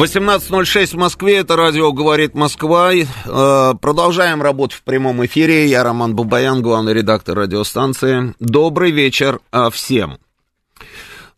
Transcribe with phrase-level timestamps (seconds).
[0.00, 2.90] 18.06 в Москве, это радио «Говорит Москва».
[2.94, 5.66] Э, продолжаем работу в прямом эфире.
[5.66, 8.34] Я Роман Бабаян, главный редактор радиостанции.
[8.40, 10.16] Добрый вечер э, всем.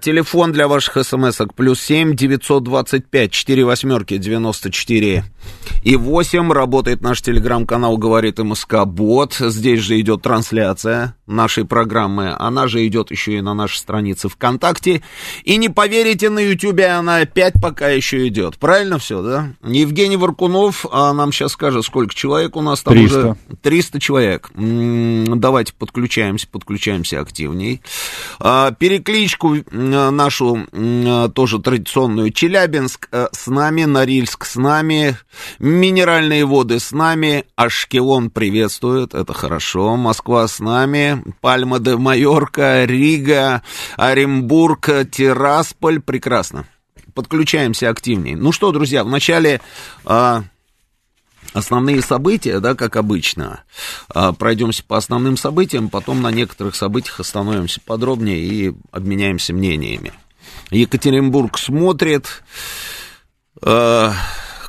[0.00, 5.24] Телефон для ваших смс-ок плюс 7 925 4 восьмерки 94
[5.84, 6.52] и 8.
[6.52, 9.36] Работает наш телеграм-канал «Говорит МСК Бот».
[9.38, 12.34] Здесь же идет трансляция нашей программы.
[12.38, 15.02] Она же идет еще и на нашей странице ВКонтакте.
[15.44, 18.58] И не поверите, на Ютубе она опять пока еще идет.
[18.58, 19.54] Правильно все, да?
[19.62, 20.57] Евгений Варкунов
[20.90, 23.18] а нам сейчас скажет, сколько человек у нас там 300.
[23.18, 23.36] уже.
[23.62, 24.50] 300 человек.
[24.54, 27.80] Давайте подключаемся, подключаемся активней.
[28.38, 30.66] А, перекличку нашу
[31.34, 32.32] тоже традиционную.
[32.32, 35.16] Челябинск э, с нами, Норильск с нами,
[35.58, 43.62] Минеральные воды с нами, Ашкелон приветствует, это хорошо, Москва с нами, Пальма де Майорка, Рига,
[43.96, 46.66] Оренбург, Тирасполь, прекрасно.
[47.18, 48.36] Подключаемся активнее.
[48.36, 49.60] Ну что, друзья, в начале
[50.04, 50.44] а,
[51.52, 53.64] основные события, да, как обычно.
[54.08, 60.12] А, пройдемся по основным событиям, потом на некоторых событиях остановимся подробнее и обменяемся мнениями.
[60.70, 62.44] Екатеринбург смотрит.
[63.62, 64.12] А,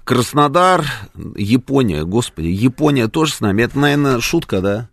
[0.03, 0.87] Краснодар,
[1.35, 3.61] Япония, господи, Япония тоже с нами.
[3.61, 4.89] Это, наверное, шутка, да?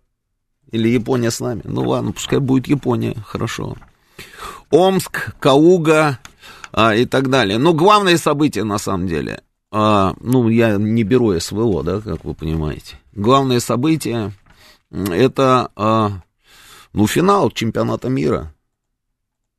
[0.73, 1.63] Или Япония с нами?
[1.65, 3.79] Ну ладно, пускай будет Япония, хорошо.
[4.69, 6.19] Омск, Кауга
[6.77, 7.57] а, и так далее.
[7.59, 9.41] Но главное событие, на самом деле,
[9.73, 12.97] а, ну, я не беру СВО, да, как вы понимаете.
[13.13, 14.33] Главное событие,
[14.91, 16.21] это, а,
[16.93, 18.53] ну, финал чемпионата мира.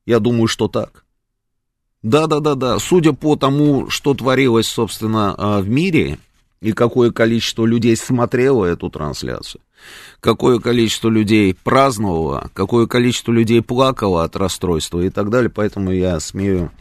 [0.05, 1.05] Я думаю, что так.
[2.03, 2.77] Да-да-да-да.
[2.77, 6.19] Судя по тому, что творилось, собственно, а, в мире,
[6.61, 9.61] и какое количество людей смотрело эту трансляцию,
[10.19, 16.19] какое количество людей праздновало, какое количество людей плакало от расстройства и так далее, поэтому я
[16.19, 16.71] смею,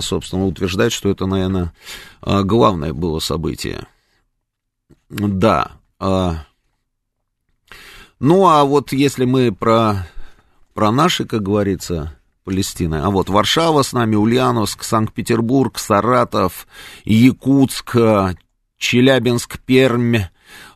[0.00, 1.72] собственно, утверждать, что это, наверное,
[2.20, 3.86] а, главное было событие.
[5.08, 5.72] Да.
[8.18, 10.06] Ну, а вот если мы про,
[10.74, 12.16] про наши, как говорится,
[12.46, 13.02] Палестины.
[13.02, 16.68] А вот Варшава с нами, Ульяновск, Санкт-Петербург, Саратов,
[17.04, 17.96] Якутск,
[18.78, 20.18] Челябинск, Пермь,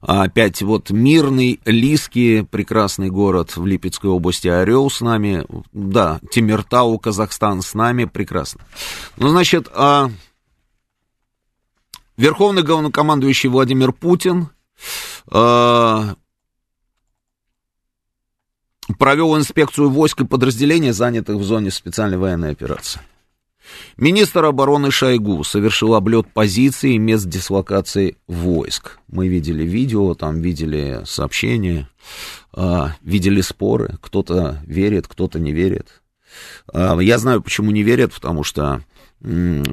[0.00, 7.62] опять вот Мирный, Лиски, прекрасный город в Липецкой области, Орел с нами, да, Тимиртау, Казахстан
[7.62, 8.60] с нами, прекрасно.
[9.16, 10.10] Ну, значит, а...
[12.16, 14.50] Верховный главнокомандующий Владимир Путин
[15.30, 16.16] а
[18.98, 23.00] провел инспекцию войск и подразделений, занятых в зоне специальной военной операции.
[23.96, 28.98] Министр обороны Шойгу совершил облет позиций и мест дислокации войск.
[29.08, 31.88] Мы видели видео, там видели сообщения,
[32.52, 33.98] а, видели споры.
[34.00, 36.02] Кто-то верит, кто-то не верит.
[36.72, 38.82] А, я знаю, почему не верят, потому что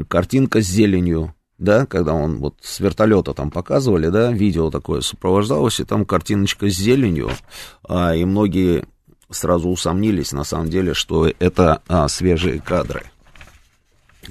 [0.09, 5.79] картинка с зеленью, да, когда он вот с вертолета там показывали, да, видео такое сопровождалось,
[5.79, 7.31] и там картиночка с зеленью,
[7.87, 8.85] а, и многие
[9.29, 13.03] сразу усомнились, на самом деле, что это а, свежие кадры.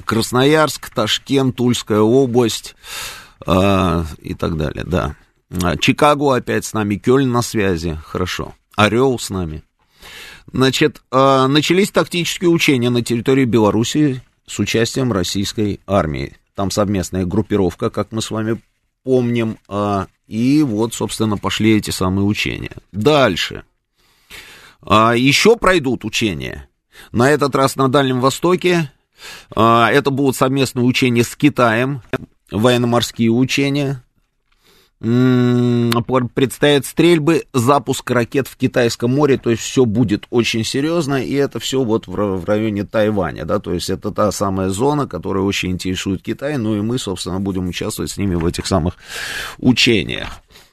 [0.05, 2.75] Красноярск, Ташкент, Тульская область
[3.47, 5.17] а, и так далее, да.
[5.63, 8.55] А, Чикаго опять с нами, Кёльн на связи, хорошо.
[8.77, 9.63] Орел с нами.
[10.53, 16.37] Значит, а, начались тактические учения на территории Белоруссии с участием российской армии.
[16.55, 18.61] Там совместная группировка, как мы с вами
[19.03, 22.73] помним, а, и вот, собственно, пошли эти самые учения.
[22.93, 23.65] Дальше.
[24.83, 26.69] А, еще пройдут учения.
[27.13, 28.91] На этот раз на Дальнем Востоке.
[29.55, 32.03] А, это будут совместные учения с Китаем,
[32.51, 34.03] военно-морские учения.
[34.99, 41.61] Предстоят стрельбы, запуск ракет в Китайском море, то есть все будет очень серьезно, и это
[41.61, 46.23] все вот в районе Тайваня, да, то есть это та самая зона, которая очень интересует
[46.23, 48.97] Китай, ну и мы, собственно, будем участвовать с ними в этих самых
[49.59, 50.29] учениях.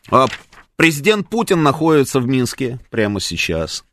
[0.09, 0.27] А,
[0.77, 3.83] президент Путин находится в Минске прямо сейчас.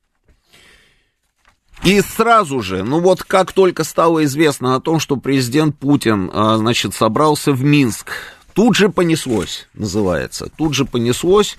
[1.84, 6.56] И сразу же, ну вот как только стало известно о том, что президент Путин, а,
[6.58, 8.10] значит, собрался в Минск,
[8.54, 10.50] Тут же понеслось, называется.
[10.56, 11.56] Тут же понеслось.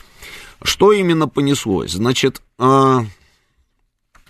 [0.62, 1.92] Что именно понеслось?
[1.92, 3.00] Значит, э,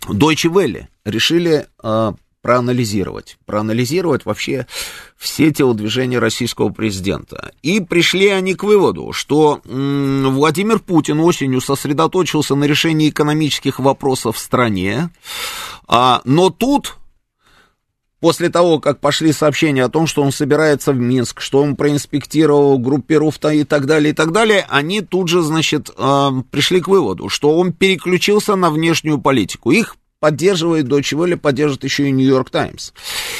[0.07, 4.67] Deutsche Welle решили э, проанализировать, проанализировать вообще
[5.17, 7.51] все телодвижения российского президента.
[7.61, 14.39] И пришли они к выводу, что Владимир Путин осенью сосредоточился на решении экономических вопросов в
[14.39, 15.09] стране,
[15.87, 16.97] а, но тут
[18.21, 22.77] После того, как пошли сообщения о том, что он собирается в Минск, что он проинспектировал
[22.77, 27.29] группировку и так далее, и так далее, они тут же, значит, э, пришли к выводу,
[27.29, 29.71] что он переключился на внешнюю политику.
[29.71, 32.91] Их поддерживает Deutsche Welle, поддержит еще и Нью-Йорк Таймс.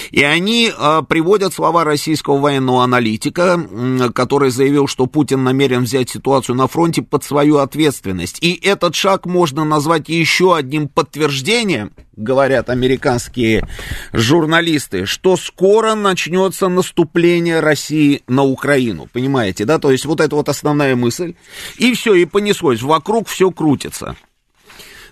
[0.09, 6.09] И они э, приводят слова российского военного аналитика, э, который заявил, что Путин намерен взять
[6.09, 8.39] ситуацию на фронте под свою ответственность.
[8.41, 13.67] И этот шаг можно назвать еще одним подтверждением, говорят американские
[14.11, 19.07] журналисты, что скоро начнется наступление России на Украину.
[19.13, 19.77] Понимаете, да?
[19.77, 21.35] То есть вот это вот основная мысль.
[21.77, 22.81] И все, и понеслось.
[22.81, 24.15] Вокруг все крутится.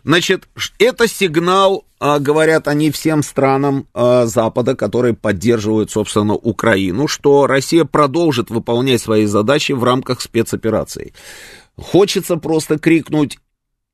[0.03, 0.47] Значит,
[0.77, 7.85] это сигнал, а, говорят они всем странам а, Запада, которые поддерживают, собственно, Украину, что Россия
[7.85, 11.13] продолжит выполнять свои задачи в рамках спецопераций.
[11.75, 13.37] Хочется просто крикнуть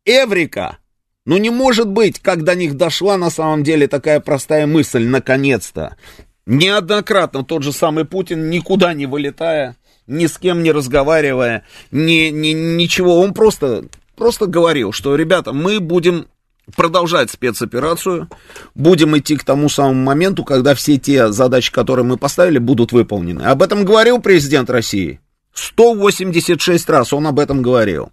[0.05, 0.77] «Эврика!»
[1.25, 5.97] Ну не может быть, как до них дошла на самом деле такая простая мысль, наконец-то.
[6.45, 9.75] Неоднократно тот же самый Путин, никуда не вылетая,
[10.05, 13.85] ни с кем не разговаривая, ни, ни, ничего, он просто
[14.15, 16.27] просто говорил, что, ребята, мы будем
[16.75, 18.29] продолжать спецоперацию,
[18.73, 23.43] будем идти к тому самому моменту, когда все те задачи, которые мы поставили, будут выполнены.
[23.43, 25.19] Об этом говорил президент России.
[25.55, 28.09] 186 раз он об этом говорил.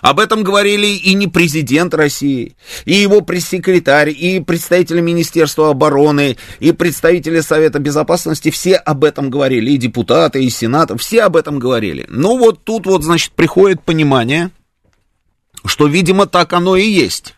[0.00, 2.54] Об этом говорили и не президент России,
[2.84, 9.72] и его пресс-секретарь, и представители Министерства обороны, и представители Совета Безопасности, все об этом говорили,
[9.72, 12.06] и депутаты, и сенаты, все об этом говорили.
[12.08, 14.50] Ну вот тут вот, значит, приходит понимание,
[15.64, 17.34] что, видимо, так оно и есть.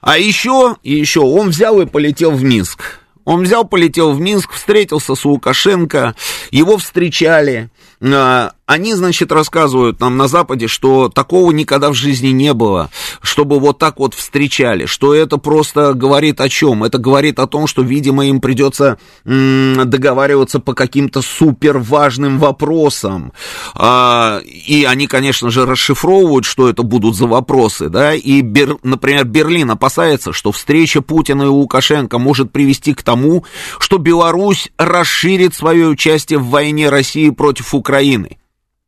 [0.00, 3.00] А еще, еще, он взял и полетел в Минск.
[3.24, 6.16] Он взял, полетел в Минск, встретился с Лукашенко,
[6.50, 7.70] его встречали,
[8.02, 12.90] они, значит, рассказывают нам на Западе, что такого никогда в жизни не было,
[13.20, 16.82] чтобы вот так вот встречали, что это просто говорит о чем?
[16.82, 23.32] Это говорит о том, что, видимо, им придется договариваться по каким-то супер важным вопросам.
[23.74, 29.26] А, и они, конечно же, расшифровывают, что это будут за вопросы, да, и, Бер, например,
[29.26, 33.44] Берлин опасается, что встреча Путина и Лукашенко может привести к тому,
[33.78, 38.38] что Беларусь расширит свое участие в войне России против Украины Украины.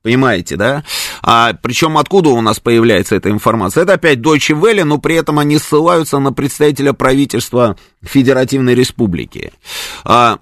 [0.02, 0.82] Понимаете, да?
[1.22, 3.84] А причем откуда у нас появляется эта информация?
[3.84, 9.52] Это опять Deutsche Welle, но при этом они ссылаются на представителя правительства Федеративной Республики.
[10.04, 10.38] А,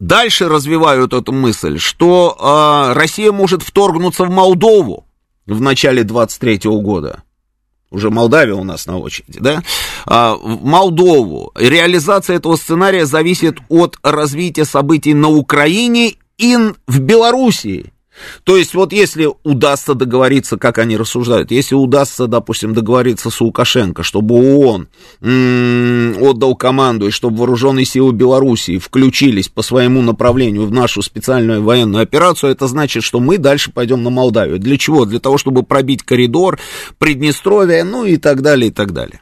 [0.00, 5.06] дальше развивают эту мысль, что а, Россия может вторгнуться в Молдову
[5.46, 7.22] в начале 23 года.
[7.90, 9.62] Уже Молдавия у нас на очереди, да?
[10.06, 11.52] А, в Молдову.
[11.54, 17.92] Реализация этого сценария зависит от развития событий на Украине и в Белоруссии.
[18.44, 24.02] То есть вот если удастся договориться, как они рассуждают, если удастся, допустим, договориться с Лукашенко,
[24.02, 24.88] чтобы он
[25.20, 32.02] отдал команду и чтобы вооруженные силы Белоруссии включились по своему направлению в нашу специальную военную
[32.02, 34.58] операцию, это значит, что мы дальше пойдем на Молдавию.
[34.58, 35.06] Для чего?
[35.06, 36.60] Для того, чтобы пробить коридор,
[36.98, 39.20] Приднестровье, ну и так далее, и так далее.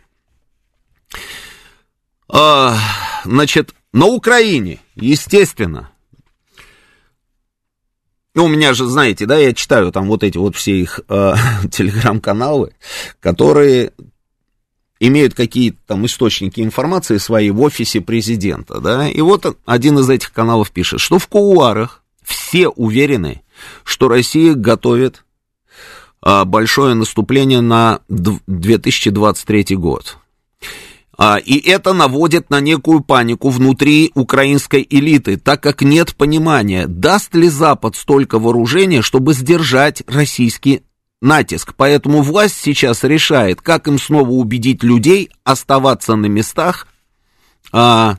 [2.28, 2.76] А,
[3.24, 5.91] значит, на Украине, естественно,
[8.34, 11.34] ну, у меня же, знаете, да, я читаю там вот эти вот все их э,
[11.70, 12.72] телеграм-каналы,
[13.20, 13.92] которые
[15.00, 20.32] имеют какие-то там источники информации свои в офисе президента, да, и вот один из этих
[20.32, 23.42] каналов пишет, что в кулуарах все уверены,
[23.84, 25.24] что Россия готовит
[26.24, 30.16] э, большое наступление на 2023 год.
[31.18, 37.34] А, и это наводит на некую панику внутри украинской элиты, так как нет понимания, даст
[37.34, 40.82] ли Запад столько вооружения, чтобы сдержать российский
[41.20, 41.74] натиск.
[41.76, 46.88] Поэтому власть сейчас решает, как им снова убедить людей оставаться на местах,
[47.72, 48.16] а,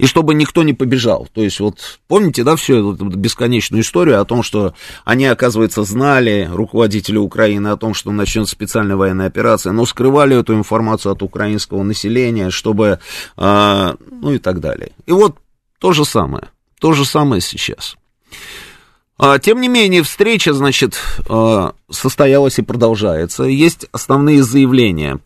[0.00, 1.28] и чтобы никто не побежал.
[1.32, 6.48] То есть вот помните, да, всю эту бесконечную историю о том, что они, оказывается, знали,
[6.50, 11.82] руководители Украины, о том, что начнется специальная военная операция, но скрывали эту информацию от украинского
[11.82, 12.98] населения, чтобы,
[13.36, 14.92] а, ну и так далее.
[15.04, 15.36] И вот
[15.78, 16.48] то же самое,
[16.80, 17.96] то же самое сейчас.
[19.18, 23.44] А, тем не менее, встреча, значит, а, состоялась и продолжается.
[23.44, 25.20] Есть основные заявления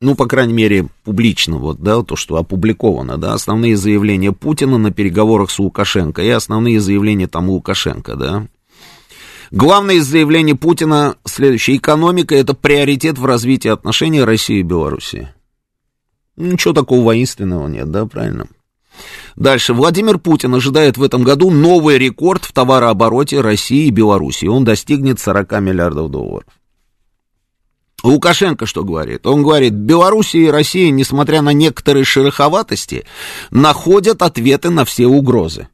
[0.00, 4.90] ну, по крайней мере, публично, вот, да, то, что опубликовано, да, основные заявления Путина на
[4.90, 8.46] переговорах с Лукашенко и основные заявления там Лукашенко, да.
[9.50, 11.76] Главное из заявления Путина следующее.
[11.76, 15.28] Экономика– это приоритет в развитии отношений России и Белоруссии.
[16.36, 18.46] Ничего такого воинственного нет, да, правильно?
[19.36, 19.74] Дальше.
[19.74, 24.46] Владимир Путин ожидает в этом году новый рекорд в товарообороте России и Беларуси.
[24.46, 26.59] Он достигнет 40 миллиардов долларов.
[28.02, 29.26] Лукашенко что говорит?
[29.26, 33.04] Он говорит, Белоруссия и Россия, несмотря на некоторые шероховатости,
[33.50, 35.68] находят ответы на все угрозы.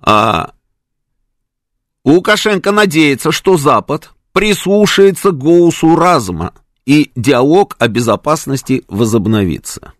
[0.00, 0.52] А
[2.04, 6.52] Лукашенко надеется, что Запад прислушается голосу разума,
[6.86, 9.92] и диалог о безопасности возобновится.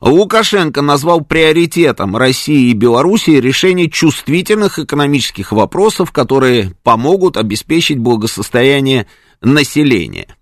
[0.00, 9.06] Лукашенко назвал приоритетом России и Белоруссии решение чувствительных экономических вопросов, которые помогут обеспечить благосостояние
[9.40, 10.36] населения.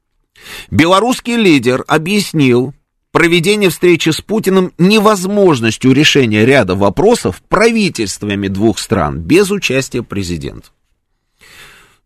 [0.71, 2.75] Белорусский лидер объяснил
[3.13, 10.71] проведение встречи с Путиным невозможностью решения ряда вопросов правительствами двух стран без участия президента.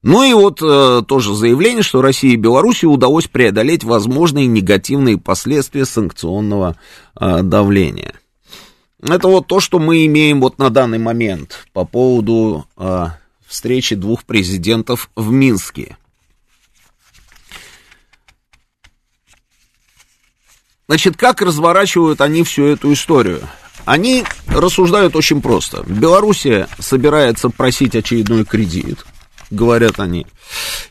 [0.02, 5.84] Ну и вот э, тоже заявление, что России и Беларуси удалось преодолеть возможные негативные последствия
[5.84, 6.76] санкционного
[7.18, 8.14] э, давления.
[9.02, 13.06] Это вот то, что мы имеем вот на данный момент по поводу э,
[13.44, 15.96] встречи двух президентов в Минске.
[20.86, 23.40] Значит, как разворачивают они всю эту историю?
[23.84, 25.82] Они рассуждают очень просто.
[25.86, 29.04] Белоруссия собирается просить очередной кредит–
[29.50, 30.26] говорят они.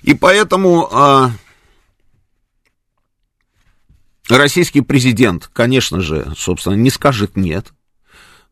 [0.02, 1.32] И поэтому а,
[4.30, 7.74] российский президент, конечно же, собственно, не скажет нет,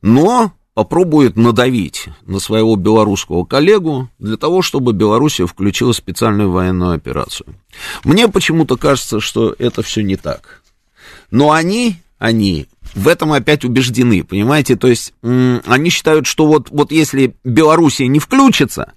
[0.01, 7.55] но попробует надавить на своего белорусского коллегу для того, чтобы Белоруссия включила специальную военную операцию.
[8.03, 10.62] Мне почему-то кажется, что это все не так.
[11.31, 14.75] Но они, они в этом опять убеждены, понимаете?
[14.77, 18.93] То есть они считают, что вот, вот если Белоруссия не включится,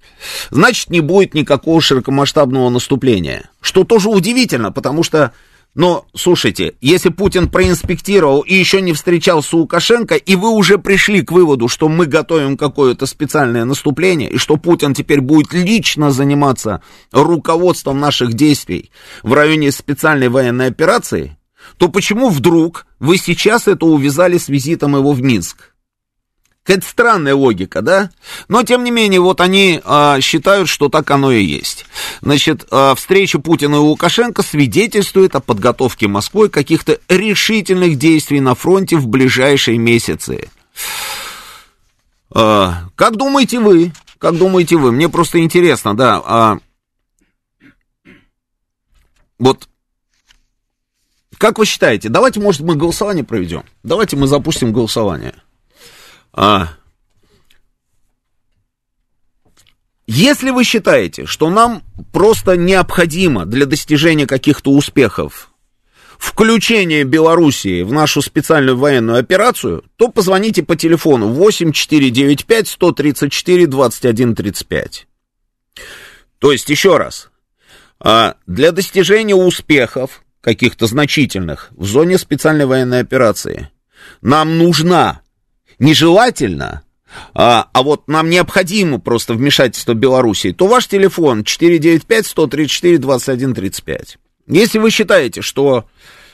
[0.49, 3.49] значит не будет никакого широкомасштабного наступления.
[3.61, 5.33] Что тоже удивительно, потому что,
[5.75, 11.21] но, слушайте, если Путин проинспектировал и еще не встречался с Лукашенко, и вы уже пришли
[11.21, 16.81] к выводу, что мы готовим какое-то специальное наступление, и что Путин теперь будет лично заниматься
[17.11, 18.91] руководством наших действий
[19.23, 21.35] в районе специальной военной операции,
[21.77, 25.73] то почему вдруг вы сейчас это увязали с визитом его в Минск?
[26.63, 28.11] Какая-то странная логика, да?
[28.47, 31.85] Но, тем не менее, вот они а, считают, что так оно и есть.
[32.21, 38.97] Значит, а, встреча Путина и Лукашенко свидетельствует о подготовке Москвой каких-то решительных действий на фронте
[38.97, 40.49] в ближайшие месяцы.
[42.31, 43.91] А, как думаете вы?
[44.19, 44.91] Как думаете вы?
[44.91, 46.21] Мне просто интересно, да.
[46.23, 46.57] А,
[49.39, 49.67] вот
[51.39, 53.63] как вы считаете, давайте, может, мы голосование проведем?
[53.81, 55.33] Давайте мы запустим голосование.
[56.33, 56.67] А,
[60.05, 61.81] если вы считаете, что нам
[62.11, 65.49] просто необходимо для достижения каких-то успехов
[66.17, 75.07] включение Белоруссии в нашу специальную военную операцию, то позвоните по телефону 8495 134 2135.
[76.39, 77.29] То есть, еще раз,
[78.01, 83.69] а, для достижения успехов каких-то значительных в зоне специальной военной операции.
[84.21, 85.21] Нам нужна
[85.79, 86.83] нежелательно,
[87.33, 94.17] а, а вот нам необходимо просто вмешательство Белоруссии, то ваш телефон 495-134-2135.
[94.47, 95.85] Если вы считаете, что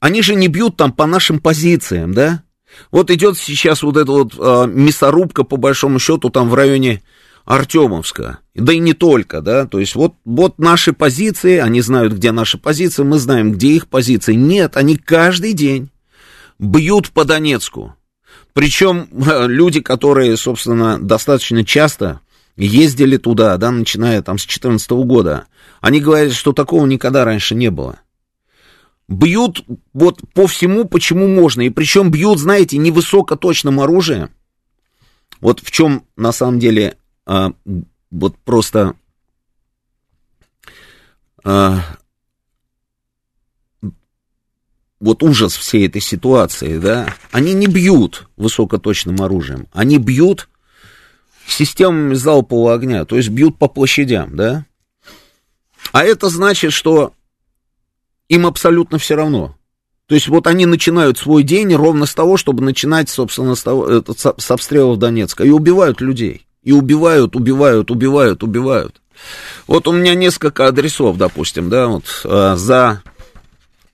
[0.00, 2.42] они же не бьют там по нашим позициям, да?
[2.90, 7.04] Вот идет сейчас вот эта вот э, мясорубка, по большому счету, там в районе
[7.44, 12.32] Артемовска, да и не только, да, то есть вот, вот наши позиции, они знают, где
[12.32, 14.34] наши позиции, мы знаем, где их позиции.
[14.34, 15.90] Нет, они каждый день
[16.58, 17.96] бьют по Донецку.
[18.52, 22.20] Причем люди, которые, собственно, достаточно часто
[22.56, 25.46] ездили туда, да, начиная там с 2014 года,
[25.80, 27.98] они говорят, что такого никогда раньше не было.
[29.08, 31.62] Бьют вот по всему, почему можно.
[31.62, 34.30] И причем бьют, знаете, не высокоточным оружием.
[35.40, 36.96] Вот в чем на самом деле
[37.26, 37.52] а,
[38.10, 38.94] вот просто
[41.44, 41.82] а,
[45.00, 50.48] вот ужас всей этой ситуации, да, они не бьют высокоточным оружием, они бьют
[51.46, 54.64] системами залпового огня, то есть бьют по площадям, да.
[55.90, 57.12] А это значит, что
[58.28, 59.56] им абсолютно все равно.
[60.06, 63.88] То есть вот они начинают свой день ровно с того, чтобы начинать, собственно, с, того,
[63.88, 65.44] это, с обстрелов Донецка.
[65.44, 66.46] И убивают людей.
[66.62, 69.00] И убивают, убивают, убивают, убивают.
[69.66, 73.02] Вот у меня несколько адресов, допустим, да, вот а, за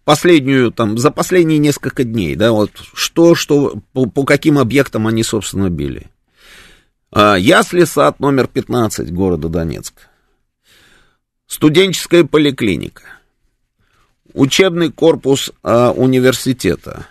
[0.04, 5.22] последнюю, там, за последние несколько дней, да, вот что, что, по, по каким объектам они,
[5.22, 6.08] собственно, били.
[7.10, 10.08] А, Ясли сад номер 15 города Донецк.
[11.46, 13.02] Студенческая поликлиника.
[14.34, 17.06] Учебный корпус а, университета.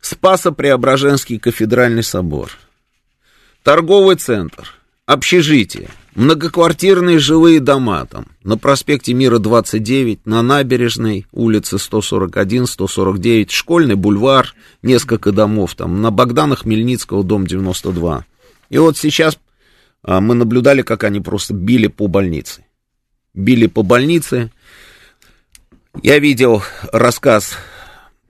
[0.00, 2.52] Спасо-Преображенский кафедральный собор.
[3.66, 4.76] Торговый центр.
[5.06, 5.88] Общежитие.
[6.14, 8.26] Многоквартирные жилые дома там.
[8.44, 16.00] На проспекте Мира 29, на набережной, улице 141, 149, школьный бульвар, несколько домов там.
[16.00, 18.24] На Богдана Хмельницкого, дом 92.
[18.68, 19.36] И вот сейчас
[20.04, 22.64] а, мы наблюдали, как они просто били по больнице.
[23.34, 24.52] Били по больнице.
[26.04, 27.56] Я видел рассказ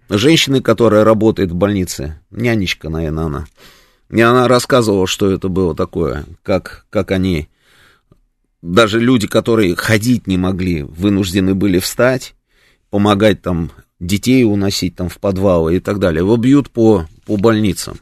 [0.08, 2.22] женщины, которая работает в больнице.
[2.30, 3.46] Нянечка, наверное, она.
[4.10, 7.48] И она рассказывала, что это было такое, как, как они,
[8.62, 12.34] даже люди, которые ходить не могли, вынуждены были встать,
[12.90, 16.20] помогать там детей уносить там в подвалы и так далее.
[16.20, 17.98] Его бьют по, по больницам.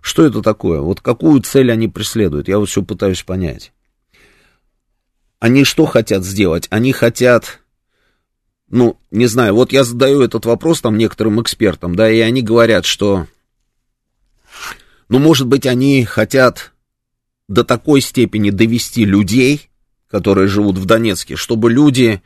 [0.00, 0.80] Что это такое?
[0.80, 2.48] Вот какую цель они преследуют?
[2.48, 3.72] Я вот все пытаюсь понять.
[5.38, 6.66] Они что хотят сделать?
[6.70, 7.60] Они хотят,
[8.68, 12.84] ну, не знаю, вот я задаю этот вопрос там некоторым экспертам, да, и они говорят,
[12.84, 13.26] что,
[15.12, 16.72] ну, может быть, они хотят
[17.46, 19.68] до такой степени довести людей,
[20.10, 22.22] которые живут в Донецке, чтобы люди,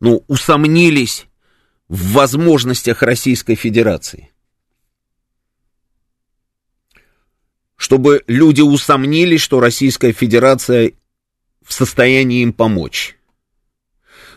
[0.00, 1.28] ну, усомнились
[1.88, 4.30] в возможностях Российской Федерации.
[7.78, 10.92] чтобы люди усомнились, что Российская Федерация
[11.62, 13.16] в состоянии им помочь.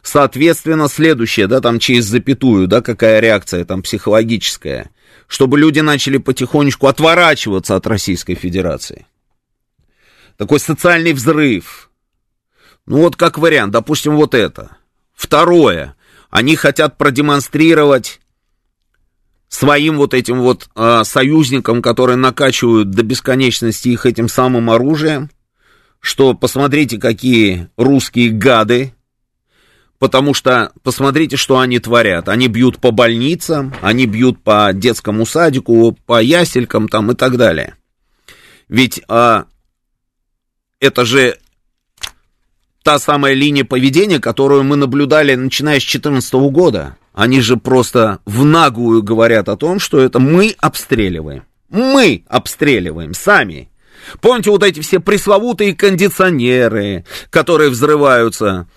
[0.04, 4.92] Соответственно, следующее, да, там через запятую, да, какая реакция там психологическая,
[5.28, 9.06] чтобы люди начали потихонечку отворачиваться от Российской Федерации.
[10.38, 11.90] Такой социальный взрыв.
[12.86, 14.78] Ну вот как вариант, допустим, вот это.
[15.14, 15.96] Второе.
[16.30, 18.20] Они хотят продемонстрировать
[19.50, 25.30] своим вот этим вот э, союзникам, которые накачивают до бесконечности их этим самым оружием,
[26.00, 28.94] что посмотрите, какие русские гады,
[30.00, 32.30] потому что посмотрите, что они творят.
[32.30, 37.76] Они бьют по больницам, они бьют по детскому садику, по яселькам там и так далее.
[38.70, 39.46] Ведь а,
[40.80, 41.38] это же
[42.84, 46.98] та самая линия поведения, которую мы наблюдали, начиная с 2014 года.
[47.14, 51.44] Они же просто в наглую говорят о том, что это мы обстреливаем.
[51.70, 53.70] Мы обстреливаем сами.
[54.22, 58.68] Помните вот эти все пресловутые кондиционеры, которые взрываются,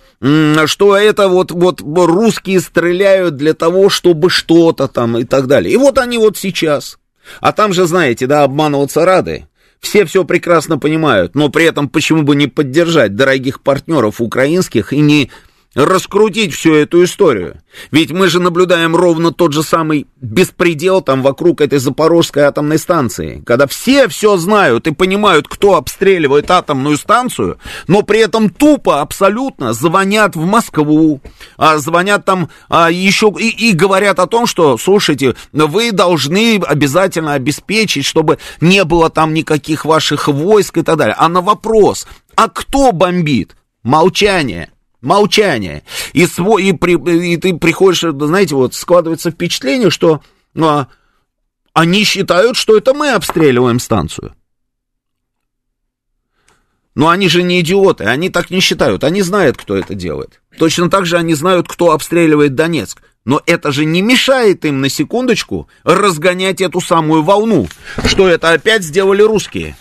[0.66, 5.74] что это вот, вот русские стреляют для того, чтобы что-то там и так далее.
[5.74, 6.98] И вот они вот сейчас.
[7.40, 9.48] А там же, знаете, да, обманываться рады.
[9.80, 15.00] Все все прекрасно понимают, но при этом почему бы не поддержать дорогих партнеров украинских и
[15.00, 15.28] не
[15.74, 17.60] раскрутить всю эту историю.
[17.90, 23.42] Ведь мы же наблюдаем ровно тот же самый беспредел там вокруг этой Запорожской атомной станции,
[23.46, 27.58] когда все все знают и понимают, кто обстреливает атомную станцию,
[27.88, 31.20] но при этом тупо абсолютно звонят в Москву,
[31.56, 37.34] а звонят там а, еще и, и говорят о том, что, слушайте, вы должны обязательно
[37.34, 41.16] обеспечить, чтобы не было там никаких ваших войск и так далее.
[41.18, 42.06] А на вопрос,
[42.36, 43.56] а кто бомбит?
[43.82, 44.71] Молчание.
[45.02, 45.82] Молчание.
[46.12, 46.94] И, свой, и, при,
[47.32, 50.22] и ты приходишь, знаете, вот складывается впечатление, что
[50.56, 50.86] а,
[51.72, 54.34] они считают, что это мы обстреливаем станцию.
[56.94, 60.40] Но они же не идиоты, они так не считают, они знают, кто это делает.
[60.58, 63.02] Точно так же они знают, кто обстреливает Донецк.
[63.24, 67.68] Но это же не мешает им на секундочку разгонять эту самую волну,
[68.04, 69.76] что это опять сделали русские.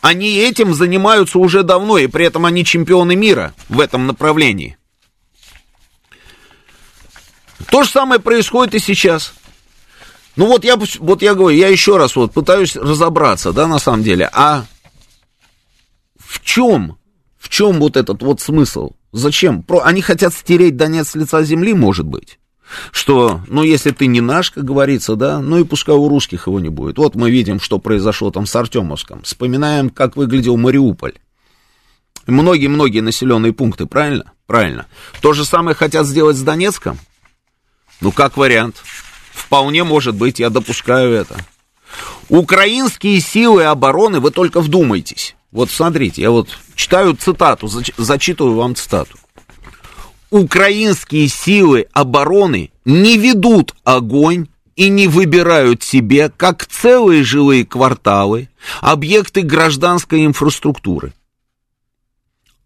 [0.00, 4.78] Они этим занимаются уже давно, и при этом они чемпионы мира в этом направлении.
[7.70, 9.34] То же самое происходит и сейчас.
[10.36, 14.02] Ну вот я, вот я говорю, я еще раз вот пытаюсь разобраться, да, на самом
[14.02, 14.64] деле, а
[16.18, 16.98] в чем,
[17.38, 18.92] в чем вот этот вот смысл?
[19.12, 19.62] Зачем?
[19.62, 22.39] Про, они хотят стереть Донец с лица земли, может быть?
[22.92, 26.60] Что, ну, если ты не наш, как говорится, да, ну и пускай у русских его
[26.60, 26.98] не будет.
[26.98, 29.22] Вот мы видим, что произошло там с Артемовском.
[29.22, 31.14] Вспоминаем, как выглядел Мариуполь.
[32.26, 34.32] Многие-многие населенные пункты, правильно?
[34.46, 34.86] Правильно.
[35.20, 36.98] То же самое хотят сделать с Донецком?
[38.00, 38.76] Ну, как вариант.
[39.32, 41.36] Вполне может быть, я допускаю это.
[42.28, 45.34] Украинские силы обороны, вы только вдумайтесь.
[45.50, 49.18] Вот смотрите, я вот читаю цитату, зачитываю вам цитату.
[50.30, 58.48] Украинские силы обороны не ведут огонь и не выбирают себе, как целые жилые кварталы,
[58.80, 61.12] объекты гражданской инфраструктуры.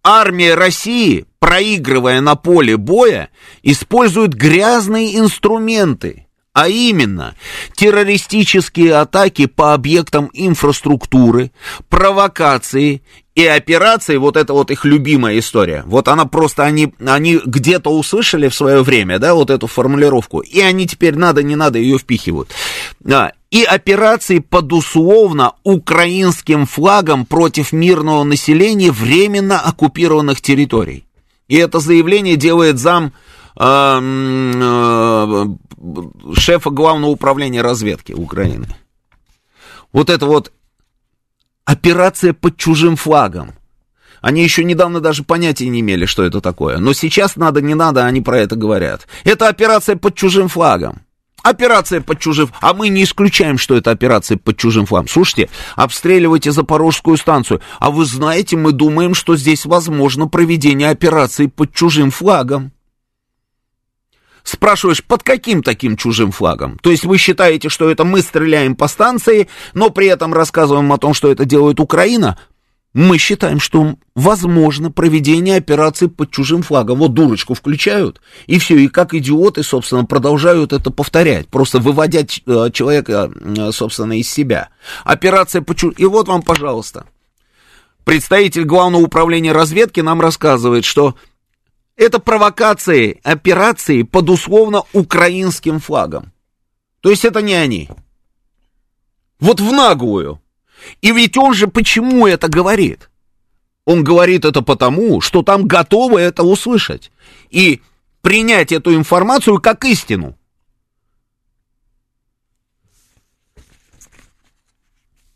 [0.02, 3.30] Армия России, проигрывая на поле боя,
[3.62, 6.20] использует грязные инструменты–
[6.54, 7.34] а именно
[7.74, 11.50] террористические атаки по объектам инфраструктуры,
[11.88, 13.02] провокации
[13.34, 15.82] и операции, вот это вот их любимая история.
[15.86, 20.60] Вот она просто, они, они где-то услышали в свое время, да, вот эту формулировку, и
[20.60, 22.50] они теперь надо, не надо ее впихивают.
[23.00, 23.32] Да.
[23.50, 31.04] И операции под условно украинским флагом против мирного населения временно оккупированных территорий.
[31.48, 33.12] И это заявление делает зам
[33.56, 34.00] э,
[34.62, 35.44] э,
[36.34, 38.66] шефа Главного управления разведки Украины.
[39.92, 40.52] Вот это вот
[41.64, 43.54] операция под чужим флагом.
[44.20, 46.78] Они еще недавно даже понятия не имели, что это такое.
[46.78, 49.06] Но сейчас надо, не надо, они про это говорят.
[49.24, 51.02] Это операция под чужим флагом.
[51.42, 52.48] Операция под чужим...
[52.62, 55.08] А мы не исключаем, что это операция под чужим флагом.
[55.08, 57.60] Слушайте, обстреливайте Запорожскую станцию.
[57.78, 62.72] А вы знаете, мы думаем, что здесь возможно проведение операции под чужим флагом.
[64.44, 66.78] Спрашиваешь, под каким таким чужим флагом?
[66.82, 70.98] То есть вы считаете, что это мы стреляем по станции, но при этом рассказываем о
[70.98, 72.38] том, что это делает Украина?
[72.92, 76.98] Мы считаем, что возможно проведение операции под чужим флагом.
[76.98, 82.70] Вот дурочку включают, и все, и как идиоты, собственно, продолжают это повторять, просто выводя э,
[82.72, 84.68] человека, э, собственно, из себя.
[85.04, 85.94] Операция под чужим...
[85.96, 87.06] И вот вам, пожалуйста.
[88.04, 91.16] Представитель Главного управления разведки нам рассказывает, что
[91.96, 96.32] это провокации, операции под условно украинским флагом.
[97.00, 97.88] То есть это не они.
[99.38, 100.40] Вот в наглую.
[101.02, 103.10] И ведь он же почему это говорит?
[103.84, 107.10] Он говорит это потому, что там готовы это услышать.
[107.50, 107.82] И
[108.22, 110.36] принять эту информацию как истину.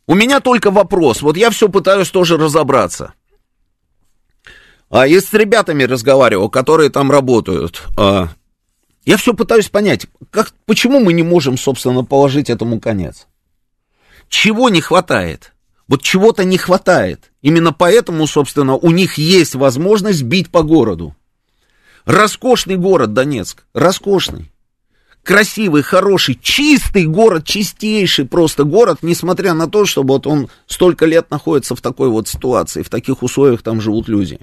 [0.07, 1.21] У меня только вопрос.
[1.21, 3.13] Вот я все пытаюсь тоже разобраться.
[4.91, 7.83] А я с ребятами разговаривал, которые там работают.
[7.97, 8.29] А,
[9.05, 13.27] я все пытаюсь понять, как, почему мы не можем, собственно, положить этому конец?
[14.29, 15.53] Чего не хватает?
[15.89, 17.33] Вот чего-то не хватает.
[17.43, 21.15] Именно поэтому, собственно, у них есть возможность бить по городу.
[22.05, 24.51] Роскошный город Донецк, роскошный
[25.23, 31.31] красивый, хороший, чистый город, чистейший просто город, несмотря на то, что вот он столько лет
[31.31, 34.39] находится в такой вот ситуации, в таких условиях там живут люди.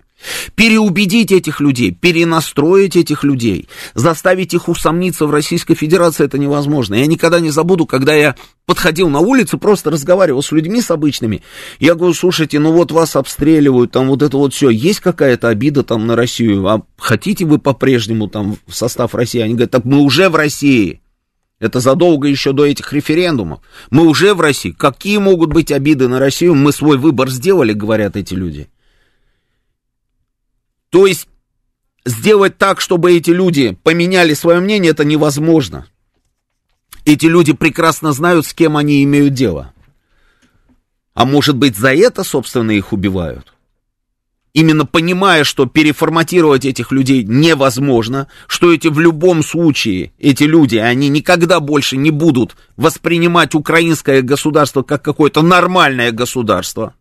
[0.56, 6.96] Переубедить этих людей, перенастроить этих людей, заставить их усомниться в Российской Федерации, это невозможно.
[6.96, 8.36] Я никогда не забуду, когда я
[8.66, 11.44] подходил на улицу, просто разговаривал с людьми, с обычными.
[11.80, 14.70] Я говорю, слушайте, ну вот вас обстреливают, там вот это вот все.
[14.70, 16.66] Есть какая-то обида там на Россию?
[16.68, 19.42] А хотите вы по-прежнему там в состав России?
[19.42, 20.65] Они говорят, так мы уже в России.
[21.60, 23.62] Это задолго еще до этих референдумов.
[23.90, 24.72] Мы уже в России.
[24.72, 26.54] Какие могут быть обиды на Россию?
[26.56, 28.70] Мы свой выбор сделали, говорят эти люди.
[30.90, 31.28] То есть
[32.06, 35.88] сделать так, чтобы эти люди поменяли свое мнение, это невозможно.
[37.06, 39.74] Эти люди прекрасно знают, с кем они имеют дело.
[41.14, 43.55] А может быть, за это, собственно, их убивают?
[44.56, 51.10] Именно понимая, что переформатировать этих людей невозможно, что эти в любом случае, эти люди, они
[51.10, 56.96] никогда больше не будут воспринимать украинское государство как какое-то нормальное государство.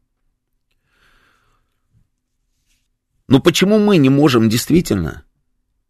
[3.29, 5.23] Но почему мы не можем действительно,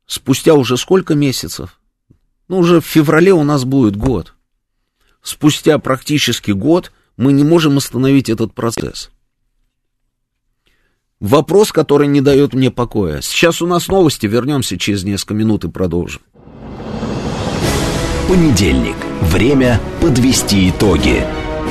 [0.05, 1.81] спустя уже сколько месяцев,
[2.47, 4.35] ну, уже в феврале у нас будет год.
[5.23, 9.11] Спустя практически год мы не можем остановить этот процесс.
[11.21, 13.21] Вопрос, который не дает мне покоя.
[13.23, 16.23] Сейчас у нас новости, вернемся через несколько минут и продолжим.
[18.29, 18.97] Понедельник.
[19.21, 21.25] Время подвести итоги.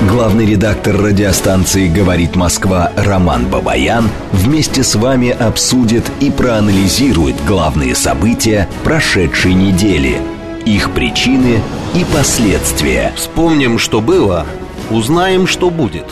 [0.09, 8.67] Главный редактор радиостанции «Говорит Москва» Роман Бабаян вместе с вами обсудит и проанализирует главные события
[8.83, 10.19] прошедшей недели–
[10.65, 11.61] их причины
[11.93, 13.11] и последствия.
[13.17, 14.45] Вспомним, что было,
[14.89, 16.05] узнаем, что будет.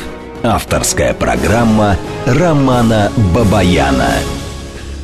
[0.44, 4.12] Авторская программа Романа Бабаяна.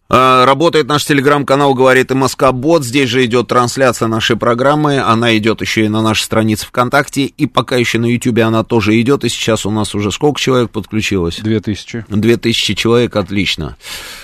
[0.08, 2.84] А, работает наш телеграм-канал «Говорит и Москва Бот».
[2.84, 5.00] Здесь же идет трансляция нашей программы.
[5.00, 7.24] Она идет еще и на нашей странице ВКонтакте.
[7.26, 9.24] И пока еще на Ютубе она тоже идет.
[9.24, 11.39] И сейчас у нас уже сколько человек подключилось?
[11.39, 12.06] Две тысячи.
[12.08, 13.78] Две тысячи человек, отлично.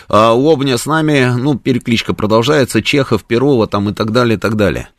[0.08, 2.84] А, Лобня с нами, ну, перекличка продолжается.
[2.84, 4.89] Чехов, Перова там и так далее, и так далее.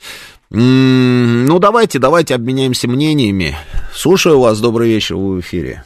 [0.50, 3.56] Ну, давайте, давайте обменяемся мнениями.
[3.94, 5.84] Слушаю вас, добрый вечер, вы в эфире.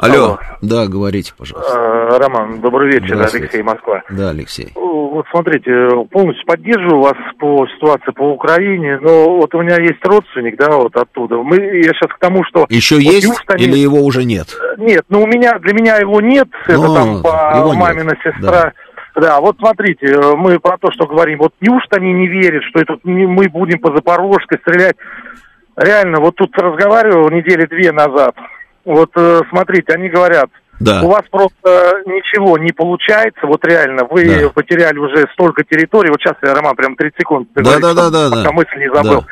[0.00, 0.38] Алло, Алло.
[0.62, 1.72] да, говорите, пожалуйста.
[1.74, 4.02] А, Роман, добрый вечер, Алексей, Москва.
[4.08, 4.72] Да, Алексей.
[4.74, 5.70] Вот смотрите,
[6.10, 10.96] полностью поддерживаю вас по ситуации по Украине, но вот у меня есть родственник, да, вот
[10.96, 11.36] оттуда.
[11.36, 12.64] Мы, я сейчас к тому, что...
[12.70, 13.64] Еще вот есть Южтане...
[13.64, 14.46] или его уже нет?
[14.78, 18.18] Нет, ну у меня, для меня его нет, но это там по мамина нет.
[18.22, 18.50] сестра.
[18.50, 18.72] Да.
[19.16, 22.96] Да, вот смотрите, мы про то, что говорим, вот неужто они не верят, что это
[23.02, 24.96] мы будем по Запорожской стрелять?
[25.76, 28.34] Реально, вот тут разговаривал недели две назад,
[28.84, 31.02] вот э, смотрите, они говорят, да.
[31.02, 34.48] у вас просто ничего не получается, вот реально, вы да.
[34.48, 38.10] потеряли уже столько территорий, вот сейчас я, Роман, прям 30 секунд, да, говоришь, да, да,
[38.10, 38.52] да, пока да.
[38.52, 39.20] мысль не забыл.
[39.20, 39.26] Да.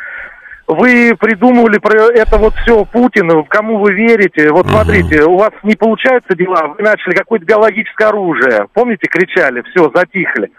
[0.68, 4.50] Вы придумывали про это вот все Путину, кому вы верите.
[4.50, 4.72] Вот угу.
[4.72, 8.66] смотрите, у вас не получаются дела, вы начали какое-то биологическое оружие.
[8.74, 10.50] Помните, кричали, все, затихли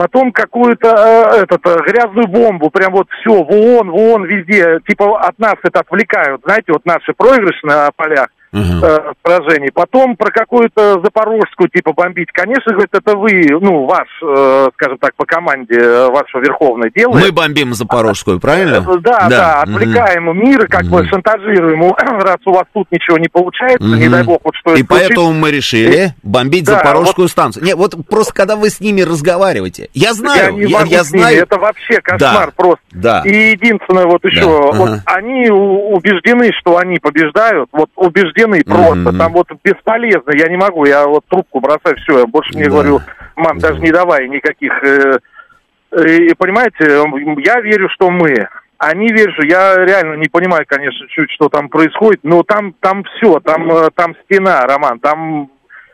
[0.00, 4.80] потом какую-то э, этот, э, грязную бомбу, прям вот все, в ООН, в ООН, везде,
[4.88, 8.84] типа от нас это отвлекают, знаете, вот наши проигрыши на полях uh-huh.
[8.84, 9.70] э, поражений.
[9.72, 12.30] Потом про какую-то запорожскую типа бомбить.
[12.32, 17.24] Конечно, говорит, это вы, ну, ваш, э, скажем так, по команде э, вашего Верховного делает.
[17.24, 18.76] Мы бомбим запорожскую, правильно?
[18.76, 20.34] Э, да, да, да отвлекаем uh-huh.
[20.34, 21.02] мир, как uh-huh.
[21.02, 23.96] бы шантажируем, раз у вас тут ничего не получается, uh-huh.
[23.96, 27.30] не дай бог, вот что И поэтому мы решили бомбить да, запорожскую вот...
[27.30, 27.64] станцию.
[27.64, 31.34] Не, вот просто когда вы с ними разговариваете, я знаю, я, я, я знаю.
[31.34, 31.42] Ними.
[31.42, 32.80] Это вообще кошмар да, просто.
[32.92, 33.22] Да.
[33.24, 34.78] И единственное, вот еще, да.
[34.78, 35.00] вот uh-huh.
[35.06, 39.10] они убеждены, что они побеждают, вот убеждены убеждены просто.
[39.10, 39.18] Mm-hmm.
[39.18, 42.70] Там вот бесполезно, я не могу, я вот трубку бросаю, все, я больше не да.
[42.70, 43.00] говорю,
[43.36, 43.68] мам, да.
[43.68, 44.72] даже не давай никаких...
[44.82, 45.18] Э,
[45.92, 47.02] и, понимаете,
[47.44, 48.48] я верю, что мы.
[48.78, 53.04] Они верят, что я реально не понимаю, конечно, чуть что там происходит, но там, там
[53.04, 55.50] все, там, э, там стена, Роман, там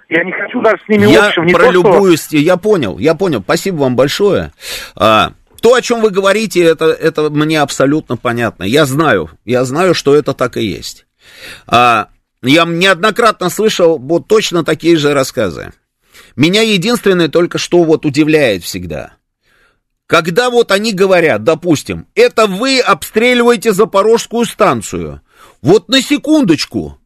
[0.09, 1.47] я не хочу даже с ними я общем.
[1.47, 2.37] Не про то, любую что...
[2.37, 3.41] Я понял, я понял.
[3.43, 4.53] Спасибо вам большое.
[4.95, 8.63] А, то, о чем вы говорите, это, это мне абсолютно понятно.
[8.63, 11.07] Я знаю, я знаю, что это так и есть.
[11.67, 12.09] А,
[12.43, 15.73] я неоднократно слышал вот точно такие же рассказы.
[16.35, 19.15] Меня единственное только что вот удивляет всегда.
[20.07, 25.21] Когда вот они говорят, допустим, это вы обстреливаете Запорожскую станцию.
[25.63, 26.99] Вот на секундочку.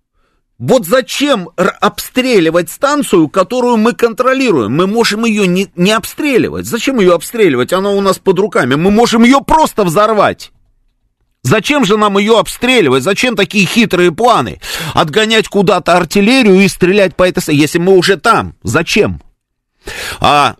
[0.58, 4.76] Вот зачем обстреливать станцию, которую мы контролируем?
[4.76, 6.66] Мы можем ее не, не обстреливать.
[6.66, 7.72] Зачем ее обстреливать?
[7.72, 8.74] Она у нас под руками.
[8.74, 10.52] Мы можем ее просто взорвать.
[11.42, 13.02] Зачем же нам ее обстреливать?
[13.02, 14.60] Зачем такие хитрые планы?
[14.92, 17.54] Отгонять куда-то артиллерию и стрелять по этой...
[17.54, 19.22] Если мы уже там, зачем?
[20.20, 20.56] А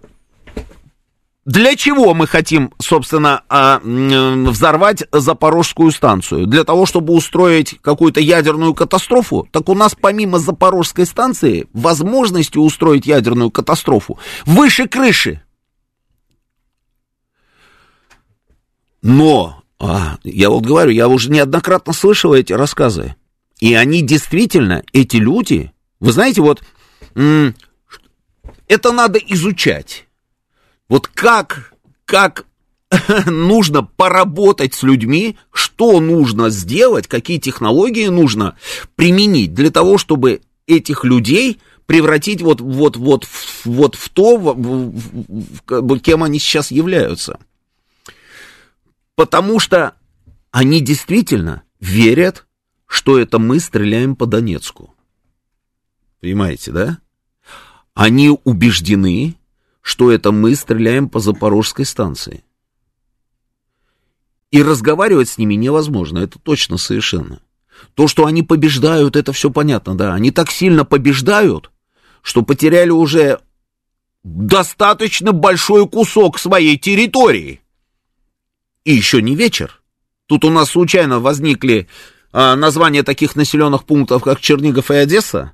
[1.44, 6.46] для чего мы хотим, собственно, а, взорвать Запорожскую станцию?
[6.46, 9.48] Для того, чтобы устроить какую-то ядерную катастрофу?
[9.50, 15.42] Так у нас помимо Запорожской станции возможности устроить ядерную катастрофу выше крыши.
[19.02, 23.16] Но а, я вот говорю, я уже неоднократно слышал эти рассказы.
[23.60, 26.62] И они действительно, эти люди, вы знаете, вот
[27.14, 30.06] это надо изучать.
[30.88, 31.72] Вот как,
[32.04, 32.44] как
[33.26, 38.56] нужно поработать с людьми, что нужно сделать, какие технологии нужно
[38.96, 43.26] применить для того, чтобы этих людей превратить вот, вот, вот,
[43.64, 44.94] вот в то, в, в,
[45.66, 47.38] в, кем они сейчас являются.
[49.20, 49.96] Потому что
[50.50, 52.46] они действительно верят,
[52.86, 54.94] что это мы стреляем по Донецку.
[56.22, 56.98] Понимаете, да?
[57.92, 59.36] Они убеждены,
[59.82, 62.44] что это мы стреляем по Запорожской станции.
[64.50, 67.42] И разговаривать с ними невозможно, это точно совершенно.
[67.92, 70.14] То, что они побеждают, это все понятно, да.
[70.14, 71.70] Они так сильно побеждают,
[72.22, 73.40] что потеряли уже
[74.24, 77.60] достаточно большой кусок своей территории.
[78.84, 79.80] И еще не вечер.
[80.26, 81.88] Тут у нас случайно возникли
[82.32, 85.52] а, названия таких населенных пунктов, как Чернигов и Одесса.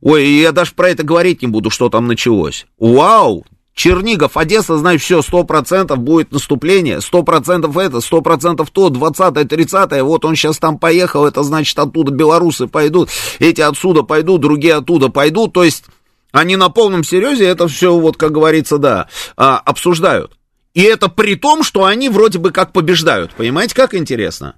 [0.00, 2.66] Ой, я даже про это говорить не буду, что там началось.
[2.78, 3.44] Вау!
[3.74, 9.44] Чернигов, Одесса, значит, все, сто процентов будет наступление, сто процентов это, сто процентов то, двадцатое,
[9.44, 14.74] тридцатое, вот он сейчас там поехал, это значит, оттуда белорусы пойдут, эти отсюда пойдут, другие
[14.74, 15.84] оттуда пойдут, то есть
[16.32, 20.37] они на полном серьезе это все, вот, как говорится, да, а, обсуждают.
[20.78, 24.54] И это при том, что они вроде бы как побеждают, понимаете, как интересно?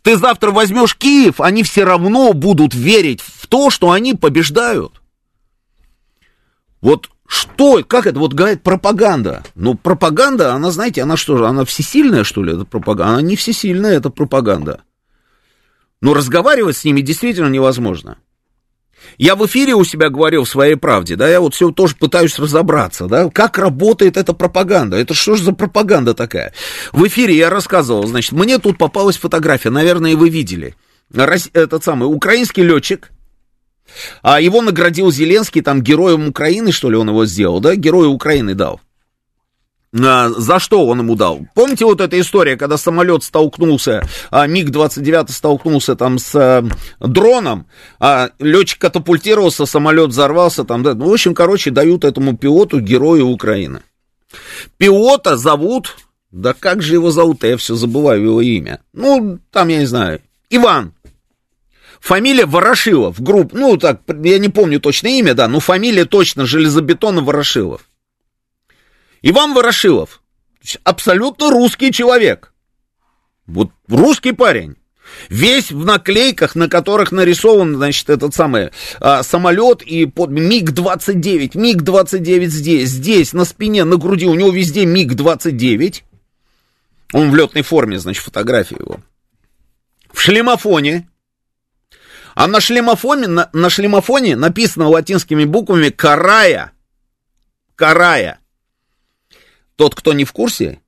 [0.00, 5.02] Ты завтра возьмешь Киев, они все равно будут верить в то, что они побеждают.
[6.80, 9.44] Вот что, как это, вот говорит пропаганда.
[9.54, 13.12] Ну, пропаганда, она, знаете, она что же, она всесильная, что ли, это пропаганда?
[13.12, 14.84] Она не всесильная, это пропаганда.
[16.00, 18.16] Но разговаривать с ними действительно невозможно.
[19.18, 22.38] Я в эфире у себя говорил в своей правде, да, я вот все тоже пытаюсь
[22.38, 26.52] разобраться, да, как работает эта пропаганда, это что же за пропаганда такая?
[26.92, 30.74] В эфире я рассказывал, значит, мне тут попалась фотография, наверное, вы видели,
[31.12, 33.10] этот самый украинский летчик,
[34.22, 37.74] а его наградил Зеленский, там, героем Украины, что ли, он его сделал, да?
[37.76, 38.80] Героя Украины дал.
[39.96, 41.46] А, за что он ему дал?
[41.54, 46.64] Помните вот эта история, когда самолет столкнулся, а, МиГ-29 столкнулся там с а,
[47.00, 47.66] дроном,
[48.00, 50.94] а летчик катапультировался, самолет взорвался там, да?
[50.94, 53.82] Ну, в общем, короче, дают этому пилоту герою Украины.
[54.78, 55.96] Пилота зовут,
[56.32, 58.80] да как же его зовут, я все забываю его имя.
[58.92, 60.92] Ну, там, я не знаю, Иван.
[62.00, 67.24] Фамилия Ворошилов, групп, ну так, я не помню точно имя, да, но фамилия точно Железобетонов
[67.24, 67.82] Ворошилов.
[69.26, 70.20] Иван Ворошилов,
[70.82, 72.52] абсолютно русский человек.
[73.46, 74.76] Вот русский парень.
[75.30, 81.52] Весь в наклейках, на которых нарисован, значит, этот самый а, самолет и под МиГ-29.
[81.54, 86.02] МиГ-29 здесь, здесь, на спине, на груди, у него везде МиГ-29.
[87.14, 89.00] Он в летной форме, значит, фотография его.
[90.12, 91.08] В шлемофоне
[92.34, 96.72] а на шлемофоне, на, на шлемофоне написано латинскими буквами «карая».
[97.74, 98.40] «Карая».
[99.76, 100.80] Тот, кто не в курсе,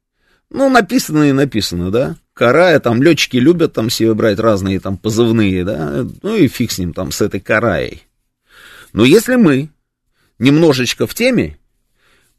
[0.51, 2.17] ну, написано и написано, да.
[2.35, 6.07] Карая, там летчики любят там себе брать разные там позывные, да.
[6.23, 8.05] Ну и фиг с ним там, с этой караей.
[8.93, 9.71] Но если мы
[10.39, 11.59] немножечко в теме,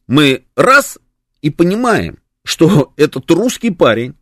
[0.07, 0.99] мы раз
[1.41, 4.15] и понимаем, что этот русский парень,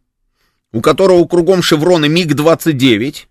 [0.71, 3.27] у которого кругом шевроны МиГ-29,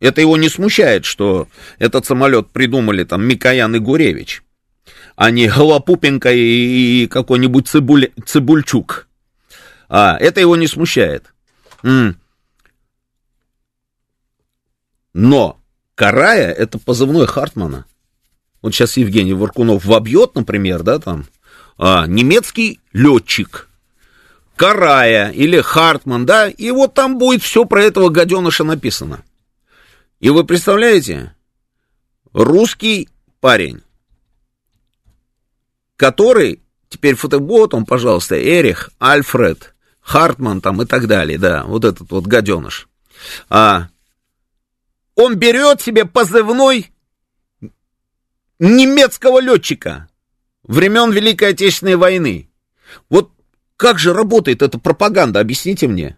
[0.00, 4.42] это его не смущает, что этот самолет придумали там Микоян и Гуревич,
[5.18, 9.08] а не Голопупенко и, какой-нибудь Цибуль, Цибульчук.
[9.88, 11.34] А, это его не смущает.
[15.12, 15.60] Но
[15.96, 17.84] Карая это позывной Хартмана.
[18.62, 21.26] Вот сейчас Евгений Варкунов вобьет, например, да, там,
[21.78, 23.68] а, немецкий летчик.
[24.54, 29.24] Карая или Хартман, да, и вот там будет все про этого гаденыша написано.
[30.20, 31.34] И вы представляете,
[32.32, 33.08] русский
[33.40, 33.82] парень,
[35.98, 42.10] который, теперь фотобот, он, пожалуйста, Эрих, Альфред, Хартман там и так далее, да, вот этот
[42.10, 42.88] вот гаденыш.
[43.50, 43.88] А,
[45.16, 46.92] он берет себе позывной
[48.60, 50.08] немецкого летчика
[50.62, 52.48] времен Великой Отечественной войны.
[53.10, 53.32] Вот
[53.76, 56.16] как же работает эта пропаганда, объясните мне.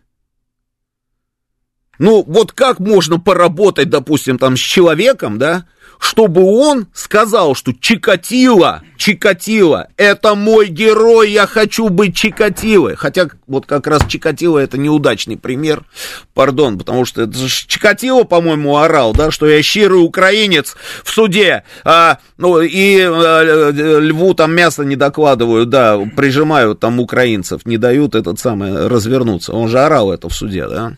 [1.99, 5.67] Ну, вот как можно поработать, допустим, там с человеком, да,
[6.01, 12.97] чтобы он сказал, что Чикатило, Чикатило, это мой герой, я хочу быть Чикатилой.
[12.97, 15.85] Хотя вот как раз Чикатило это неудачный пример,
[16.33, 22.19] пардон, потому что это Чикатило, по-моему, орал, да, что я щирый украинец в суде, а,
[22.39, 28.41] ну, и а, льву там мясо не докладывают, да, прижимают там украинцев, не дают этот
[28.41, 29.53] самый развернуться.
[29.53, 30.97] Он же орал это в суде, да.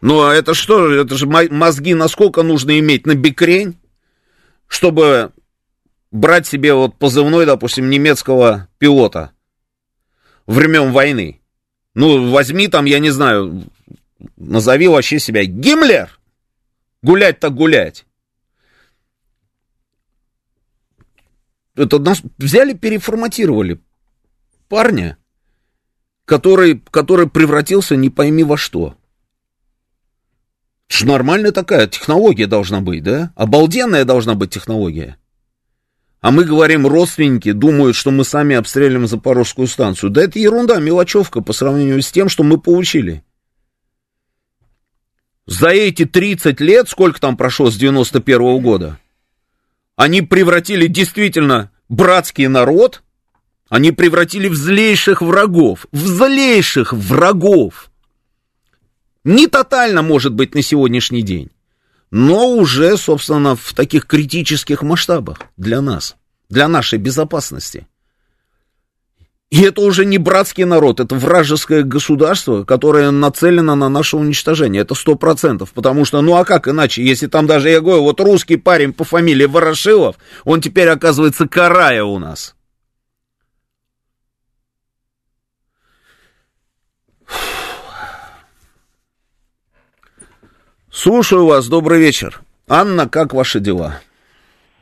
[0.00, 3.76] Ну, а это что, это же мозги насколько нужно иметь на бикрень,
[4.68, 5.32] чтобы
[6.10, 9.32] брать себе вот позывной, допустим, немецкого пилота
[10.46, 11.40] времен войны.
[11.94, 13.64] Ну, возьми там, я не знаю,
[14.36, 16.18] назови вообще себя Гиммлер.
[17.02, 18.06] Гулять так гулять.
[21.74, 23.80] Это нас взяли, переформатировали
[24.68, 25.16] парня,
[26.24, 28.97] который, который превратился не пойми во что.
[30.88, 33.32] Это нормальная такая технология должна быть, да?
[33.36, 35.16] Обалденная должна быть технология.
[36.20, 40.10] А мы говорим, родственники думают, что мы сами обстреливаем Запорожскую станцию.
[40.10, 43.22] Да это ерунда, мелочевка по сравнению с тем, что мы получили.
[45.46, 48.98] За эти 30 лет, сколько там прошло с 91 -го года,
[49.96, 53.02] они превратили действительно братский народ,
[53.68, 57.87] они превратили в злейших врагов, в злейших врагов.
[59.28, 61.50] Не тотально, может быть, на сегодняшний день,
[62.10, 66.16] но уже, собственно, в таких критических масштабах для нас,
[66.48, 67.86] для нашей безопасности.
[69.50, 74.80] И это уже не братский народ, это вражеское государство, которое нацелено на наше уничтожение.
[74.80, 75.72] Это сто процентов.
[75.74, 79.04] Потому что, ну а как иначе, если там даже, я говорю, вот русский парень по
[79.04, 82.54] фамилии Ворошилов, он теперь оказывается карая у нас.
[91.00, 92.40] Слушаю вас, добрый вечер.
[92.68, 94.00] Анна, как ваши дела?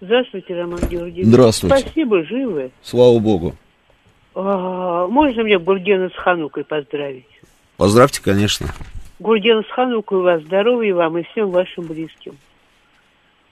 [0.00, 1.26] Здравствуйте, Роман Георгиевич.
[1.26, 1.76] Здравствуйте.
[1.76, 2.70] Спасибо, живы.
[2.80, 3.54] Слава богу.
[4.34, 7.28] А, можно мне Гургена с Ханукой поздравить?
[7.76, 8.68] Поздравьте, конечно.
[9.18, 12.38] Гурген с Ханукой вас, здоровья вам и всем вашим близким.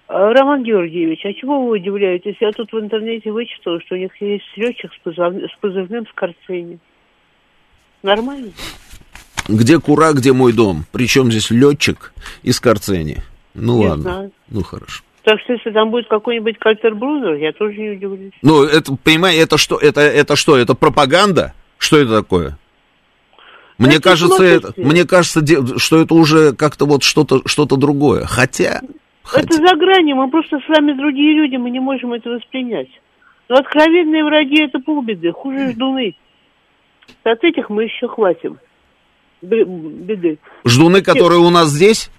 [0.09, 2.37] А, Роман Георгиевич, а чего вы удивляетесь?
[2.41, 5.35] Я тут в интернете вычитала, что у них есть летчик с, позыв...
[5.53, 6.79] с позывным Скорцени.
[8.03, 8.53] Нормально?
[9.49, 10.85] Где Кура, где мой дом?
[10.93, 13.19] Причем здесь летчик из Скорцени?
[13.55, 14.03] Ну Не ладно.
[14.03, 14.33] знаю.
[14.49, 15.03] Ну хорошо.
[15.23, 18.33] Так что если там будет какой-нибудь Кальтербрунер, я тоже не удивлюсь.
[18.43, 19.77] Ну, это, понимаете, это что?
[19.79, 20.57] Это, это что?
[20.57, 21.55] Это пропаганда?
[21.79, 22.59] Что это такое?
[23.79, 25.43] Мне Это кажется, это, мне кажется,
[25.79, 28.25] что это уже как-то вот что-то что другое.
[28.27, 28.89] Хотя, Это
[29.25, 32.89] хотя- за гранью, мы просто с вами другие люди, мы не можем это воспринять.
[33.49, 36.15] Но откровенные враги это полбеды, хуже ждуны.
[37.25, 38.59] От этих мы еще хватим.
[39.45, 40.39] Бе- Беды.
[40.65, 42.11] ждуны, которые у нас здесь,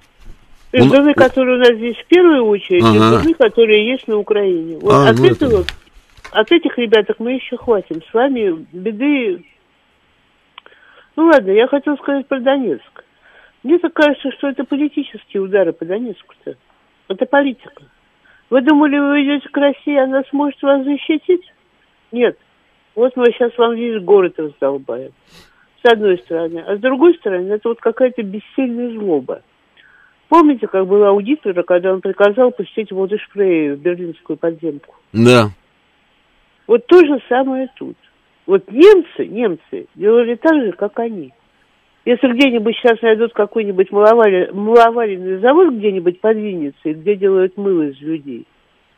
[0.72, 3.20] И Ждуны, которые у нас здесь в первую очередь, и Ага.
[3.20, 4.78] ждуны, которые есть на Украине.
[4.78, 5.66] Вот А, от, ну это- этого,
[6.32, 8.02] от этих ребяток мы еще хватим.
[8.10, 9.44] С вами беды...
[11.16, 13.04] Ну ладно, я хотел сказать про Донецк.
[13.64, 16.56] Мне так кажется, что это политические удары по Донецку-то.
[17.08, 17.84] Это политика.
[18.50, 21.52] Вы думали, вы идете к России, она сможет вас защитить?
[22.12, 22.38] Нет.
[22.96, 25.12] Вот мы сейчас вам весь город раздолбаем.
[25.86, 26.64] С одной стороны.
[26.66, 29.44] А с другой стороны, это вот какая-то бессильная злоба.
[30.30, 34.96] Помните, как было аудитора, когда он приказал пустить воду шпрей в берлинскую подземку?
[35.14, 35.50] да.
[36.66, 37.96] Вот то же самое тут.
[38.48, 41.32] Вот немцы, немцы делали так же, как они.
[42.06, 48.02] Если где-нибудь сейчас найдут какой-нибудь маловарен- маловаренный завод где-нибудь под Винницей, где делают мыло из
[48.02, 48.48] людей,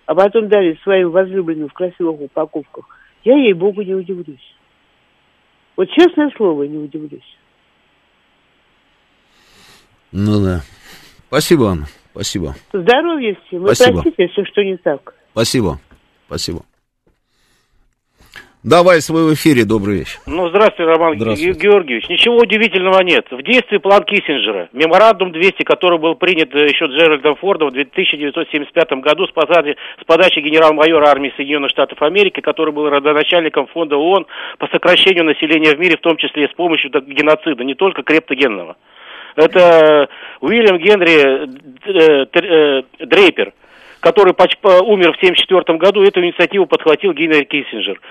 [0.05, 2.85] а потом дали своим возлюбленным в красивых упаковках,
[3.25, 4.56] я ей-богу не удивлюсь.
[5.77, 7.37] Вот честное слово, не удивлюсь.
[10.11, 10.61] Ну да.
[11.27, 11.85] Спасибо, Анна.
[12.11, 12.55] Спасибо.
[12.73, 13.61] Здоровья всем.
[13.61, 14.01] Вы Спасибо.
[14.01, 15.13] простите, если что не так.
[15.31, 15.79] Спасибо.
[16.25, 16.63] Спасибо.
[18.63, 20.19] Давай свой в эфире, добрый вечер.
[20.25, 21.53] Ну, здравствуйте, Роман Здравствуйте.
[21.53, 22.09] Ге- Георгиевич.
[22.09, 23.27] Ничего удивительного нет.
[23.29, 24.67] В действии план Киссинджера.
[24.73, 30.05] Меморандум 200, который был принят э, еще Джеральдом Фордом в 1975 году с подачи, с
[30.05, 34.25] подачи генерал-майора армии Соединенных Штатов Америки, который был родоначальником фонда ООН
[34.57, 38.75] по сокращению населения в мире, в том числе и с помощью геноцида, не только крептогенного.
[39.35, 40.09] Это
[40.41, 41.45] Уильям Генри
[41.85, 43.53] э, э, Дрейпер,
[43.99, 48.01] который умер в 1974 году, эту инициативу подхватил Генри Киссинджер.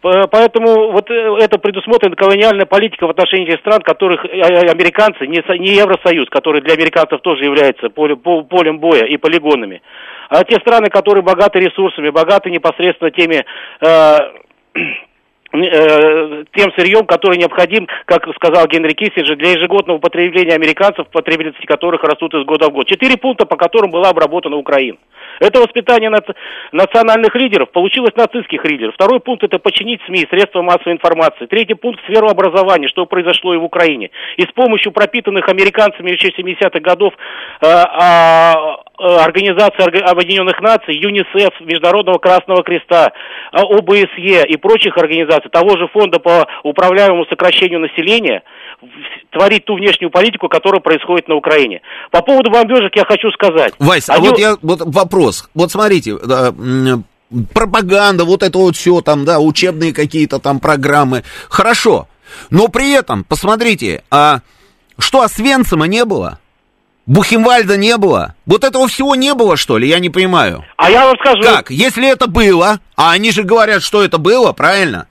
[0.00, 4.70] По- Поэтому вот э, это предусмотрена колониальная политика в отношении этих стран, которых э, э,
[4.70, 9.16] американцы, не, со- не Евросоюз, который для американцев тоже является поле- по- полем боя и
[9.18, 9.82] полигонами,
[10.30, 13.44] а те страны, которые богаты ресурсами, богаты непосредственно теми
[13.80, 14.18] э,
[15.52, 22.02] э, тем сырьем, который необходим, как сказал Генри Киссинджер, для ежегодного потребления американцев, потребительности которых
[22.04, 22.86] растут из года в год.
[22.86, 24.98] Четыре пункта, по которым была обработана Украина.
[25.40, 26.34] Это воспитание наци-
[26.70, 28.94] национальных лидеров, получилось нацистских лидеров.
[28.94, 31.46] Второй пункт– это подчинить СМИ, средства массовой информации.
[31.46, 34.10] Третий пункт– сферу образования, что произошло и в Украине.
[34.36, 37.14] И с помощью пропитанных американцами еще 70-х годов
[37.62, 43.12] э, а, Организации Орга- Объединенных Наций, ЮНИСЕФ, Международного Красного Креста,
[43.52, 48.42] а, ОБСЕ и прочих организаций, того же фонда по управляемому сокращению населения,
[49.30, 51.80] творить ту внешнюю политику, которая происходит на Украине.
[52.10, 53.74] По поводу бомбежек я хочу сказать.
[53.78, 55.48] Вась, а Они- вот я вот вопрос.
[55.54, 57.04] Вот смотрите, м,
[57.54, 61.22] пропаганда, вот это вот все там, да, учебные какие-то там программы.
[61.48, 62.06] Хорошо.
[62.50, 64.40] Но при этом, посмотрите, а
[64.98, 66.38] что Освенцима не было?
[67.10, 68.36] Бухенвальда не было?
[68.46, 69.88] Вот этого всего не было, что ли?
[69.88, 70.64] Я не понимаю.
[70.76, 71.42] А я вам скажу...
[71.42, 71.72] Как?
[71.72, 75.08] Если это было, а они же говорят, что это было, правильно?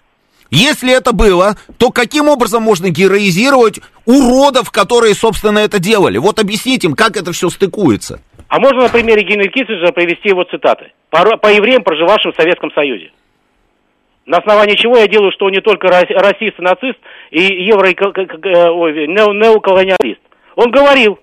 [0.50, 6.18] Если это было, то каким образом можно героизировать уродов, которые, собственно, это делали?
[6.20, 8.22] Вот объясните им, как это все стыкуется.
[8.48, 10.94] А можно на примере Генри Киссинджера привести его цитаты?
[11.10, 13.12] По, по евреям, проживавшим в Советском Союзе.
[14.26, 17.00] На основании чего я делаю, что он не только рас- расист и нацист,
[17.32, 17.90] и евро...
[17.90, 20.22] э, ой, нео- неоколониалист.
[20.56, 21.20] Он говорил,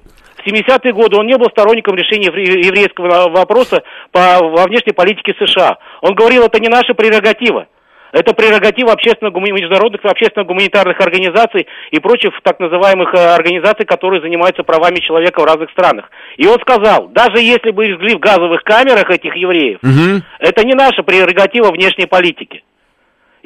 [0.47, 3.83] в 70-е годы он не был сторонником решения евре- еврейского вопроса
[4.13, 5.79] по, во внешней политике США.
[6.03, 7.67] Он говорил, это не наша прерогатива.
[8.13, 15.01] Это прерогатива общественно международных общественно-гуманитарных организаций и прочих так называемых э, организаций, которые занимаются правами
[15.01, 16.09] человека в разных странах.
[16.37, 20.23] И он сказал, даже если бы жгли в газовых камерах этих евреев, Мгм.
[20.39, 22.63] это не наша прерогатива внешней политики.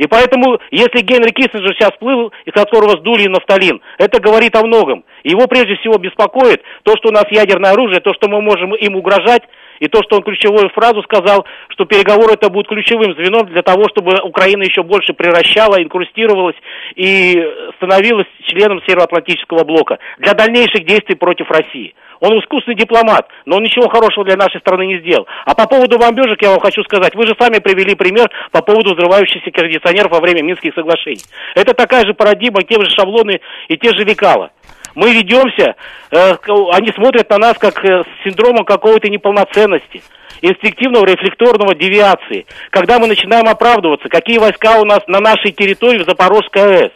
[0.01, 5.05] И поэтому, если Генри Киссинджер сейчас всплыл, из которого сдули нафталин, это говорит о многом.
[5.25, 8.97] Его прежде всего беспокоит то, что у нас ядерное оружие, то, что мы можем им
[8.97, 9.43] угрожать,
[9.81, 13.85] и то, что он ключевую фразу сказал, что переговоры это будут ключевым звеном для того,
[13.89, 16.57] чтобы Украина еще больше превращала, инкрустировалась
[16.95, 17.35] и
[17.77, 21.95] становилась членом Североатлантического блока для дальнейших действий против России.
[22.21, 25.27] Он искусный дипломат, но он ничего хорошего для нашей страны не сделал.
[25.47, 28.95] А по поводу бомбежек я вам хочу сказать, вы же сами привели пример по поводу
[28.95, 31.25] взрывающихся кондиционеров во время Минских соглашений.
[31.55, 34.51] Это такая же парадигма, те же шаблоны и те же лекала.
[34.95, 35.77] Мы ведемся,
[36.11, 36.37] э,
[36.73, 40.03] они смотрят на нас как э, с синдромом какой-то неполноценности
[40.43, 46.09] инстинктивного рефлекторного девиации, когда мы начинаем оправдываться, какие войска у нас на нашей территории в
[46.09, 46.93] Запорожской АЭС.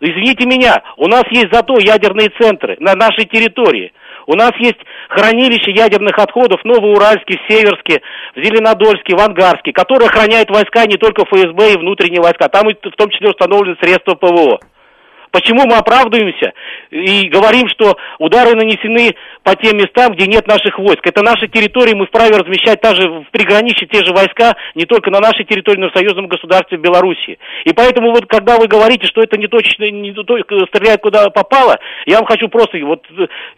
[0.00, 3.92] Извините меня, у нас есть зато ядерные центры на нашей территории.
[4.26, 4.78] У нас есть
[5.08, 8.02] хранилище ядерных отходов в Новоуральске, в Северске,
[8.36, 12.48] в Зеленодольске, в Ангарске, которые охраняют войска не только ФСБ и внутренние войска.
[12.48, 14.58] Там в том числе установлены средства ПВО.
[15.32, 16.52] Почему мы оправдываемся
[16.90, 21.00] и говорим, что удары нанесены по тем местам, где нет наших войск?
[21.04, 25.20] Это наши территории, мы вправе размещать даже в приграничье те же войска не только на
[25.20, 27.38] нашей территории, но и в союзном государстве Беларуси.
[27.64, 31.78] И поэтому вот когда вы говорите, что это не точно, не только стреляет куда попало,
[32.06, 33.02] я вам хочу просто вот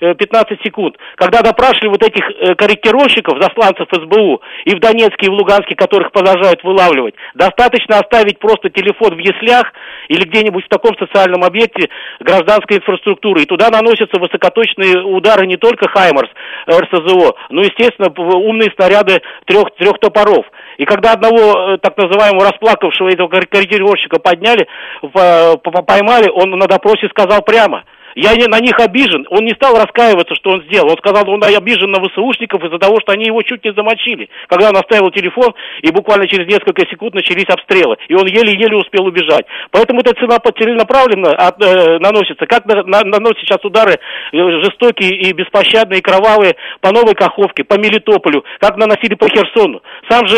[0.01, 0.97] 15 э, секунд.
[1.16, 6.12] Когда допрашивали вот этих э, корректировщиков, засланцев СБУ и в Донецке, и в Луганске, которых
[6.12, 9.72] продолжают вылавливать, достаточно оставить просто телефон в яслях
[10.09, 11.89] или где-нибудь в таком социальном объекте
[12.20, 13.43] гражданской инфраструктуры.
[13.43, 16.30] И туда наносятся высокоточные удары не только Хаймарс,
[16.68, 20.44] РСЗО, но, естественно, умные снаряды трех, трех топоров.
[20.78, 24.66] И когда одного э, так называемого расплакавшего этого корректировщика подняли,
[25.02, 27.84] поймали, он на допросе сказал прямо–
[28.14, 29.26] я не, на них обижен.
[29.30, 30.90] Он не стал раскаиваться, что он сделал.
[30.90, 34.28] Он сказал, он обижен на ВСУшников из-за того, что они его чуть не замочили.
[34.48, 37.96] Когда он оставил телефон, и буквально через несколько секунд начались обстрелы.
[38.08, 39.46] И он еле-еле успел убежать.
[39.70, 42.46] Поэтому эта цена целенаправленно от, э, наносится.
[42.46, 43.98] Как на, на, наносят сейчас удары
[44.32, 49.82] э, жестокие и беспощадные, и кровавые по Новой Каховке, по Мелитополю, как наносили по Херсону.
[50.08, 50.36] Сам же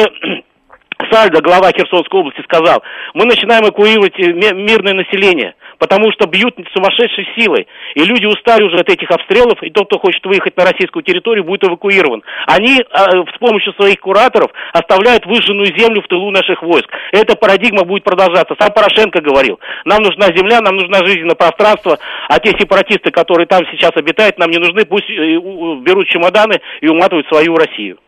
[1.10, 2.82] Сальдо, глава Херсонской области, сказал,
[3.14, 7.66] мы начинаем эвакуировать э, мирное население– потому что бьют сумасшедшей силой.
[7.94, 11.44] И люди устали уже от этих обстрелов, и тот, кто хочет выехать на российскую территорию,
[11.44, 12.22] будет эвакуирован.
[12.46, 16.88] Они а, с помощью своих кураторов оставляют выжженную землю в тылу наших войск.
[17.12, 18.54] Эта парадигма будет продолжаться.
[18.58, 23.62] Сам Порошенко говорил, нам нужна земля, нам нужна жизненное пространство, а те сепаратисты, которые там
[23.70, 25.38] сейчас обитают, нам не нужны, пусть э,
[25.82, 27.98] берут чемоданы и уматывают свою Россию.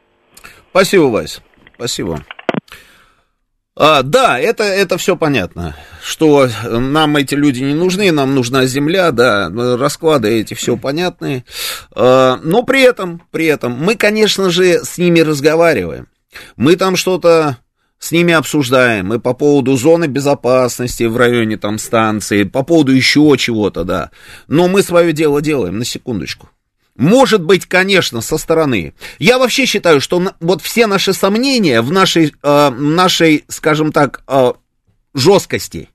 [0.70, 1.41] Спасибо, Вась.
[1.74, 2.18] Спасибо.
[3.80, 9.12] А, да, это, это все понятно, что нам эти люди не нужны, нам нужна земля,
[9.12, 11.44] да, расклады эти все понятные,
[11.94, 16.08] а, но при этом, при этом мы, конечно же, с ними разговариваем,
[16.56, 17.58] мы там что-то
[18.00, 23.32] с ними обсуждаем, мы по поводу зоны безопасности в районе там станции, по поводу еще
[23.38, 24.10] чего-то, да,
[24.48, 26.48] но мы свое дело делаем, на секундочку.
[26.99, 28.92] Может быть, конечно, со стороны.
[29.20, 34.53] Я вообще считаю, что вот все наши сомнения в нашей, э, нашей скажем так, э,
[35.14, 35.90] жесткости,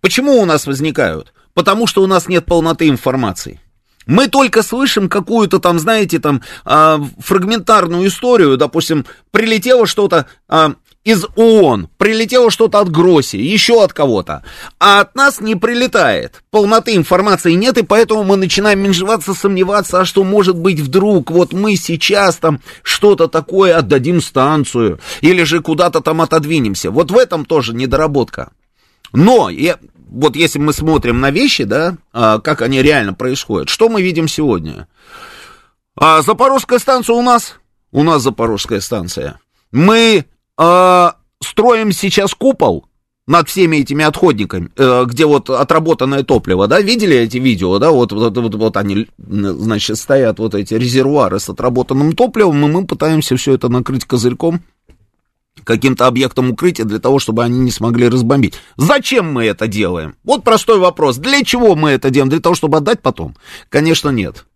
[0.00, 1.34] почему у нас возникают?
[1.52, 3.60] Потому что у нас нет полноты информации.
[4.06, 10.70] Мы только слышим какую-то там, знаете, там э, фрагментарную историю, допустим, прилетело что-то, э,
[11.04, 14.42] из ООН, прилетело что-то от Гросси, еще от кого-то,
[14.78, 16.42] а от нас не прилетает.
[16.50, 21.52] Полноты информации нет, и поэтому мы начинаем менжеваться, сомневаться, а что может быть вдруг, вот
[21.52, 26.90] мы сейчас там что-то такое отдадим станцию, или же куда-то там отодвинемся.
[26.90, 28.52] Вот в этом тоже недоработка.
[29.12, 29.78] Но, я,
[30.10, 34.28] вот если мы смотрим на вещи, да, а, как они реально происходят, что мы видим
[34.28, 34.88] сегодня?
[35.96, 37.54] А, Запорожская станция у нас,
[37.92, 39.40] у нас Запорожская станция.
[39.72, 40.26] Мы
[40.58, 42.86] э, строим сейчас купол
[43.26, 48.10] над всеми этими отходниками, э, где вот отработанное топливо, да, видели эти видео, да, вот,
[48.12, 53.36] вот, вот, вот они, значит, стоят вот эти резервуары с отработанным топливом, и мы пытаемся
[53.36, 54.62] все это накрыть козырьком,
[55.62, 58.54] каким-то объектом укрытия для того, чтобы они не смогли разбомбить.
[58.76, 60.16] Зачем мы это делаем?
[60.24, 61.18] Вот простой вопрос.
[61.18, 62.30] Для чего мы это делаем?
[62.30, 63.36] Для того, чтобы отдать потом?
[63.68, 64.46] Конечно, нет.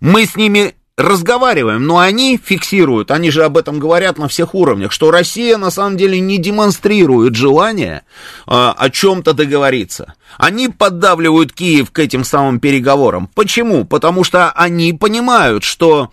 [0.00, 4.92] Мы с ними разговариваем, но они фиксируют, они же об этом говорят на всех уровнях,
[4.92, 8.02] что Россия на самом деле не демонстрирует желание
[8.46, 10.14] э, о чем-то договориться.
[10.36, 13.28] Они поддавливают Киев к этим самым переговорам.
[13.34, 13.84] Почему?
[13.84, 16.10] Потому что они понимают, что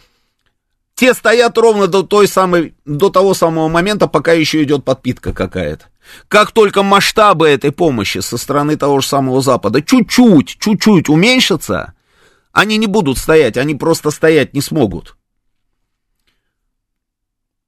[0.95, 5.85] те стоят ровно до, той самой, до того самого момента, пока еще идет подпитка какая-то.
[6.27, 11.93] Как только масштабы этой помощи со стороны того же самого Запада чуть-чуть, чуть-чуть уменьшатся,
[12.51, 15.15] они не будут стоять, они просто стоять не смогут.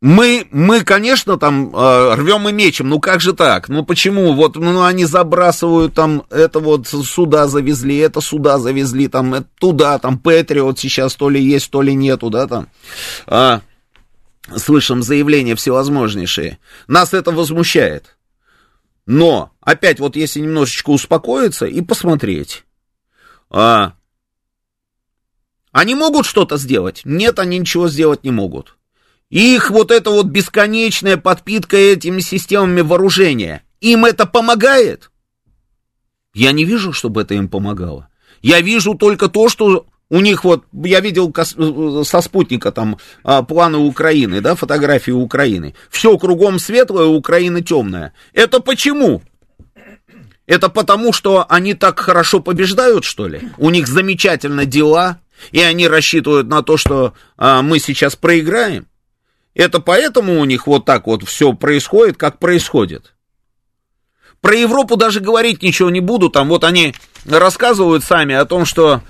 [0.01, 3.69] мы, мы, конечно, там э, рвем и мечем, ну как же так?
[3.69, 4.33] Ну почему?
[4.33, 9.99] Вот ну, они забрасывают там, это вот сюда завезли, это сюда завезли, там, это туда,
[9.99, 12.67] там, Патриот сейчас то ли есть, то ли нету, да, там.
[13.27, 13.61] А,
[14.57, 16.57] слышим заявления всевозможнейшие.
[16.87, 18.17] Нас это возмущает.
[19.05, 22.63] Но, опять вот если немножечко успокоиться и посмотреть,
[23.51, 23.93] а,
[25.71, 27.01] они могут что-то сделать?
[27.05, 28.77] Нет, они ничего сделать не могут.
[29.29, 35.09] Их вот эта вот бесконечная подпитка этими системами вооружения, им это помогает?
[36.33, 38.09] Я не вижу, чтобы это им помогало.
[38.41, 41.33] Я вижу только то, что у них вот, я видел
[42.03, 45.73] со спутника там а, планы Украины, да, фотографии Украины.
[45.89, 48.13] Все кругом светлое, Украина темная.
[48.33, 49.21] Это почему?
[50.47, 53.41] Это потому, что они так хорошо побеждают, что ли?
[53.57, 58.87] У них замечательно дела, и они рассчитывают на то, что а, мы сейчас проиграем?
[59.53, 63.13] Это поэтому у них вот так вот все происходит, как происходит.
[64.39, 66.29] Про Европу даже говорить ничего не буду.
[66.29, 69.01] Там вот они рассказывают сами о том, что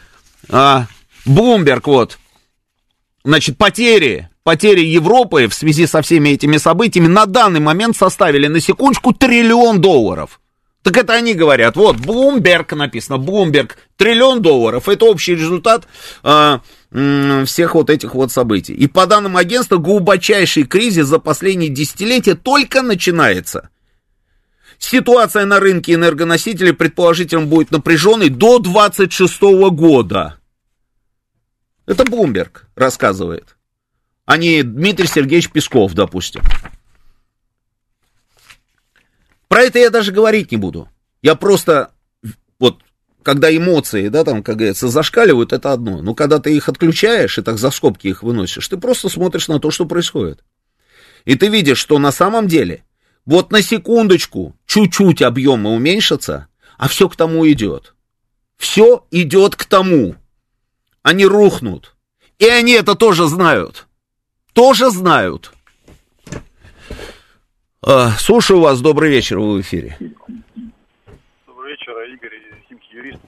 [0.49, 0.87] а,
[1.25, 2.17] Блумберг вот,
[3.23, 8.59] значит, потери, потери Европы в связи со всеми этими событиями на данный момент составили на
[8.59, 10.40] секундочку триллион долларов.
[10.83, 15.87] Так это они говорят, вот, Блумберг написано, Блумберг, триллион долларов, это общий результат
[16.23, 16.61] а,
[17.45, 18.73] всех вот этих вот событий.
[18.73, 23.69] И по данным агентства, глубочайший кризис за последние десятилетия только начинается.
[24.79, 30.39] Ситуация на рынке энергоносителей предположительно будет напряженной до 26 года.
[31.85, 33.55] Это Блумберг рассказывает,
[34.25, 36.41] а не Дмитрий Сергеевич Песков, допустим.
[39.51, 40.87] Про это я даже говорить не буду.
[41.21, 41.91] Я просто
[42.57, 42.77] вот
[43.21, 46.01] когда эмоции, да, там, как говорится, зашкаливают, это одно.
[46.01, 49.59] Но когда ты их отключаешь и так за скобки их выносишь, ты просто смотришь на
[49.59, 50.41] то, что происходит.
[51.25, 52.85] И ты видишь, что на самом деле,
[53.25, 56.47] вот на секундочку, чуть-чуть объемы уменьшатся,
[56.77, 57.93] а все к тому идет.
[58.55, 60.15] Все идет к тому.
[61.03, 61.97] Они рухнут.
[62.39, 63.87] И они это тоже знают.
[64.53, 65.51] Тоже знают.
[67.83, 69.97] А, слушаю вас, добрый вечер, вы в эфире.
[71.47, 72.39] Добрый вечер, Игорь
[72.91, 73.19] юрист.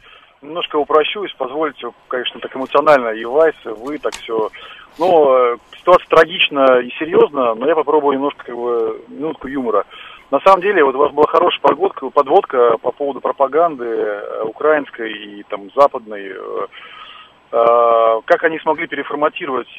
[0.44, 4.52] Немножко упрощусь, позвольте, конечно, так эмоционально, и Вайс, и вы, так все.
[5.00, 9.86] Но э, ситуация трагична и серьезна, но я попробую немножко, как бы, минутку юмора.
[10.30, 15.12] На самом деле, вот у вас была хорошая подводка, подводка по поводу пропаганды э, украинской
[15.12, 16.32] и там западной.
[17.56, 19.70] Э, как они смогли переформатировать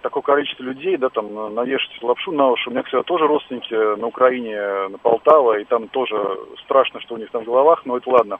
[0.00, 2.70] такое количество людей, да, там, навешать лапшу на уши.
[2.70, 6.16] У меня, кстати, тоже родственники на Украине, на Полтава, и там тоже
[6.64, 8.38] страшно, что у них там в головах, но это ладно.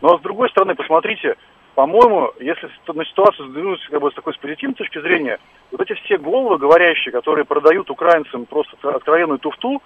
[0.00, 1.36] Но с другой стороны, посмотрите,
[1.76, 5.38] по-моему, если на ситуацию взглянуть как бы, с такой с позитивной точки зрения,
[5.70, 9.80] вот эти все головы говорящие, которые продают украинцам просто откровенную туфту,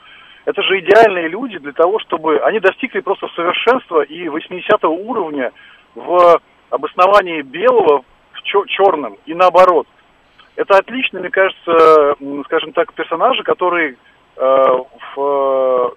[0.47, 5.53] это же идеальные люди для того, чтобы они достигли просто совершенства и 80 уровня
[5.95, 6.41] в
[6.71, 8.03] обосновании белого
[8.33, 9.87] в черном и наоборот.
[10.57, 13.97] Это отлично, мне кажется, скажем так, персонажи, которые
[14.37, 14.67] э,
[15.17, 15.95] в,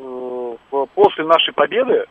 [0.00, 2.06] э, после нашей победы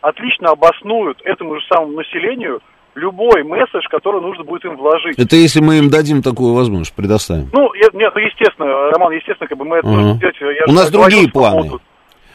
[0.00, 2.60] отлично обоснуют этому же самому населению
[2.94, 5.18] любой месседж, который нужно будет им вложить.
[5.18, 7.50] Это если мы им дадим такую возможность, предоставим.
[7.52, 9.88] Ну, нет, ну, естественно, Роман, естественно, как бы мы это...
[9.88, 10.18] Угу.
[10.18, 11.56] Делать, я У нас другие планы.
[11.62, 11.82] Поводу,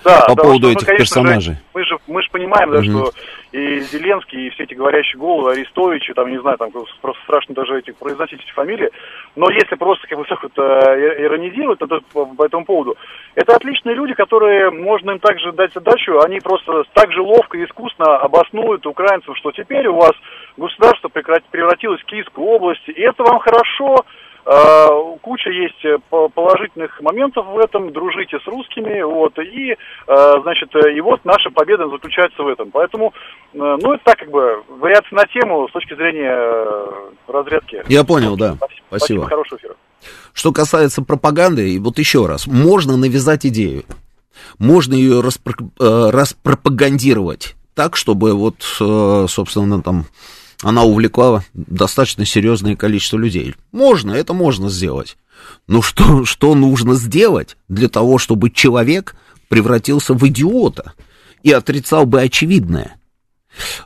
[0.04, 1.54] да, по да, поводу что, этих ну, персонажей.
[1.54, 3.12] Же, мы же мы же понимаем, да, что
[3.52, 7.80] и Зеленский, и все эти говорящие головы, Арестовичи, там, не знаю, там просто страшно даже
[7.80, 8.90] этих произносить эти фамилии.
[9.36, 12.96] Но если просто как бы так вот э, иронизировать то, по, по этому поводу,
[13.36, 17.66] это отличные люди, которые можно им также дать задачу, они просто так же ловко и
[17.66, 20.12] искусно обоснуют украинцев, что теперь у вас
[20.58, 24.06] государство превратилось в Киевскую область, и это вам хорошо,
[25.22, 31.02] куча есть э, положительных моментов в этом, дружите с русскими, вот, и, э, значит, и
[31.02, 32.72] вот наша победа заключается в этом.
[32.72, 33.14] Поэтому,
[33.54, 36.36] ну, это так, как бы, вариация на тему с точки зрения
[37.28, 37.84] разрядки.
[37.88, 38.56] Я понял, да.
[38.56, 38.84] Спасибо.
[38.88, 39.26] Спасибо.
[39.28, 39.76] Хорошего эфира.
[40.34, 43.84] Что касается пропаганды, и вот еще раз, можно навязать идею,
[44.58, 50.06] можно ее распро распропагандировать так, чтобы вот, собственно, там
[50.62, 53.56] она увлекла достаточно серьезное количество людей.
[53.72, 55.18] Можно, это можно сделать.
[55.68, 59.16] Но что, что нужно сделать для того, чтобы человек
[59.48, 60.94] превратился в идиота
[61.44, 62.96] и отрицал бы очевидное?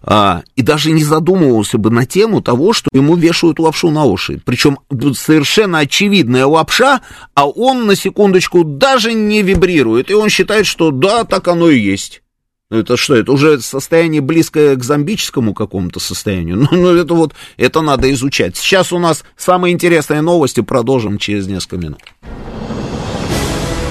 [0.01, 4.41] А, и даже не задумывался бы на тему того, что ему вешают лапшу на уши.
[4.43, 4.79] Причем
[5.15, 7.01] совершенно очевидная лапша,
[7.33, 10.11] а он на секундочку даже не вибрирует.
[10.11, 12.22] И он считает, что да, так оно и есть.
[12.73, 16.57] Ну, это что, это уже состояние близкое к зомбическому какому-то состоянию?
[16.63, 18.57] Ну, ну, это вот, это надо изучать.
[18.57, 21.99] Сейчас у нас самые интересные новости, продолжим через несколько минут.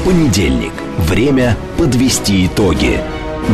[0.05, 0.73] Понедельник.
[0.99, 3.01] Время подвести итоги.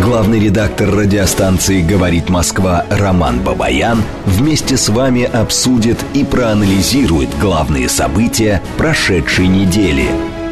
[0.03, 8.63] Главный редактор радиостанции «Говорит Москва» Роман Бабаян вместе с вами обсудит и проанализирует главные события
[8.79, 10.09] прошедшей недели,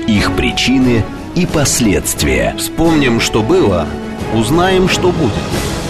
[0.07, 1.03] их причины
[1.35, 2.55] и последствия.
[2.59, 3.87] Вспомним, что было,
[4.35, 5.33] узнаем, что будет.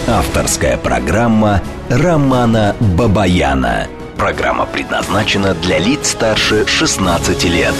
[0.07, 3.89] Авторская программа Романа Бабаяна.
[4.17, 7.75] Программа предназначена для лиц старше 16 лет.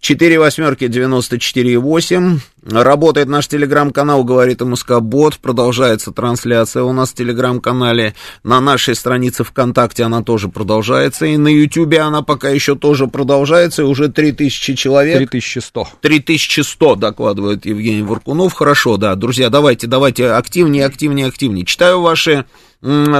[0.00, 2.38] 4 восьмерки 94-8.
[2.66, 5.36] Работает наш телеграм-канал «Говорит МСК Бот».
[5.38, 8.14] Продолжается трансляция у нас в телеграм-канале.
[8.42, 11.26] На нашей странице ВКонтакте она тоже продолжается.
[11.26, 13.82] И на Ютьюбе она пока еще тоже продолжается.
[13.82, 15.28] И уже 3000 человек.
[15.28, 15.88] 3100.
[16.00, 18.54] 3100 докладывает Евгений Варкунов.
[18.54, 21.66] Хорошо, да, друзья, давайте, давайте активнее, активнее, активнее.
[21.66, 22.46] Читаю ваши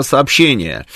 [0.02, 0.86] сообщения.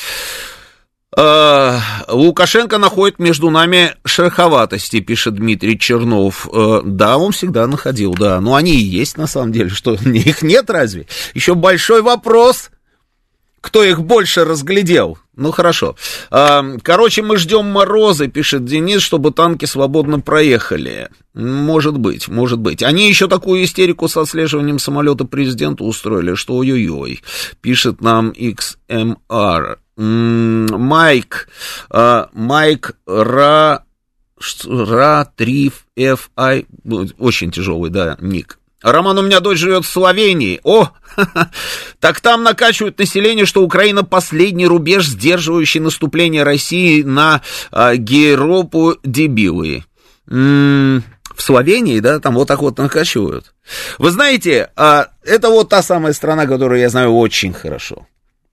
[1.21, 6.49] Э, Лукашенко находит между нами шероховатости, пишет Дмитрий Чернов.
[6.53, 8.41] Э, да, он всегда находил, да.
[8.41, 11.07] Но они и есть на самом деле, что их нет разве?
[11.35, 12.71] Еще большой вопрос,
[13.61, 15.19] кто их больше разглядел.
[15.37, 15.97] Ну хорошо.
[16.31, 21.11] А, Короче, мы ждем морозы, пишет Денис, чтобы танки свободно проехали.
[21.35, 22.83] Может быть, может быть.
[22.83, 27.23] Они еще такую истерику с отслеживанием самолета президента устроили, что ой-ой-ой,
[27.61, 29.79] пишет нам XMR.
[29.97, 31.49] М, Майк,
[31.91, 33.85] а, Майк Ра,
[34.65, 36.67] Ра, Триф, Ф, Ай,
[37.19, 38.59] очень тяжелый, да, ник.
[38.83, 40.61] Роман, у меня дочь живет в Словении.
[40.63, 40.91] О,
[42.01, 49.85] так там накачивают население, что Украина последний рубеж, сдерживающий наступление России на а, Геропу дебилы.
[50.27, 53.55] В Словении, да, там вот так вот накачивают.
[53.99, 58.07] Вы знаете, а, это вот та самая страна, которую я знаю очень хорошо.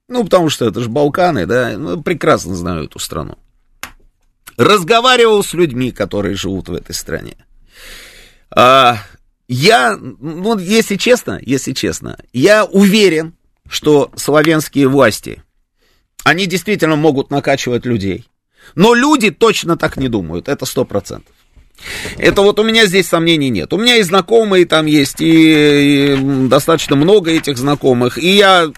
[0.08, 3.38] Ну, потому что это же Балканы, да, ну, прекрасно знаю эту страну.
[4.56, 7.36] Разговаривал с людьми, которые живут в этой стране.
[8.50, 8.98] А,
[9.48, 13.34] я, ну, если честно, если честно, я уверен,
[13.68, 15.42] что славянские власти,
[16.24, 18.26] они действительно могут накачивать людей.
[18.74, 21.32] Но люди точно так не думают, это сто процентов.
[22.16, 23.72] Это вот у меня здесь сомнений нет.
[23.72, 26.16] У меня и знакомые там есть, и, и
[26.48, 28.18] достаточно много этих знакомых.
[28.18, 28.72] И я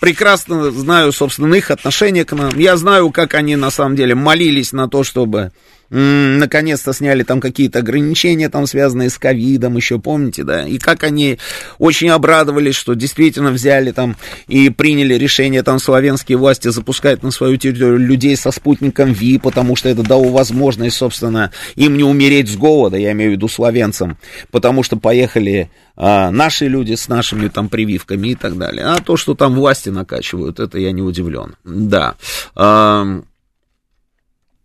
[0.00, 2.58] прекрасно знаю, собственно, их отношение к нам.
[2.58, 5.52] Я знаю, как они на самом деле молились на то, чтобы
[5.92, 11.38] наконец-то сняли там какие-то ограничения, там связанные с ковидом, еще помните, да, и как они
[11.78, 14.16] очень обрадовались, что действительно взяли там
[14.48, 19.76] и приняли решение там славянские власти запускать на свою территорию людей со спутником ВИ, потому
[19.76, 24.16] что это дало возможность, собственно, им не умереть с голода, я имею в виду славянцам,
[24.50, 28.86] потому что поехали а, наши люди с нашими там прививками и так далее.
[28.86, 31.56] А то, что там власти накачивают, это я не удивлен.
[31.64, 32.14] Да.
[32.54, 33.24] Ам,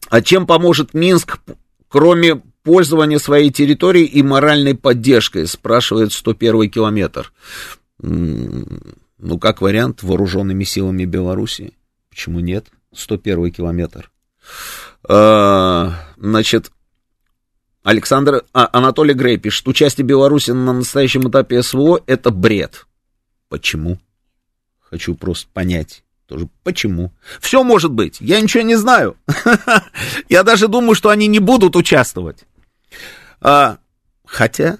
[0.09, 1.39] а чем поможет Минск,
[1.87, 7.31] кроме пользования своей территорией и моральной поддержкой, спрашивает 101 километр.
[7.99, 11.73] Ну, как вариант, вооруженными силами Белоруссии.
[12.09, 12.67] Почему нет?
[12.93, 14.11] 101 километр.
[15.07, 16.71] А, Значит,
[17.83, 22.85] Александр а, Анатолий Грей пишет, участие Беларуси на настоящем этапе СВО это бред.
[23.47, 23.97] Почему?
[24.81, 26.03] Хочу просто понять.
[26.27, 27.13] Тоже почему?
[27.39, 28.17] Все может быть.
[28.19, 29.15] Я ничего не знаю.
[30.29, 32.43] Я даже думаю, что они не будут участвовать.
[33.39, 33.77] А,
[34.25, 34.79] хотя...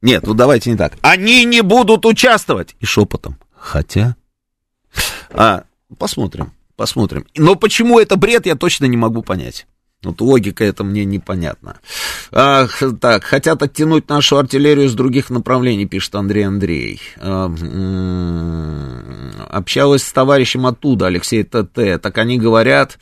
[0.00, 0.94] Нет, ну давайте не так.
[1.02, 2.74] Они не будут участвовать.
[2.80, 3.38] И шепотом.
[3.54, 4.16] Хотя...
[5.28, 5.64] А,
[5.98, 7.26] посмотрим, посмотрим.
[7.36, 9.66] Но почему это бред, я точно не могу понять.
[10.02, 11.78] Вот логика это мне непонятна.
[12.32, 12.66] А,
[13.00, 17.00] так, хотят оттянуть нашу артиллерию с других направлений, пишет Андрей Андрей.
[17.18, 17.52] А,
[19.50, 22.00] общалась с товарищем оттуда, Алексей ТТ.
[22.00, 22.98] Так они говорят,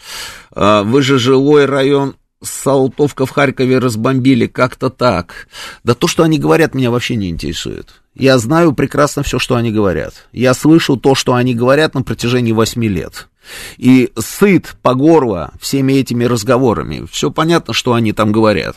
[0.51, 5.49] а, вы же жилой район Салтовка в Харькове разбомбили, как-то так.
[5.85, 7.95] Да то, что они говорят, меня вообще не интересует.
[8.19, 10.27] Я знаю прекрасно все, что они говорят.
[10.33, 13.29] Я слышу то, что они говорят на протяжении восьми лет.
[13.77, 17.07] И сыт по горло всеми этими разговорами.
[17.11, 18.77] Все понятно, что они там говорят.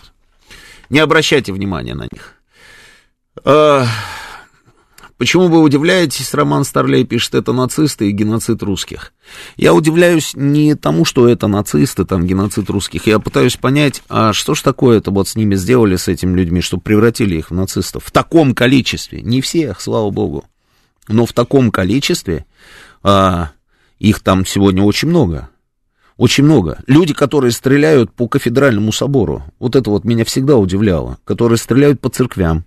[0.89, 2.35] Не обращайте внимания на них.
[5.21, 9.13] Почему вы удивляетесь, Роман Старлей пишет, это нацисты и геноцид русских?
[9.55, 13.05] Я удивляюсь не тому, что это нацисты, там, геноцид русских.
[13.05, 16.61] Я пытаюсь понять, а что ж такое это вот с ними сделали, с этими людьми,
[16.61, 18.05] что превратили их в нацистов?
[18.05, 19.21] В таком количестве.
[19.21, 20.43] Не всех, слава богу.
[21.07, 22.47] Но в таком количестве
[23.03, 23.51] а,
[23.99, 25.51] их там сегодня очень много.
[26.17, 26.79] Очень много.
[26.87, 29.43] Люди, которые стреляют по кафедральному собору.
[29.59, 31.19] Вот это вот меня всегда удивляло.
[31.25, 32.65] Которые стреляют по церквям.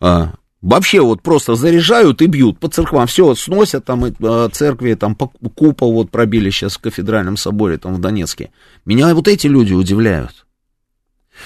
[0.00, 3.06] А, Вообще вот просто заряжают и бьют по церквам.
[3.06, 8.00] Все, сносят там э, церкви, там купол вот пробили сейчас в кафедральном соборе там в
[8.00, 8.50] Донецке.
[8.84, 10.46] Меня вот эти люди удивляют.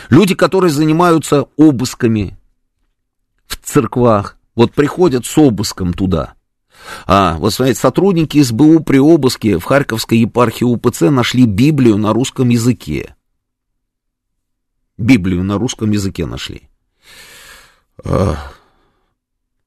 [0.08, 2.38] Люди, которые занимаются обысками
[3.46, 6.32] в церквах, вот приходят с обыском туда.
[7.06, 12.48] А, вот смотрите, сотрудники СБУ при обыске в Харьковской епархии УПЦ нашли Библию на русском
[12.48, 13.14] языке.
[14.96, 16.68] Библию на русском языке нашли.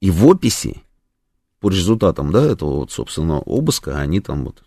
[0.01, 0.83] И в описи,
[1.59, 4.63] по результатам, да, этого вот, собственно, обыска, они там вот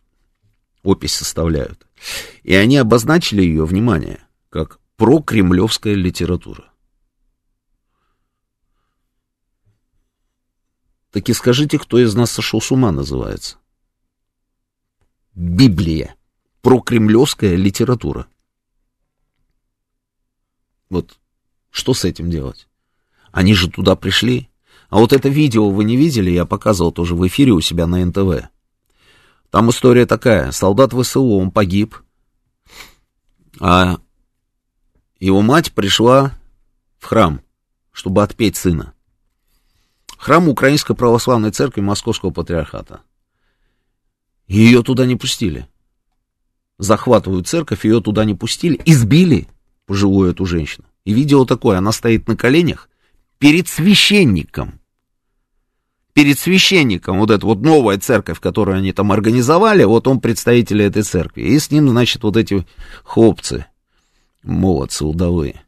[0.83, 1.87] опись составляют.
[2.43, 4.21] И они обозначили ее, внимание,
[4.51, 6.73] как прокремлевская литература.
[11.11, 13.59] Так и скажите, кто из нас сошел с ума называется?
[15.35, 16.17] Библия.
[16.61, 18.27] Прокремлевская литература.
[20.91, 21.19] Вот
[21.71, 22.69] что с этим делать?
[23.31, 24.51] Они же туда пришли.
[24.89, 28.05] А вот это видео вы не видели, я показывал тоже в эфире у себя на
[28.05, 28.49] НТВ.
[29.51, 30.51] Там история такая.
[30.53, 31.97] Солдат ВСУ, он погиб.
[33.61, 33.99] А
[35.21, 36.39] его мать пришла
[36.99, 37.43] в храм,
[37.93, 38.95] чтобы отпеть сына.
[40.17, 43.03] Храм Украинской Православной Церкви Московского Патриархата.
[44.47, 45.69] Ее туда не пустили.
[46.79, 48.81] Захватывают церковь, ее туда не пустили.
[48.85, 49.49] Избили
[49.87, 50.87] пожилую эту женщину.
[51.05, 52.89] И видео такое, она стоит на коленях
[53.39, 54.78] перед священником.
[56.19, 61.05] Перед священником, вот эта вот новая церковь, которую они там организовали, вот он представитель этой
[61.05, 61.43] церкви.
[61.43, 62.67] И с ним, значит, вот эти
[63.05, 63.67] хлопцы,
[64.43, 65.63] молодцы, удовые.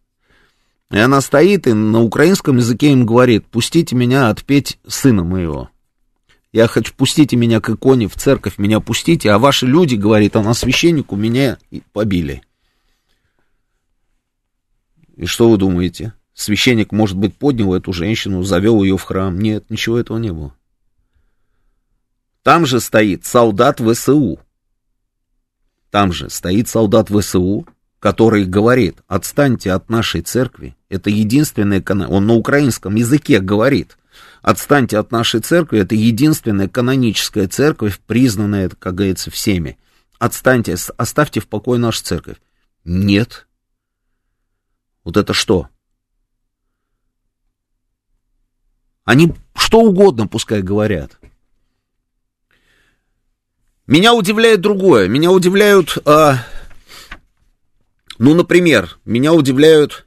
[0.90, 5.70] И она стоит и на украинском языке им говорит, пустите меня отпеть сына моего.
[6.51, 10.53] Я хочу, пустите меня к иконе в церковь, меня пустите, а ваши люди, говорит она
[10.53, 11.59] священнику, меня
[11.92, 12.42] побили.
[15.16, 16.12] И что вы думаете?
[16.41, 19.38] Священник, может быть, поднял эту женщину, завел ее в храм.
[19.38, 20.55] Нет, ничего этого не было.
[22.43, 24.41] Там же стоит солдат ВСУ.
[25.91, 27.66] Там же стоит солдат ВСУ,
[27.99, 33.99] который говорит, отстаньте от нашей церкви, это единственная, он на украинском языке говорит,
[34.41, 39.76] отстаньте от нашей церкви, это единственная каноническая церковь, признанная, как говорится, всеми.
[40.18, 42.36] Отстаньте, оставьте в покое нашу церковь.
[42.82, 43.47] Нет.
[45.05, 45.68] Вот это что?
[49.11, 51.18] Они что угодно пускай говорят.
[53.88, 55.08] Меня удивляет другое.
[55.08, 56.46] Меня удивляют а,
[58.18, 60.06] ну, например, меня удивляют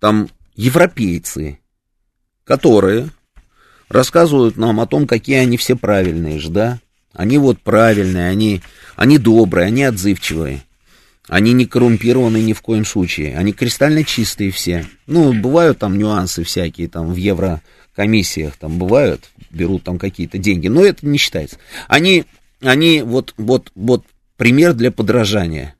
[0.00, 1.58] там европейцы,
[2.44, 3.10] которые
[3.90, 6.78] рассказывают нам о том, какие они все правильные же, да?
[7.12, 8.62] Они вот правильные, они,
[8.96, 10.62] они добрые, они отзывчивые.
[11.28, 13.36] Они не коррумпированы ни в коем случае.
[13.36, 14.86] Они кристально чистые все.
[15.06, 17.16] Ну, бывают там нюансы всякие, там в
[17.98, 21.58] еврокомиссиях там бывают, берут там какие-то деньги, но это не считается.
[21.88, 22.24] Они,
[22.60, 24.04] они вот, вот, вот
[24.36, 25.74] пример для подражания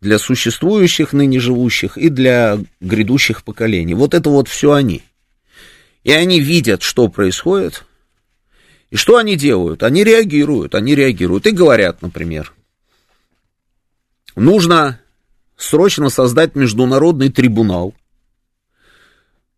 [0.00, 3.94] для существующих, ныне живущих и для грядущих поколений.
[3.94, 5.02] Вот это вот все они.
[6.02, 7.84] И они видят, что происходит,
[8.90, 9.82] и что они делают?
[9.82, 12.52] Они реагируют, они реагируют и говорят, например,
[14.36, 15.00] нужно
[15.56, 17.94] срочно создать международный трибунал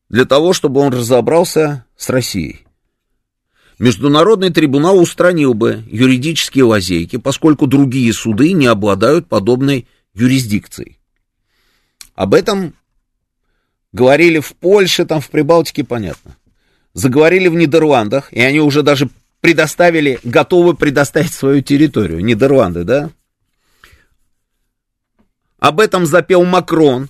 [0.08, 2.66] для того, чтобы он разобрался с Россией.
[3.78, 10.98] Международный трибунал устранил бы юридические лазейки, поскольку другие суды не обладают подобной юрисдикцией.
[12.14, 12.74] Об этом
[13.92, 16.36] говорили в Польше, там в Прибалтике, понятно.
[16.94, 22.24] Заговорили в Нидерландах, и они уже даже предоставили, готовы предоставить свою территорию.
[22.24, 23.10] Нидерланды, да?
[25.58, 27.08] Об этом запел Макрон.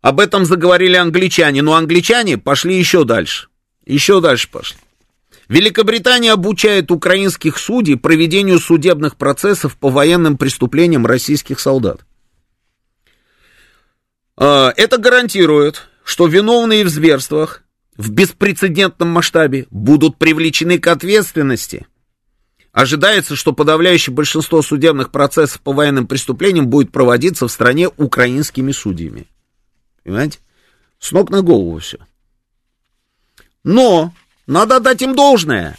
[0.00, 1.62] Об этом заговорили англичане.
[1.62, 3.48] Но англичане пошли еще дальше.
[3.84, 4.78] Еще дальше пошли.
[5.48, 12.02] Великобритания обучает украинских судей проведению судебных процессов по военным преступлениям российских солдат.
[14.36, 17.62] А, это гарантирует, что виновные в зверствах
[17.96, 21.86] в беспрецедентном масштабе будут привлечены к ответственности.
[22.70, 29.26] Ожидается, что подавляющее большинство судебных процессов по военным преступлениям будет проводиться в стране украинскими судьями.
[30.08, 30.38] Понимаете?
[30.98, 31.98] С ног на голову все.
[33.62, 34.14] Но
[34.46, 35.76] надо дать им должное.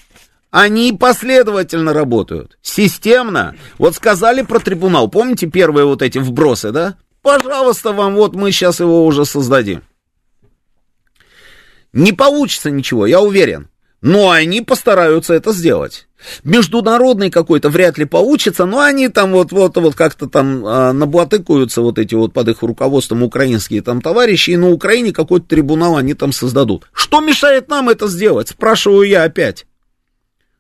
[0.52, 3.56] Они последовательно работают, системно.
[3.80, 6.96] Вот сказали про трибунал, помните первые вот эти вбросы, да?
[7.24, 9.82] Пожалуйста, вам вот мы сейчас его уже создадим.
[11.92, 13.68] Не получится ничего, я уверен.
[14.02, 16.08] Но они постараются это сделать.
[16.44, 21.82] Международный какой-то вряд ли получится, но они там вот, вот, вот как-то там а, наблатыкаются
[21.82, 26.14] вот эти вот под их руководством украинские там товарищи, и на Украине какой-то трибунал они
[26.14, 26.88] там создадут.
[26.92, 28.50] Что мешает нам это сделать?
[28.50, 29.66] Спрашиваю я опять.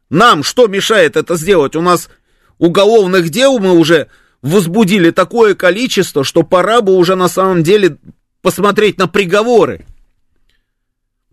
[0.09, 1.75] Нам что мешает это сделать?
[1.75, 2.09] У нас
[2.57, 4.07] уголовных дел мы уже
[4.41, 7.97] возбудили такое количество, что пора бы уже на самом деле
[8.41, 9.85] посмотреть на приговоры.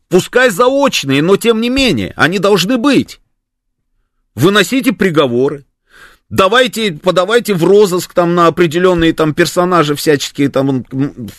[0.08, 3.20] Пускай заочные, но тем не менее, они должны быть.
[4.36, 5.64] Выносите приговоры.
[6.28, 10.84] Давайте, подавайте в розыск там на определенные там персонажи всяческие, там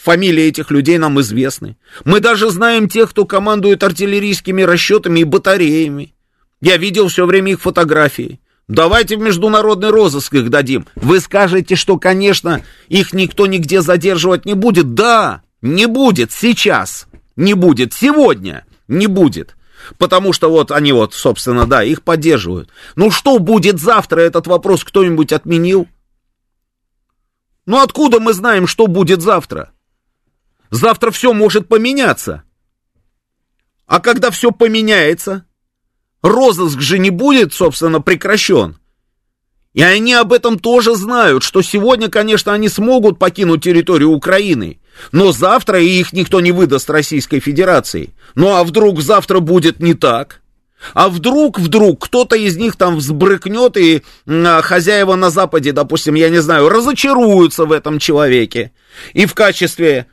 [0.03, 1.77] фамилии этих людей нам известны.
[2.05, 6.13] Мы даже знаем тех, кто командует артиллерийскими расчетами и батареями.
[6.61, 8.39] Я видел все время их фотографии.
[8.67, 10.87] Давайте в международный розыск их дадим.
[10.95, 14.93] Вы скажете, что, конечно, их никто нигде задерживать не будет.
[14.93, 17.07] Да, не будет сейчас.
[17.35, 18.65] Не будет сегодня.
[18.87, 19.56] Не будет.
[19.97, 22.69] Потому что вот они вот, собственно, да, их поддерживают.
[22.95, 25.87] Ну что будет завтра, этот вопрос кто-нибудь отменил?
[27.65, 29.71] Ну откуда мы знаем, что будет завтра?
[30.69, 32.43] Завтра все может поменяться.
[33.85, 35.45] А когда все поменяется,
[36.21, 38.77] розыск же не будет, собственно, прекращен.
[39.73, 44.79] И они об этом тоже знают, что сегодня, конечно, они смогут покинуть территорию Украины,
[45.11, 48.13] но завтра их никто не выдаст Российской Федерации.
[48.35, 50.41] Ну а вдруг завтра будет не так?
[50.93, 56.29] А вдруг, вдруг кто-то из них там взбрыкнет, и а, хозяева на Западе, допустим, я
[56.29, 58.71] не знаю, разочаруются в этом человеке.
[59.13, 60.05] И в качестве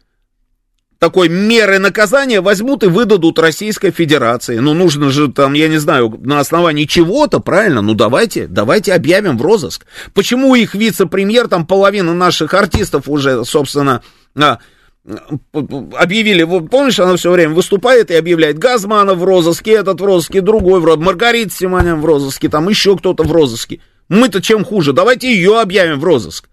[0.99, 4.57] такой меры наказания возьмут и выдадут Российской Федерации.
[4.57, 7.83] Ну, нужно же там, я не знаю, на основании чего-то, правильно?
[7.83, 9.85] Ну, давайте, давайте объявим в розыск.
[10.15, 14.03] Почему их вице-премьер, там половина наших артистов уже, собственно,
[14.35, 14.61] а,
[15.07, 20.81] объявили, помнишь, она все время выступает и объявляет Газманов в розыске, этот в розыске, другой
[20.81, 23.81] в розыске, Маргарита Симонян в розыске, там еще кто-то в розыске.
[24.09, 24.93] Мы-то чем хуже?
[24.93, 26.49] Давайте ее объявим в розыск.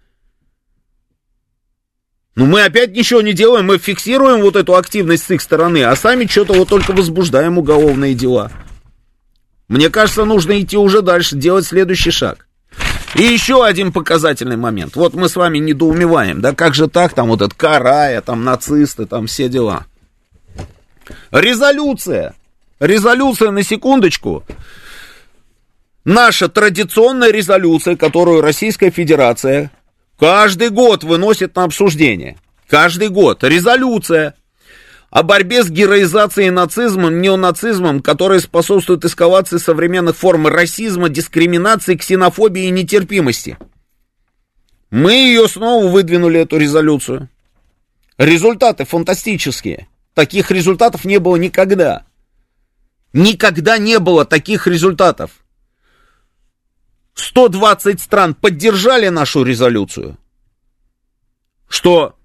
[2.34, 5.94] Ну, мы опять ничего не делаем, мы фиксируем вот эту активность с их стороны, а
[5.96, 8.50] сами что-то вот только возбуждаем уголовные дела.
[9.68, 12.46] Мне кажется, нужно идти уже дальше, делать следующий шаг.
[13.14, 14.96] И еще один показательный момент.
[14.96, 19.06] Вот мы с вами недоумеваем, да, как же так, там вот этот карая, там нацисты,
[19.06, 19.86] там все дела.
[21.30, 22.34] Резолюция.
[22.80, 24.44] Резолюция на секундочку.
[26.04, 29.70] Наша традиционная резолюция, которую Российская Федерация
[30.18, 32.38] каждый год выносит на обсуждение.
[32.66, 33.44] Каждый год.
[33.44, 34.34] Резолюция
[35.12, 42.70] о борьбе с героизацией нацизмом, неонацизмом, который способствует эскалации современных форм расизма, дискриминации, ксенофобии и
[42.70, 43.58] нетерпимости.
[44.90, 47.28] Мы ее снова выдвинули, эту резолюцию.
[48.16, 49.86] Результаты фантастические.
[50.14, 52.06] Таких результатов не было никогда.
[53.12, 55.44] Никогда не было таких результатов.
[57.12, 60.16] 120 стран поддержали нашу резолюцию,
[61.68, 62.16] что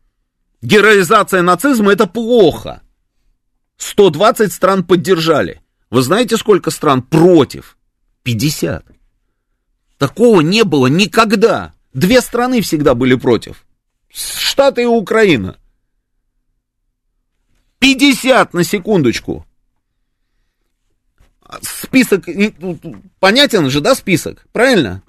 [0.62, 2.82] героизация нацизма это плохо.
[3.78, 5.62] 120 стран поддержали.
[5.90, 7.78] Вы знаете, сколько стран против?
[8.24, 8.86] 50.
[9.98, 11.74] Такого не было никогда.
[11.94, 13.66] Две страны всегда были против.
[14.10, 15.58] Штаты и Украина.
[17.80, 19.46] 50 на секундочку.
[21.62, 22.26] Список,
[23.20, 24.46] понятен же, да, список?
[24.52, 25.02] Правильно?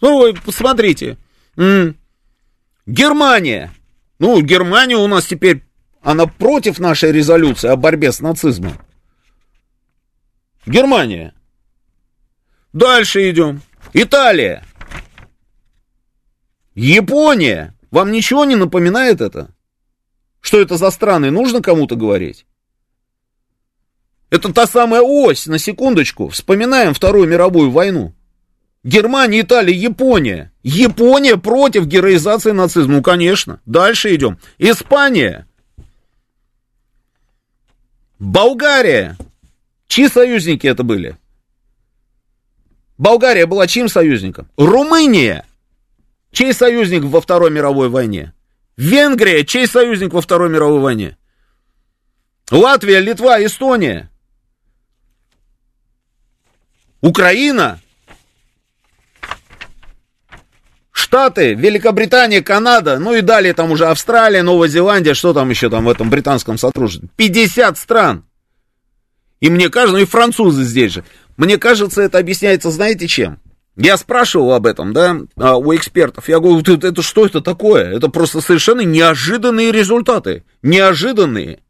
[0.00, 1.18] Ну, посмотрите.
[2.86, 3.74] Германия.
[4.18, 5.64] Ну, Германия у нас теперь,
[6.02, 8.78] она против нашей резолюции о борьбе с нацизмом.
[10.64, 11.34] Германия.
[12.72, 13.62] Дальше идем.
[13.92, 14.64] Италия.
[16.74, 17.74] Япония.
[17.90, 19.54] Вам ничего не напоминает это?
[20.40, 21.30] Что это за страны?
[21.30, 22.46] Нужно кому-то говорить?
[24.30, 26.28] Это та самая ось, на секундочку.
[26.28, 28.15] Вспоминаем Вторую мировую войну.
[28.86, 30.52] Германия, Италия, Япония.
[30.62, 32.94] Япония против героизации нацизма.
[32.94, 33.60] Ну, конечно.
[33.66, 34.38] Дальше идем.
[34.58, 35.48] Испания.
[38.20, 39.16] Болгария.
[39.88, 41.16] Чьи союзники это были?
[42.96, 44.48] Болгария была чьим союзником?
[44.56, 45.44] Румыния.
[46.30, 48.34] Чей союзник во Второй мировой войне?
[48.76, 49.44] Венгрия.
[49.44, 51.16] Чей союзник во Второй мировой войне?
[52.52, 54.12] Латвия, Литва, Эстония.
[57.00, 57.80] Украина
[61.06, 65.84] Штаты, Великобритания, Канада, ну и далее там уже Австралия, Новая Зеландия, что там еще там
[65.84, 67.08] в этом британском сотрудничестве.
[67.14, 68.24] 50 стран.
[69.40, 71.04] И мне кажется, ну и французы здесь же.
[71.36, 73.38] Мне кажется, это объясняется, знаете чем?
[73.76, 76.28] Я спрашивал об этом, да, а, у экспертов.
[76.28, 77.96] Я говорю, это, это что это такое?
[77.96, 80.42] Это просто совершенно неожиданные результаты.
[80.62, 81.60] Неожиданные.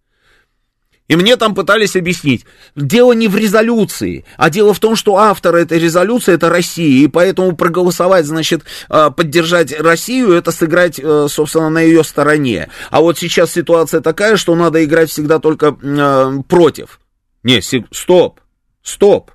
[1.09, 2.45] И мне там пытались объяснить,
[2.75, 7.07] дело не в резолюции, а дело в том, что автор этой резолюции это Россия, и
[7.07, 12.69] поэтому проголосовать, значит, э, поддержать Россию, это сыграть, э, собственно, на ее стороне.
[12.91, 16.99] А вот сейчас ситуация такая, что надо играть всегда только э, против.
[17.45, 18.41] Не, стоп,
[18.83, 19.31] стоп.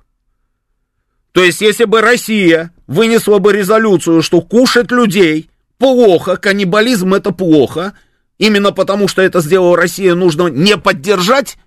[1.32, 5.48] То есть, если бы Россия вынесла бы резолюцию, что кушать людей
[5.78, 7.94] плохо, каннибализм это плохо,
[8.42, 11.58] именно потому что это сделала Россия, нужно не поддержать,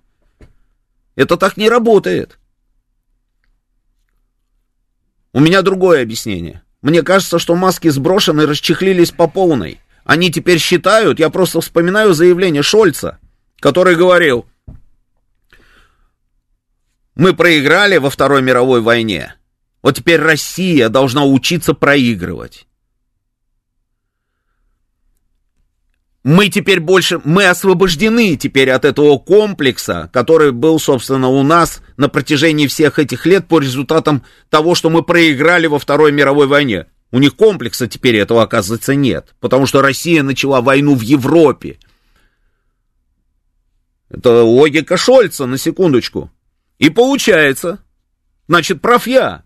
[1.15, 2.37] это так не работает.
[5.31, 6.63] У меня другое объяснение.
[6.81, 9.79] Мне кажется, что маски сброшены, расчехлились по полной.
[10.03, 13.19] Они теперь считают, я просто вспоминаю заявление Шольца,
[13.61, 14.45] который говорил,
[17.15, 19.35] мы проиграли во Второй мировой войне,
[19.81, 22.67] вот теперь Россия должна учиться проигрывать.
[26.25, 32.09] Мы теперь больше, мы освобождены теперь от этого комплекса, который был, собственно, у нас на
[32.09, 36.87] протяжении всех этих лет по результатам того, что мы проиграли во Второй мировой войне.
[37.11, 41.77] У них комплекса теперь этого, оказывается, нет, потому что Россия начала войну в Европе.
[44.09, 46.31] Это логика Шольца, на секундочку.
[46.79, 47.83] И получается,
[48.47, 49.43] значит, прав я.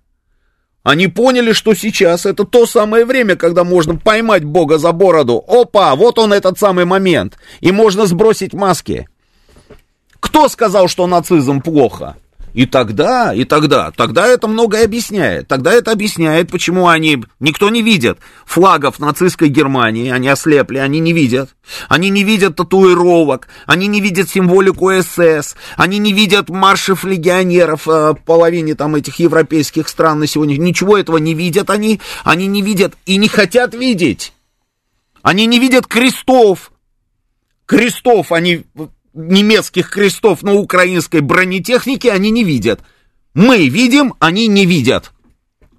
[0.89, 5.45] Они поняли, что сейчас это то самое время, когда можно поймать Бога за бороду.
[5.47, 7.37] Опа, вот он этот самый момент.
[7.59, 9.07] И можно сбросить маски.
[10.19, 12.15] Кто сказал, что нацизм плохо?
[12.53, 15.47] И тогда, и тогда, тогда это многое объясняет.
[15.47, 21.13] Тогда это объясняет, почему они, никто не видит флагов нацистской Германии, они ослепли, они не
[21.13, 21.55] видят.
[21.87, 28.15] Они не видят татуировок, они не видят символику СС, они не видят маршев легионеров э,
[28.25, 30.57] половине там этих европейских стран на сегодня.
[30.57, 34.33] Ничего этого не видят они, они не видят и не хотят видеть.
[35.21, 36.71] Они не видят крестов.
[37.65, 38.63] Крестов они
[39.13, 42.81] немецких крестов на украинской бронетехнике они не видят.
[43.33, 45.11] Мы видим, они не видят.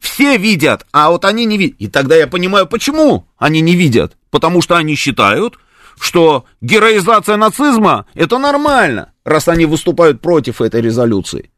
[0.01, 1.77] Все видят, а вот они не видят.
[1.79, 4.17] И тогда я понимаю, почему они не видят.
[4.31, 5.59] Потому что они считают,
[5.99, 11.51] что героизация нацизма это нормально, раз они выступают против этой резолюции.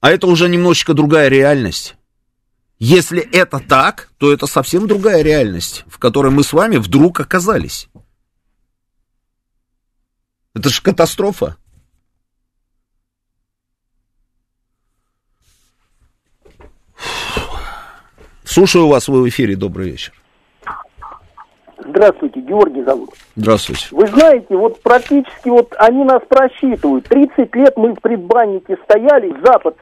[0.00, 1.94] А это уже немножечко другая реальность.
[2.78, 7.88] Если это так, то это совсем другая реальность, в которой мы с вами вдруг оказались.
[10.56, 11.56] Это же катастрофа.
[18.42, 20.14] Слушаю вас, вы в эфире, добрый вечер.
[21.76, 23.10] Здравствуйте, Георгий зовут.
[23.36, 23.88] Здравствуйте.
[23.90, 27.06] Вы знаете, вот практически вот они нас просчитывают.
[27.06, 29.76] 30 лет мы в предбаннике стояли, в Запад,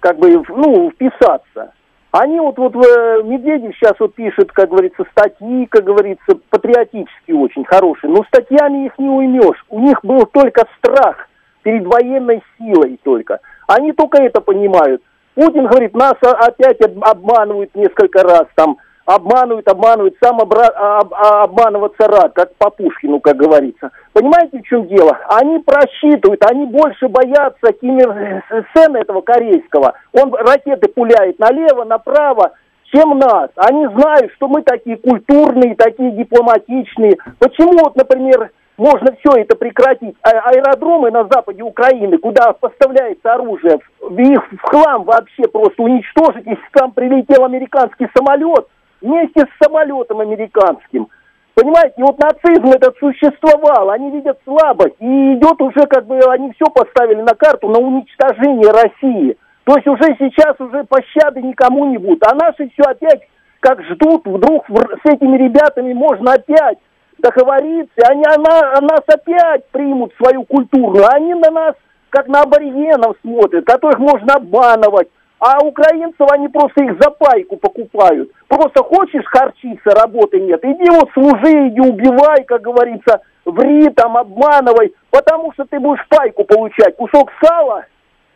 [0.00, 1.72] как бы, ну, вписаться.
[2.18, 7.64] Они вот, вот э, Медведев сейчас вот пишет, как говорится, статьи, как говорится, патриотические очень
[7.64, 8.10] хорошие.
[8.10, 9.62] Но статьями их не уймешь.
[9.68, 11.28] У них был только страх
[11.62, 13.40] перед военной силой только.
[13.66, 15.02] Они только это понимают.
[15.34, 22.32] Путин говорит, нас опять обманывают несколько раз там обманывают, обманывают, сам обра- об- обманываться рад,
[22.34, 23.90] как по Пушкину, как говорится.
[24.12, 25.16] Понимаете, в чем дело?
[25.28, 28.42] Они просчитывают, они больше боятся Ким Ир
[28.74, 29.94] Сена этого корейского.
[30.12, 32.52] Он ракеты пуляет налево, направо,
[32.92, 33.50] чем нас.
[33.56, 37.16] Они знают, что мы такие культурные, такие дипломатичные.
[37.38, 40.16] Почему вот, например, можно все это прекратить.
[40.22, 43.78] А аэродромы на западе Украины, куда поставляется оружие,
[44.18, 48.66] их в хлам вообще просто уничтожить, если там прилетел американский самолет,
[49.00, 51.08] вместе с самолетом американским.
[51.54, 56.52] Понимаете, и вот нацизм этот существовал, они видят слабость, и идет уже как бы, они
[56.52, 59.36] все поставили на карту на уничтожение России.
[59.64, 62.22] То есть уже сейчас уже пощады никому не будет.
[62.26, 63.22] А наши все опять
[63.60, 66.78] как ждут, вдруг с этими ребятами можно опять
[67.18, 71.74] договориться, они она, нас опять примут свою культуру, они на нас
[72.10, 78.30] как на аборигенов смотрят, которых можно обманывать, а украинцев они просто их за пайку покупают.
[78.48, 80.64] Просто хочешь харчиться, работы нет.
[80.64, 86.44] Иди вот служи, иди убивай, как говорится, ври там, обманывай, потому что ты будешь пайку
[86.44, 86.96] получать.
[86.96, 87.84] Кусок сала,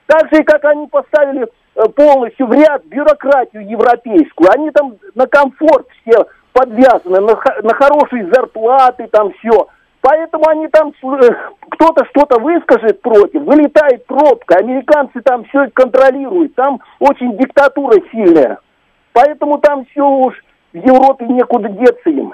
[0.06, 4.50] так же, как они поставили э, полностью в ряд бюрократию европейскую.
[4.52, 9.68] Они там на комфорт все подвязаны, на, на хорошие зарплаты, там все.
[10.02, 11.30] Поэтому они там, э,
[11.72, 18.58] кто-то что-то выскажет против, вылетает пробка, американцы там все контролируют, там очень диктатура сильная.
[19.12, 20.34] Поэтому там все уж
[20.72, 22.32] в Европе некуда деться им.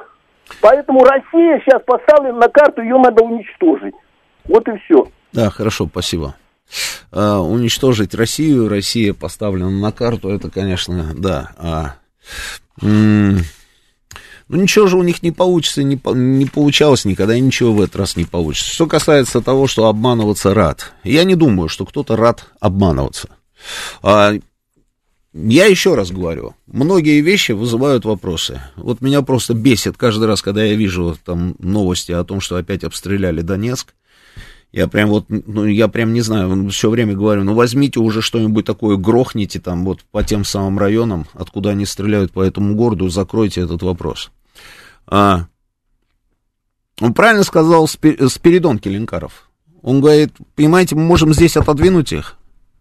[0.60, 3.94] Поэтому Россия сейчас поставлена на карту, ее надо уничтожить.
[4.44, 5.09] Вот и все.
[5.32, 6.34] Да, хорошо, спасибо.
[7.12, 11.51] А, уничтожить Россию, Россия поставлена на карту, это, конечно, да.
[11.59, 11.94] А,
[12.82, 13.38] м-
[14.48, 17.97] Ну, ничего же у них не получится, не, не получалось никогда, и ничего в этот
[17.97, 18.73] раз не получится.
[18.73, 23.28] Что касается того, что обманываться рад, я не думаю, что кто-то рад обманываться.
[24.02, 24.35] А,
[25.35, 28.62] я еще раз говорю, многие вещи вызывают вопросы.
[28.77, 32.85] Вот меня просто бесит каждый раз, когда я вижу там новости о том, что опять
[32.85, 33.94] обстреляли Донецк.
[34.77, 38.66] Я прям вот, ну, я прям не знаю, все время говорю, ну, возьмите уже что-нибудь
[38.66, 43.62] такое, грохните там вот по тем самым районам, откуда они стреляют по этому городу, закройте
[43.62, 44.31] этот вопрос.
[45.07, 45.47] А,
[47.01, 49.48] он правильно сказал Спиридон Келенкаров.
[49.81, 52.36] Он говорит, понимаете, мы можем здесь отодвинуть их,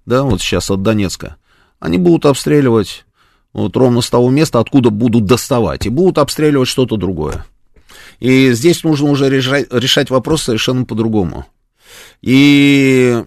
[0.06, 1.38] да, вот сейчас от Донецка.
[1.80, 3.06] Они будут обстреливать
[3.54, 7.46] вот ровно с того места, откуда будут доставать, и будут обстреливать что-то другое.
[8.20, 11.46] И здесь нужно уже решать, решать вопрос совершенно по-другому.
[12.22, 13.24] И...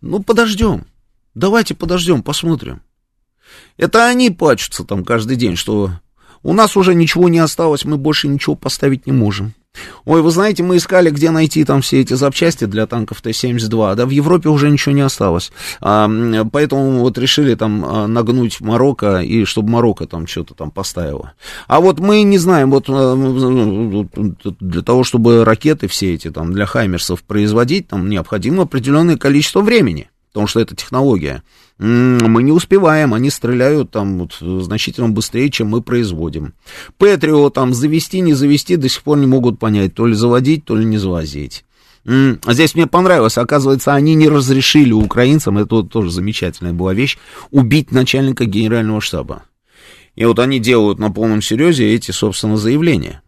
[0.00, 0.86] Ну, подождем.
[1.34, 2.82] Давайте подождем, посмотрим.
[3.76, 5.92] Это они пачутся там каждый день, что
[6.42, 9.54] у нас уже ничего не осталось, мы больше ничего поставить не можем.
[10.04, 14.06] Ой, вы знаете, мы искали, где найти там все эти запчасти для танков Т-72, да,
[14.06, 15.52] в Европе уже ничего не осталось.
[15.80, 16.08] А,
[16.50, 21.32] поэтому вот решили там а, нагнуть Марокко, и чтобы Марокко там что-то там поставило.
[21.66, 23.14] А вот мы не знаем, вот а,
[24.60, 30.10] для того, чтобы ракеты все эти там для Хаймерсов производить, там необходимо определенное количество времени,
[30.32, 31.42] потому что это технология
[31.78, 36.54] мы не успеваем, они стреляют там вот, значительно быстрее, чем мы производим.
[36.96, 40.76] Патрио там завести, не завести, до сих пор не могут понять, то ли заводить, то
[40.76, 41.64] ли не завозить.
[42.04, 47.18] А здесь мне понравилось, оказывается, они не разрешили украинцам, это вот тоже замечательная была вещь,
[47.50, 49.42] убить начальника генерального штаба.
[50.16, 53.22] И вот они делают на полном серьезе эти, собственно, заявления.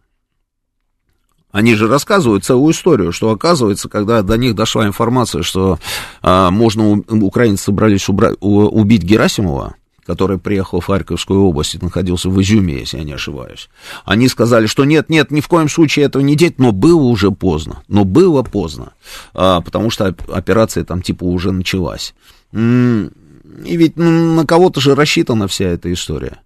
[1.51, 5.79] Они же рассказывают целую историю, что оказывается, когда до них дошла информация, что
[6.21, 9.75] а, можно, украинцы собрались убрать, убить Герасимова,
[10.05, 13.69] который приехал в Харьковскую область и находился в Изюме, если я не ошибаюсь.
[14.05, 17.31] Они сказали, что нет, нет, ни в коем случае этого не делать, но было уже
[17.31, 18.93] поздно, но было поздно,
[19.33, 22.13] а, потому что операция там типа уже началась.
[22.53, 26.39] И ведь ну, на кого-то же рассчитана вся эта история.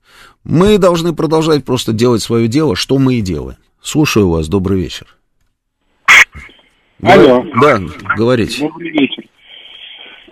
[0.43, 3.57] Мы должны продолжать просто делать свое дело, что мы и делаем.
[3.85, 5.05] Слушаю вас, добрый вечер.
[7.03, 7.45] Алло.
[7.61, 7.79] Да,
[8.17, 8.63] говорите.
[8.63, 9.23] Добрый вечер.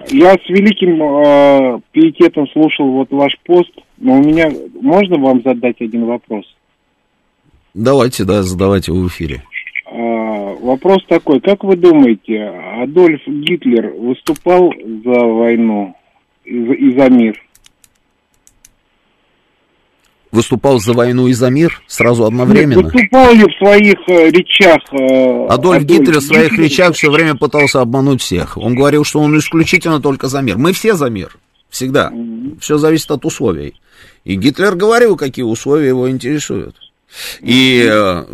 [0.09, 4.51] Я с великим э, пиететом слушал вот ваш пост, но у меня
[4.81, 6.45] можно вам задать один вопрос?
[7.75, 9.43] Давайте, да, задавайте в эфире.
[9.85, 12.45] Э, вопрос такой, как вы думаете,
[12.81, 14.73] Адольф Гитлер выступал
[15.05, 15.95] за войну
[16.43, 17.39] и за, и за мир?
[20.33, 22.81] Выступал за войну и за мир сразу одновременно?
[22.81, 24.79] Нет, выступал ли в своих э, речах...
[24.91, 26.65] Э, Адольф, Адольф Гитлер в своих Гитлер...
[26.65, 28.57] речах все время пытался обмануть всех.
[28.57, 30.57] Он говорил, что он исключительно только за мир.
[30.57, 31.37] Мы все за мир.
[31.69, 32.11] Всегда.
[32.11, 32.59] Mm-hmm.
[32.59, 33.75] Все зависит от условий.
[34.25, 36.75] И Гитлер говорил, какие условия его интересуют.
[37.39, 38.25] И, э,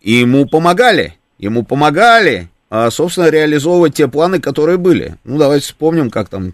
[0.00, 1.16] и ему помогали.
[1.38, 5.16] Ему помогали, а, собственно, реализовывать те планы, которые были.
[5.24, 6.52] Ну, давайте вспомним, как там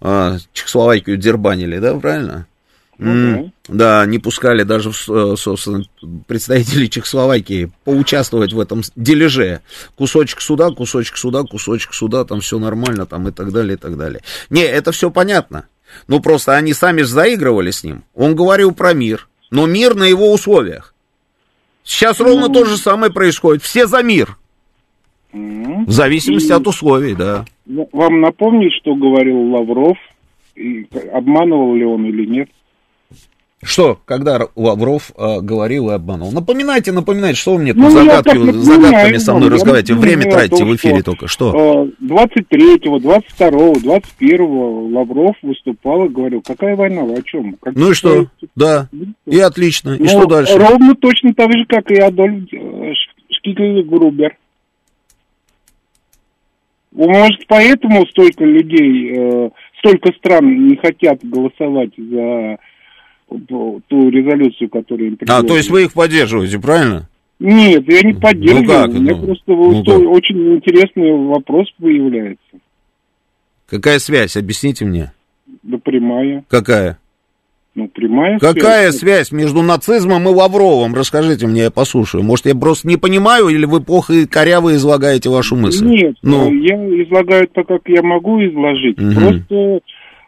[0.00, 2.46] а, Чехословакию дербанили, да, правильно?
[2.98, 5.82] Mm, да, не пускали даже, э, собственно,
[6.26, 9.60] представителей Чехословакии поучаствовать в этом дележе.
[9.96, 13.96] Кусочек суда, кусочек суда, кусочек суда, там все нормально, там и так далее, и так
[13.96, 14.20] далее.
[14.50, 15.66] Не, это все понятно.
[16.06, 18.04] Ну, просто они сами же заигрывали с ним.
[18.14, 20.94] Он говорил про мир, но мир на его условиях.
[21.84, 22.24] Сейчас mm.
[22.24, 23.62] ровно то же самое происходит.
[23.62, 24.36] Все за мир.
[25.32, 25.86] Mm.
[25.86, 26.52] В зависимости и...
[26.52, 27.44] от условий, да.
[27.66, 29.96] Вам напомнить, что говорил Лавров,
[30.54, 32.48] и обманывал ли он или нет?
[33.64, 36.32] Что, когда Лавров э, говорил и обманул?
[36.32, 39.94] Напоминайте, напоминайте, что вы мне тут ну, загадки, загадками со мной разговариваете?
[39.94, 41.28] Время тратите в эфире только.
[41.28, 41.86] Что?
[42.02, 47.56] 23-го, 22-го, 21-го Лавров выступал и говорил, какая война, вы о чем?
[47.62, 48.26] Как ну и что?
[48.56, 48.88] Да,
[49.26, 49.90] и отлично.
[49.90, 50.58] И ну, что дальше?
[50.58, 52.92] Ровно точно так же, как и Адольф э,
[53.30, 54.36] Шкигль Грубер.
[56.90, 62.58] Может, поэтому столько людей, э, столько стран не хотят голосовать за
[63.48, 65.44] ту резолюцию, которую им предложили.
[65.44, 67.08] А, то есть вы их поддерживаете, правильно?
[67.38, 68.62] Нет, я не поддерживаю.
[68.62, 68.90] Ну как?
[68.90, 70.10] У меня ну, просто ну как?
[70.10, 72.38] очень интересный вопрос появляется.
[73.66, 74.36] Какая связь?
[74.36, 75.12] Объясните мне.
[75.62, 76.44] Да прямая.
[76.48, 76.98] Какая?
[77.74, 79.28] Ну, прямая Какая связь.
[79.28, 80.94] связь между нацизмом и Лавровым?
[80.94, 82.22] Расскажите мне, я послушаю.
[82.22, 85.86] Может, я просто не понимаю, или вы плохо и коряво излагаете вашу мысль?
[85.86, 86.52] Нет, ну.
[86.52, 89.00] я излагаю так, как я могу изложить.
[89.00, 89.14] Угу.
[89.14, 89.80] Просто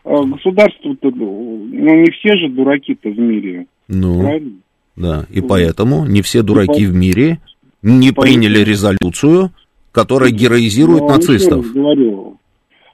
[0.04, 3.66] а государство-то, ну, не все же дураки-то в мире.
[3.88, 4.52] Ну, правильно?
[4.96, 7.40] да, и поэтому не все дураки в мире
[7.82, 9.50] не приняли резолюцию,
[9.92, 11.72] которая героизирует ну, нацистов.
[11.72, 12.38] Говорю,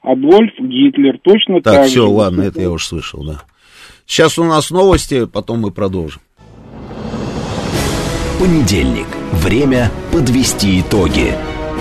[0.01, 3.41] Адольф Гитлер точно так Так, все, ладно, это я уже слышал, да.
[4.05, 6.21] Сейчас у нас новости, потом мы продолжим.
[8.39, 9.07] Понедельник.
[9.31, 11.33] Время подвести итоги.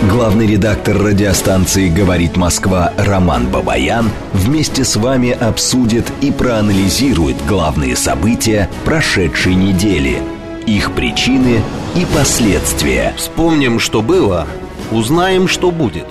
[0.09, 8.71] Главный редактор радиостанции «Говорит Москва» Роман Бабаян вместе с вами обсудит и проанализирует главные события
[8.87, 10.23] прошедшей недели,
[10.67, 11.61] их причины
[11.95, 13.13] и последствия.
[13.19, 14.47] Вспомним, что было,
[14.91, 16.07] узнаем, что будет.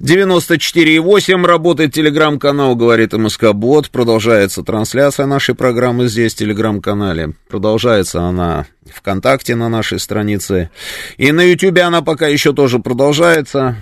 [0.00, 1.44] 94,8.
[1.44, 3.90] Работает телеграм-канал «Говорит МСК Бот».
[3.90, 7.34] Продолжается трансляция нашей программы здесь, в телеграм-канале.
[7.48, 10.70] Продолжается она ВКонтакте на нашей странице.
[11.18, 13.76] И на Ютубе она пока еще тоже продолжается.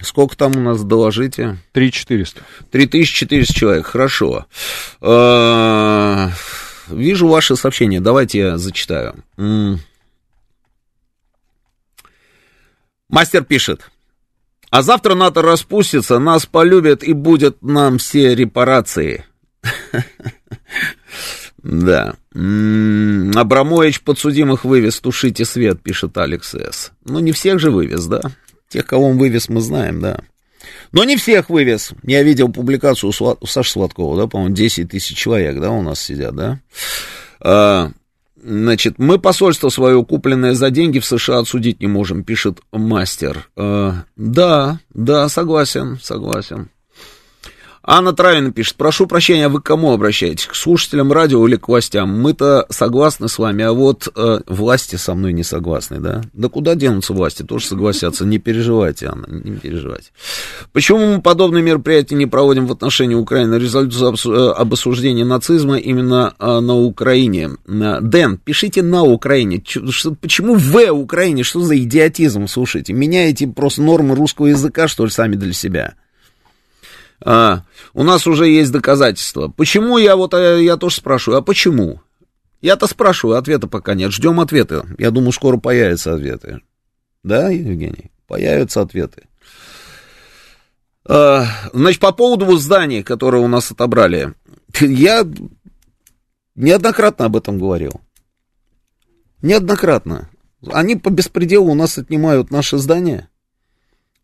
[0.00, 1.58] Сколько там у нас, доложите?
[1.72, 2.42] 3400.
[2.70, 4.46] 3400 человек, хорошо.
[5.00, 6.28] Э,
[6.88, 9.22] вижу ваше сообщение, давайте я зачитаю.
[13.08, 13.90] Мастер пишет.
[14.70, 19.24] А завтра НАТО распустится, нас полюбят и будет нам все репарации.
[21.62, 22.14] Да.
[22.32, 26.92] Абрамович подсудимых вывез, тушите свет, пишет Алекс С.
[27.04, 28.22] Ну, не всех же вывез, да?
[28.70, 30.20] Тех, кого он вывез, мы знаем, да.
[30.92, 31.92] Но не всех вывез.
[32.04, 36.36] Я видел публикацию у, Саши Сладкова, да, по-моему, 10 тысяч человек, да, у нас сидят,
[36.36, 36.60] да.
[37.40, 37.90] А,
[38.40, 43.48] значит, мы посольство свое, купленное за деньги в США, отсудить не можем, пишет мастер.
[43.56, 46.68] А, да, да, согласен, согласен.
[47.82, 50.46] Анна Травина пишет, прошу прощения, вы к кому обращаетесь?
[50.46, 52.20] К слушателям радио или к властям?
[52.20, 56.20] Мы-то согласны с вами, а вот э, власти со мной не согласны, да?
[56.34, 57.42] Да куда денутся власти?
[57.42, 58.26] Тоже согласятся.
[58.26, 60.10] Не переживайте, Анна, не переживайте.
[60.72, 63.54] Почему мы подобные мероприятия не проводим в отношении Украины?
[63.54, 67.52] Резолюцию э, об осуждении нацизма именно э, на Украине.
[67.66, 69.64] Дэн, пишите на Украине.
[70.20, 71.44] Почему в Украине?
[71.44, 72.46] Что за идиотизм?
[72.46, 75.94] Слушайте, меняете просто нормы русского языка, что ли, сами для себя?
[77.22, 79.48] А, у нас уже есть доказательства.
[79.48, 82.00] Почему я вот, э, я тоже спрашиваю, а почему?
[82.62, 84.12] Я-то спрашиваю, ответа пока нет.
[84.12, 84.86] Ждем ответа.
[84.98, 86.60] Я думаю, скоро появятся ответы.
[87.22, 88.10] Да, Евгений?
[88.26, 89.24] Появятся ответы.
[91.06, 94.34] А, значит, по поводу здания, которое у нас отобрали.
[94.80, 95.26] Я
[96.54, 98.00] неоднократно об этом говорил.
[99.42, 100.30] Неоднократно.
[100.70, 103.30] Они по беспределу у нас отнимают наши здания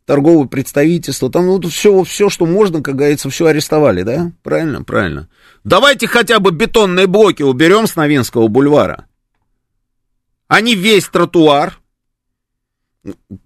[0.06, 4.32] торговое представительство, там ну, все, все, что можно, как говорится, все арестовали, да?
[4.42, 5.28] Правильно, правильно.
[5.64, 9.06] Давайте хотя бы бетонные блоки уберем с Новинского бульвара.
[10.48, 11.78] Они весь тротуар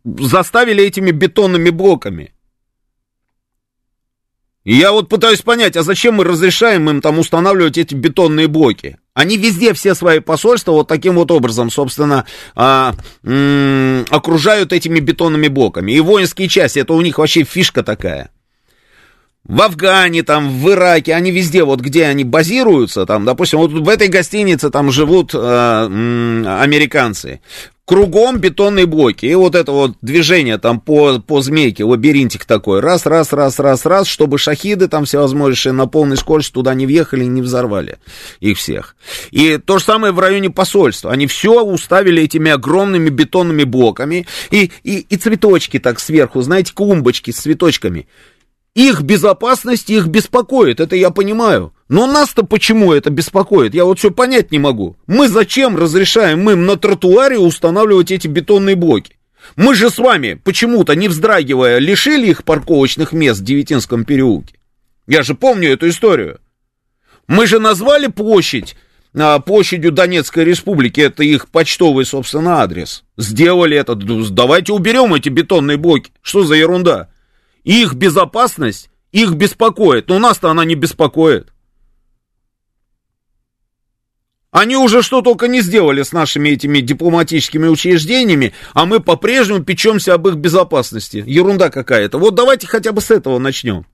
[0.05, 2.35] заставили этими бетонными блоками.
[4.65, 9.00] И я вот пытаюсь понять, а зачем мы разрешаем им там устанавливать эти бетонные блоки?
[9.13, 15.49] Они везде все свои посольства вот таким вот образом, собственно, а, м- окружают этими бетонными
[15.49, 15.93] блоками.
[15.93, 18.31] И воинские части, это у них вообще фишка такая.
[19.45, 23.89] В Афгане, там, в Ираке, они везде, вот где они базируются, там, допустим, вот в
[23.89, 27.41] этой гостинице там живут э, м- американцы
[27.91, 29.27] кругом бетонные блоки.
[29.27, 32.79] И вот это вот движение там по, по змейке, лабиринтик такой.
[32.79, 37.25] Раз, раз, раз, раз, раз, чтобы шахиды там всевозможные на полной скорости туда не въехали
[37.25, 37.99] и не взорвали
[38.39, 38.95] их всех.
[39.33, 41.11] И то же самое в районе посольства.
[41.11, 44.25] Они все уставили этими огромными бетонными блоками.
[44.53, 48.07] И, и, и цветочки так сверху, знаете, клумбочки с цветочками.
[48.75, 51.75] Их безопасность их беспокоит, это я понимаю.
[51.89, 53.75] Но нас-то почему это беспокоит?
[53.75, 54.97] Я вот все понять не могу.
[55.09, 59.17] Мы зачем разрешаем им на тротуаре устанавливать эти бетонные блоки?
[59.57, 64.55] Мы же с вами, почему-то не вздрагивая, лишили их парковочных мест в Девятинском переулке.
[65.09, 66.41] Я же помню эту историю.
[67.27, 68.77] Мы же назвали площадь
[69.13, 73.03] а, площадью Донецкой Республики, это их почтовый, собственно, адрес.
[73.17, 76.13] Сделали это, давайте уберем эти бетонные блоки.
[76.23, 77.09] Что за ерунда?
[77.65, 81.53] Их безопасность их беспокоит, но нас-то она не беспокоит.
[84.51, 90.15] Они уже что только не сделали с нашими этими дипломатическими учреждениями, а мы по-прежнему печемся
[90.15, 91.23] об их безопасности.
[91.25, 92.19] Ерунда какая-то.
[92.19, 93.87] Вот давайте хотя бы с этого начнем.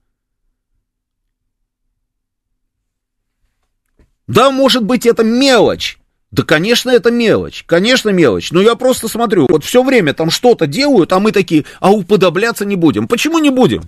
[4.25, 5.99] Да, может быть, это мелочь.
[6.31, 7.63] Да, конечно, это мелочь.
[7.65, 8.51] Конечно, мелочь.
[8.51, 12.65] Но я просто смотрю, вот все время там что-то делают, а мы такие, а уподобляться
[12.65, 13.07] не будем.
[13.07, 13.83] Почему не будем?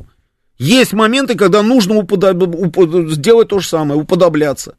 [0.58, 2.44] Есть моменты, когда нужно уподоб...
[2.44, 3.12] уп...
[3.12, 4.78] сделать то же самое, уподобляться.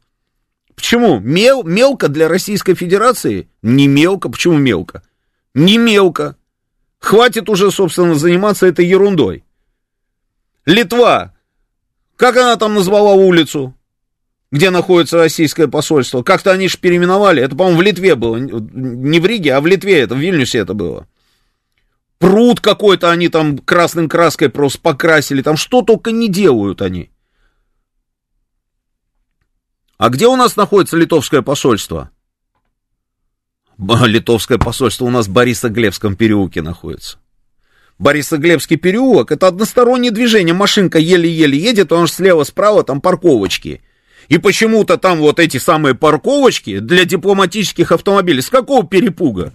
[0.75, 1.19] Почему?
[1.19, 3.47] Мел, мелко для Российской Федерации?
[3.61, 4.29] Не мелко.
[4.29, 5.03] Почему мелко?
[5.53, 6.35] Не мелко.
[6.99, 9.43] Хватит уже, собственно, заниматься этой ерундой.
[10.65, 11.33] Литва.
[12.15, 13.75] Как она там назвала улицу?
[14.51, 16.23] Где находится российское посольство.
[16.23, 17.41] Как-то они же переименовали.
[17.41, 18.35] Это, по-моему, в Литве было.
[18.35, 21.07] Не в Риге, а в Литве это, в Вильнюсе это было.
[22.19, 25.41] Пруд какой-то они там красным краской просто покрасили.
[25.41, 27.09] Там что только не делают они.
[29.97, 32.11] А где у нас находится литовское посольство?
[33.77, 37.19] Литовское посольство у нас в Борисоглебском переулке находится.
[37.97, 43.81] Борисоглебский переулок, это одностороннее движение, машинка еле-еле едет, потому что слева-справа там парковочки.
[44.31, 48.41] И почему-то там вот эти самые парковочки для дипломатических автомобилей.
[48.41, 49.51] С какого перепуга?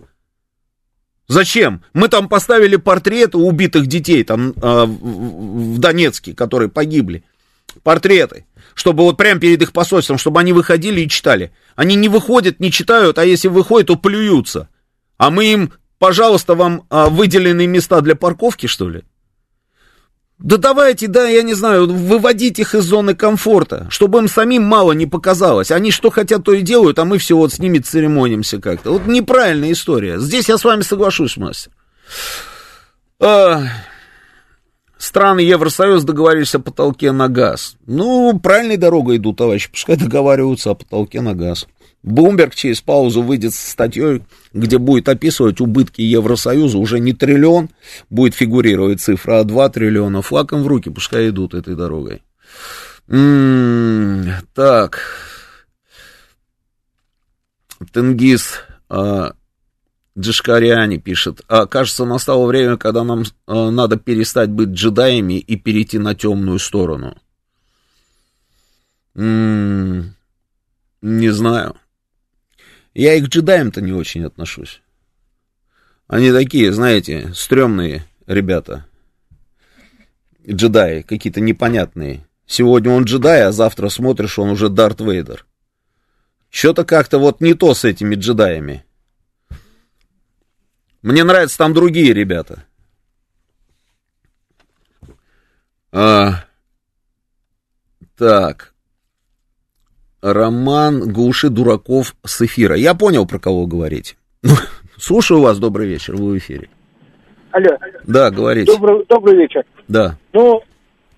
[1.29, 1.83] Зачем?
[1.95, 7.25] Мы там поставили портреты убитых детей там э, в Донецке, которые погибли.
[7.83, 8.45] Портреты.
[8.75, 11.53] Чтобы вот прямо перед их посольством, чтобы они выходили и читали.
[11.75, 14.69] Они не выходят, не читают, а если выходят, то плюются.
[15.17, 19.05] А мы им, пожалуйста, вам а, выделенные места для парковки, что ли?
[20.39, 24.93] Да давайте, да, я не знаю, выводить их из зоны комфорта, чтобы им самим мало
[24.93, 25.71] не показалось.
[25.71, 28.93] Они что хотят, то и делают, а мы все вот с ними церемонимся как-то.
[28.93, 30.19] Вот неправильная история.
[30.21, 31.73] Здесь я с вами соглашусь, мастер.
[33.19, 33.63] А,
[34.99, 37.77] страны Евросоюза договорились о потолке на газ.
[37.87, 41.67] Ну, правильной дорогой идут, товарищи, пускай договариваются о потолке на газ.
[42.07, 44.23] Бумберг через паузу выйдет с статьей,
[44.53, 47.69] где будет описывать убытки Евросоюза, уже не триллион,
[48.11, 50.23] будет фигурировать цифра, а 2 триллиона.
[50.23, 52.23] Флаком в руки, пускай идут этой дорогой.
[53.09, 55.01] М-м, так.
[57.93, 59.33] Тенгиз а,
[60.17, 61.41] Джишкариани пишет.
[61.49, 66.61] А, кажется, настало время, когда нам а, надо перестать быть джедаями и перейти на темную
[66.61, 67.17] сторону.
[69.17, 70.15] М-м,
[71.03, 71.75] не знаю.
[72.97, 74.81] Я и к джедаям-то не очень отношусь.
[76.07, 78.87] Они такие, знаете, стрёмные ребята.
[80.49, 82.27] Джедаи, какие-то непонятные.
[82.47, 85.45] Сегодня он джедай, а завтра смотришь, он уже Дарт Вейдер.
[86.49, 88.83] Что-то как-то вот не то с этими джедаями.
[91.03, 92.65] Мне нравятся там другие ребята.
[95.93, 96.47] А,
[98.17, 98.73] так.
[100.33, 102.75] Роман Глуши Дураков с эфира.
[102.75, 104.17] Я понял, про кого говорить.
[104.99, 106.69] Слушаю вас, добрый вечер, вы в эфире.
[107.53, 107.77] Алло.
[108.05, 108.73] Да, говорите.
[108.73, 109.63] Добрый, добрый вечер.
[109.87, 110.17] Да.
[110.33, 110.63] Ну,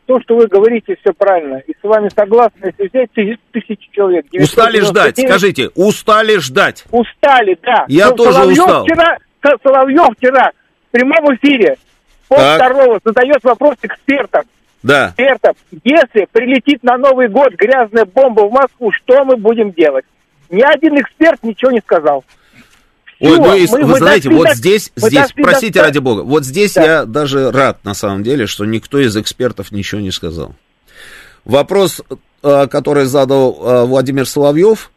[0.04, 1.56] то, что вы говорите, все правильно.
[1.66, 4.26] И с вами согласны, если взять тысяч, тысячи человек.
[4.32, 6.84] Устали ждать, скажите, устали ждать.
[6.90, 7.86] Устали, да.
[7.88, 8.84] Я Но тоже Соловьев устал.
[8.84, 9.18] Вчера,
[9.62, 10.50] Соловьев вчера
[10.88, 11.76] в прямом эфире
[12.28, 12.56] пол Так.
[12.56, 14.44] второго задает вопрос экспертам.
[14.82, 15.08] Да.
[15.08, 20.04] экспертов, если прилетит на Новый год грязная бомба в Москву, что мы будем делать?
[20.50, 22.24] Ни один эксперт ничего не сказал.
[23.20, 25.98] Ой, ну и мы- вы мы знаете, вот до- здесь, здесь, до простите ста- ради
[25.98, 26.84] бога, вот здесь Да.
[26.84, 30.54] я даже рад на самом деле, что никто из экспертов ничего не сказал.
[31.44, 32.00] Вопрос,
[32.42, 34.92] э, который задал э, Владимир Соловьев,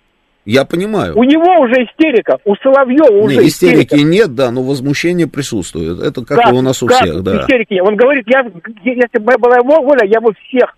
[0.46, 1.18] я понимаю.
[1.18, 4.08] У него уже истерика, у Соловьева уже Не, истерики истерика.
[4.08, 6.00] нет, да, но возмущение присутствует.
[6.02, 6.98] Это как и у нас у Как?
[7.02, 7.42] всех, да.
[7.42, 7.84] Истерики нет.
[7.88, 8.40] Он говорит, я,
[8.84, 10.76] если бы была его воля, я бы всех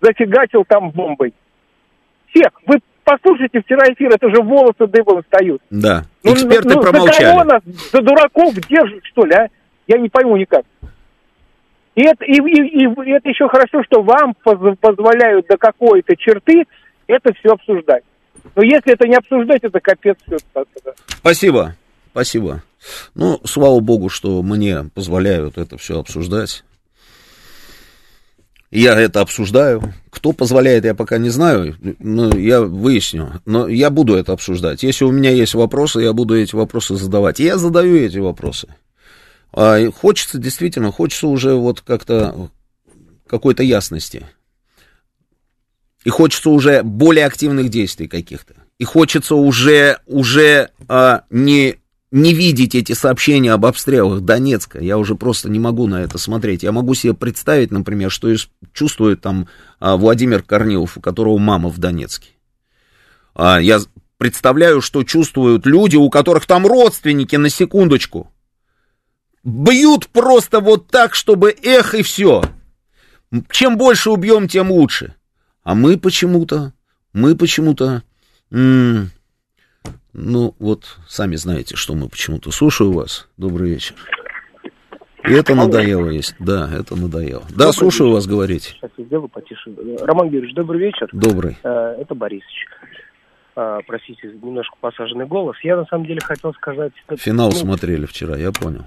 [0.00, 1.34] зафигачил там бомбой.
[2.32, 2.50] Всех.
[2.66, 5.60] Вы послушайте вчера эфир, это же волосы дыбом встают.
[5.70, 6.04] Да.
[6.22, 7.48] Ну, Эксперты ну, За кого промолчали.
[7.48, 7.62] нас,
[7.92, 9.48] за дураков держат, что ли, а?
[9.88, 10.62] Я не пойму никак.
[11.96, 16.64] И это, и, и- и это еще хорошо, что вам поз- позволяют до какой-то черты
[17.08, 18.04] это все обсуждать.
[18.54, 20.36] Но если это не обсуждать, это капец все.
[21.08, 21.76] Спасибо,
[22.10, 22.62] спасибо.
[23.14, 26.64] Ну, слава богу, что мне позволяют это все обсуждать.
[28.70, 29.94] Я это обсуждаю.
[30.10, 31.76] Кто позволяет, я пока не знаю.
[31.98, 33.40] Но я выясню.
[33.44, 34.84] Но я буду это обсуждать.
[34.84, 37.40] Если у меня есть вопросы, я буду эти вопросы задавать.
[37.40, 38.68] Я задаю эти вопросы.
[39.52, 42.50] А хочется, действительно, хочется уже вот как-то
[43.26, 44.26] какой-то ясности.
[46.04, 48.54] И хочется уже более активных действий каких-то.
[48.78, 51.76] И хочется уже, уже а, не,
[52.10, 54.80] не видеть эти сообщения об обстрелах Донецка.
[54.80, 56.62] Я уже просто не могу на это смотреть.
[56.62, 58.34] Я могу себе представить, например, что
[58.72, 59.48] чувствует там
[59.78, 62.30] а, Владимир Корнилов, у которого мама в Донецке.
[63.34, 63.80] А, я
[64.16, 68.32] представляю, что чувствуют люди, у которых там родственники, на секундочку.
[69.44, 72.44] Бьют просто вот так, чтобы эх и все.
[73.50, 75.14] Чем больше убьем, тем лучше.
[75.70, 76.72] А мы почему-то,
[77.12, 78.02] мы почему-то,
[78.50, 79.04] ну
[80.58, 82.50] вот, сами знаете, что мы почему-то.
[82.50, 83.28] Слушаю вас.
[83.36, 83.94] Добрый вечер.
[85.22, 86.34] И это надоело есть.
[86.40, 87.42] Да, это надоело.
[87.50, 88.74] Да, Добрый слушаю вас говорить.
[88.80, 89.70] Сейчас я сделаю потише.
[90.00, 91.08] Роман Юрьевич, добрый вечер.
[91.12, 91.56] Добрый.
[91.62, 92.66] Э, Это Борисович.
[93.54, 95.56] Э, Простите, немножко посаженный голос.
[95.62, 96.94] Я на самом деле хотел сказать...
[97.16, 98.86] Финал ну, смотрели вчера, я понял.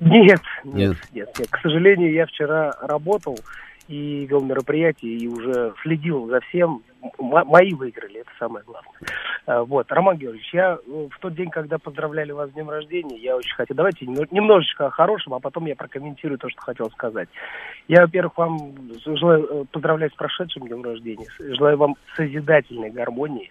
[0.00, 0.40] Нет.
[0.64, 1.48] нет, нет, нет.
[1.50, 3.38] К сожалению, я вчера работал,
[3.88, 6.82] и вел мероприятие, и уже следил за всем.
[7.18, 8.92] М- мои выиграли, это самое главное.
[9.46, 13.16] А, вот, Роман Георгиевич, я э, в тот день, когда поздравляли вас с днем рождения,
[13.18, 17.28] я очень хотел, давайте немножечко о хорошем, а потом я прокомментирую то, что хотел сказать.
[17.88, 18.58] Я, во-первых, вам
[19.04, 23.50] желаю э, поздравлять с прошедшим днем рождения, желаю вам созидательной гармонии,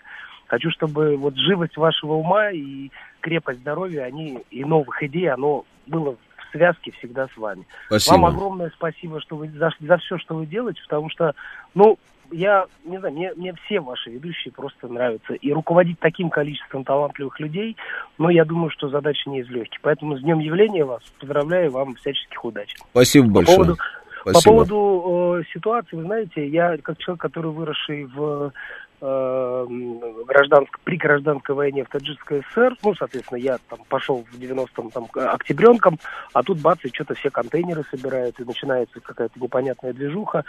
[0.51, 2.89] Хочу, чтобы вот живость вашего ума и
[3.21, 6.17] крепость здоровья, они и новых идей, оно было
[6.51, 7.65] связке всегда с вами.
[7.87, 8.13] Спасибо.
[8.13, 11.33] Вам огромное спасибо, что вы за, за все, что вы делаете, потому что,
[11.73, 11.97] ну,
[12.31, 15.33] я не знаю, мне, мне все ваши ведущие просто нравятся.
[15.33, 17.75] И руководить таким количеством талантливых людей,
[18.17, 19.79] ну, я думаю, что задача не из легких.
[19.81, 22.73] Поэтому с днем явления вас поздравляю, вам всяческих удач.
[22.91, 23.57] Спасибо большое.
[23.57, 23.77] По поводу,
[24.21, 24.39] Спасибо.
[24.39, 28.53] По поводу э, ситуации, вы знаете, я как человек, который выросший в
[29.01, 35.07] гражданск, при гражданской войне в Таджикской ССР, ну, соответственно, я там пошел в 90-м там
[35.13, 35.97] октябренком,
[36.33, 40.45] а тут бац, и что-то все контейнеры собирают, и начинается какая-то непонятная движуха.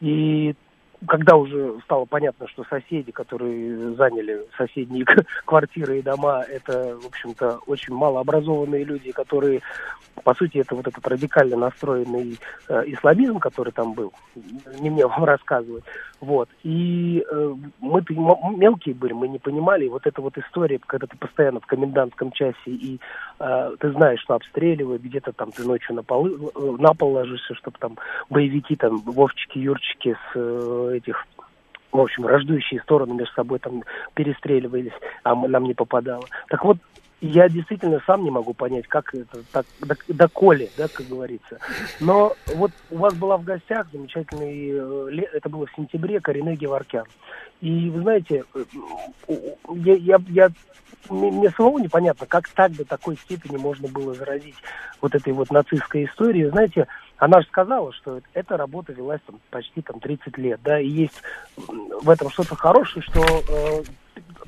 [0.00, 0.54] И
[1.06, 5.04] когда уже стало понятно, что соседи, которые заняли соседние
[5.44, 9.60] квартиры и дома, это, в общем-то, очень малообразованные люди, которые,
[10.24, 14.12] по сути, это вот этот радикально настроенный э, исламизм, который там был,
[14.80, 15.84] не мне вам рассказывать.
[16.20, 16.48] Вот.
[16.62, 18.02] И э, мы
[18.56, 19.84] мелкие были, мы не понимали.
[19.84, 22.98] И вот эта вот история, когда ты постоянно в комендантском часе, и
[23.38, 27.54] э, ты знаешь, что обстреливают, где-то там ты ночью на, полы, э, на пол ложишься,
[27.54, 27.98] чтобы там
[28.30, 31.26] боевики, там, Вовчики, Юрчики с э, этих
[31.92, 33.82] в общем, рождущие стороны между собой там
[34.14, 34.92] перестреливались,
[35.22, 36.24] а нам не попадало.
[36.48, 36.76] Так вот,
[37.20, 39.64] я действительно сам не могу понять, как это так
[40.08, 41.58] доколе, да, как говорится.
[42.00, 47.06] Но вот у вас была в гостях замечательный, э, это было в сентябре, Корене Геворкян.
[47.62, 49.34] И вы знаете, э,
[49.76, 50.50] я, я, я
[51.08, 54.56] мне самому непонятно, как так до такой степени можно было заразить
[55.00, 56.50] вот этой вот нацистской историей.
[56.50, 56.86] Знаете,
[57.18, 61.22] она же сказала, что эта работа велась там почти там 30 лет, да, и есть
[61.56, 63.82] в этом что-то хорошее, что э,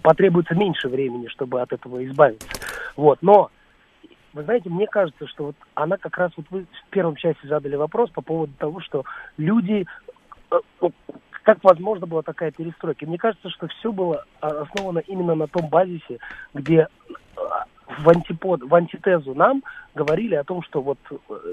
[0.03, 2.49] потребуется меньше времени, чтобы от этого избавиться.
[2.97, 3.51] Вот, но
[4.35, 7.77] вы знаете, мне кажется, что вот она как раз, вот вы в первом части задали
[7.77, 9.05] вопрос по поводу того, что
[9.37, 9.87] люди,
[10.51, 10.93] э, ну,
[11.43, 13.07] как возможно была такая перестройка.
[13.07, 16.19] Мне кажется, что все было основано именно на том базисе,
[16.53, 16.87] где э,
[17.99, 19.63] в, антипод, в антитезу нам
[19.99, 20.99] говорили о том, что вот,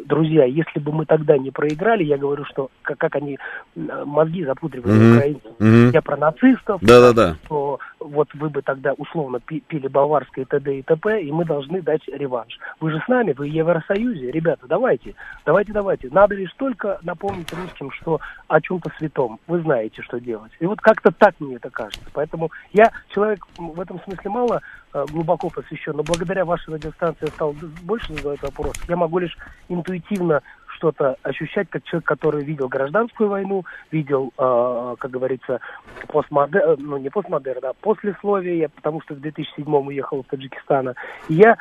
[0.06, 3.38] друзья, если бы мы тогда не проиграли, я говорю, что как, как они
[3.76, 5.18] мозги запутривали mm-hmm.
[5.18, 5.52] украинцев.
[5.60, 5.92] Mm-hmm.
[5.94, 7.36] Я про нацистов, Да-да-да.
[7.46, 10.80] что вот вы бы тогда условно пили баварское и т.д.
[10.80, 12.60] и т.п., и мы должны дать реванш.
[12.80, 15.16] Вы же с нами, вы в Евросоюзе, ребята, давайте,
[15.46, 16.10] давайте, давайте.
[16.12, 19.40] Надо лишь только напомнить русским, что о чем-то святом.
[19.48, 20.52] Вы знаете, что делать.
[20.60, 22.06] И вот как-то так мне это кажется.
[22.14, 24.62] Поэтому я человек в этом смысле мало
[24.94, 28.74] э, глубоко посвящен, но благодаря вашей радиостанции я стал больше задавать вопрос.
[28.88, 29.38] Я могу лишь
[29.70, 30.42] интуитивно
[30.76, 35.60] что-то ощущать, как человек, который видел гражданскую войну, видел, э, как говорится,
[36.08, 40.90] постмодерн, ну не постмодерн, а послесловие, я, потому что в 2007 уехал в Таджикистан.
[41.30, 41.58] И я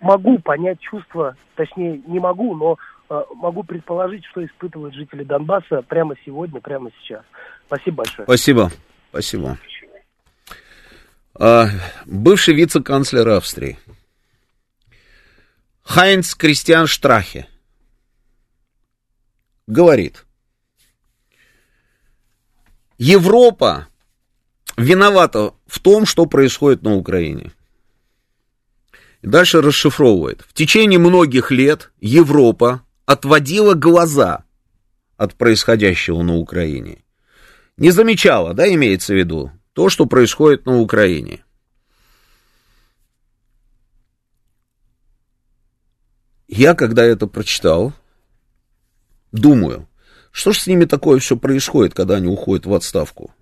[0.00, 2.78] могу понять чувства, точнее, не могу, но
[3.10, 7.22] э, могу предположить, что испытывают жители Донбасса прямо сегодня, прямо сейчас.
[7.66, 8.26] Спасибо большое.
[8.26, 8.70] Спасибо.
[9.10, 9.58] Спасибо.
[11.34, 11.66] А,
[12.06, 13.78] бывший вице-канцлер Австрии
[15.82, 17.48] Хайнц Кристиан Штрахе
[19.66, 20.24] говорит,
[22.98, 23.88] Европа
[24.76, 27.52] виновата в том, что происходит на Украине.
[29.22, 30.42] Дальше расшифровывает.
[30.48, 34.44] В течение многих лет Европа отводила глаза
[35.16, 37.04] от происходящего на Украине.
[37.76, 41.44] Не замечала, да, имеется в виду, то, что происходит на Украине.
[46.54, 47.94] Я, когда это прочитал,
[49.32, 49.88] думаю,
[50.32, 53.32] что же с ними такое все происходит, когда они уходят в отставку?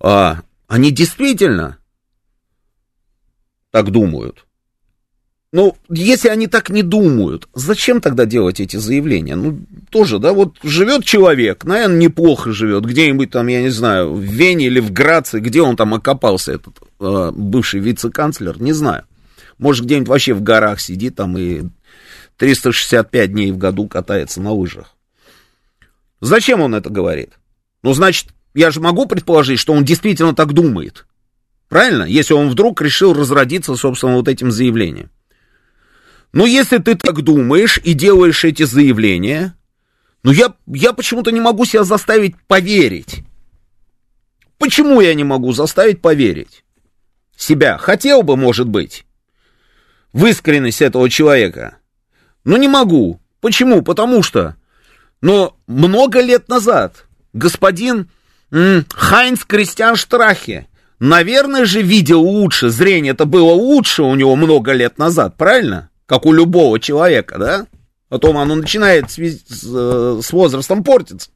[0.00, 1.76] А они действительно
[3.70, 4.46] так думают.
[5.52, 9.36] Ну, если они так не думают, зачем тогда делать эти заявления?
[9.36, 14.22] Ну, тоже, да, вот живет человек, наверное, неплохо живет, где-нибудь там, я не знаю, в
[14.22, 19.04] Вене или в Граце, где он там окопался, этот э, бывший вице-канцлер, не знаю.
[19.58, 21.62] Может, где-нибудь вообще в горах сидит там и
[22.36, 24.94] 365 дней в году катается на лыжах.
[26.20, 27.32] Зачем он это говорит?
[27.82, 31.06] Ну, значит, я же могу предположить, что он действительно так думает.
[31.68, 32.04] Правильно?
[32.04, 35.10] Если он вдруг решил разродиться, собственно, вот этим заявлением.
[36.32, 39.56] Но если ты так думаешь и делаешь эти заявления,
[40.22, 43.24] ну я, я почему-то не могу себя заставить поверить.
[44.58, 46.64] Почему я не могу заставить поверить?
[47.36, 47.78] Себя.
[47.78, 49.04] Хотел бы, может быть,
[50.14, 51.76] в искренность этого человека.
[52.44, 53.20] Но не могу.
[53.40, 53.82] Почему?
[53.82, 54.56] Потому что,
[55.20, 58.08] Но много лет назад господин
[58.50, 60.68] Хайнц Кристиан Штрахе,
[60.98, 65.90] наверное же, видел лучше, зрение это было лучше у него много лет назад, правильно?
[66.06, 67.66] Как у любого человека, да?
[68.08, 71.30] Потом оно начинает с, с, э, с возрастом портиться.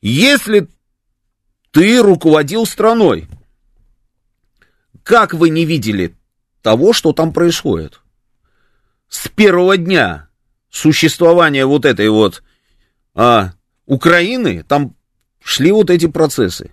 [0.00, 0.68] Если
[1.72, 3.26] ты руководил страной,
[5.02, 6.15] как вы не видели
[6.66, 8.00] того, что там происходит?
[9.08, 10.26] С первого дня
[10.68, 12.42] существования вот этой вот
[13.14, 13.52] а,
[13.86, 14.96] Украины, там
[15.40, 16.72] шли вот эти процессы.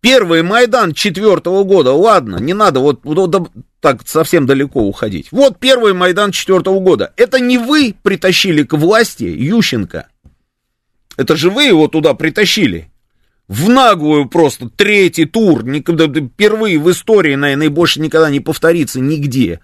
[0.00, 5.28] Первый Майдан четвертого года, ладно, не надо вот, вот так совсем далеко уходить.
[5.30, 7.12] Вот первый Майдан четвертого года.
[7.16, 10.08] Это не вы притащили к власти Ющенко.
[11.16, 12.90] Это же вы его туда притащили.
[13.48, 15.64] В наглую просто третий тур.
[15.64, 19.60] Никогда, впервые в истории, наверное, больше никогда не повторится нигде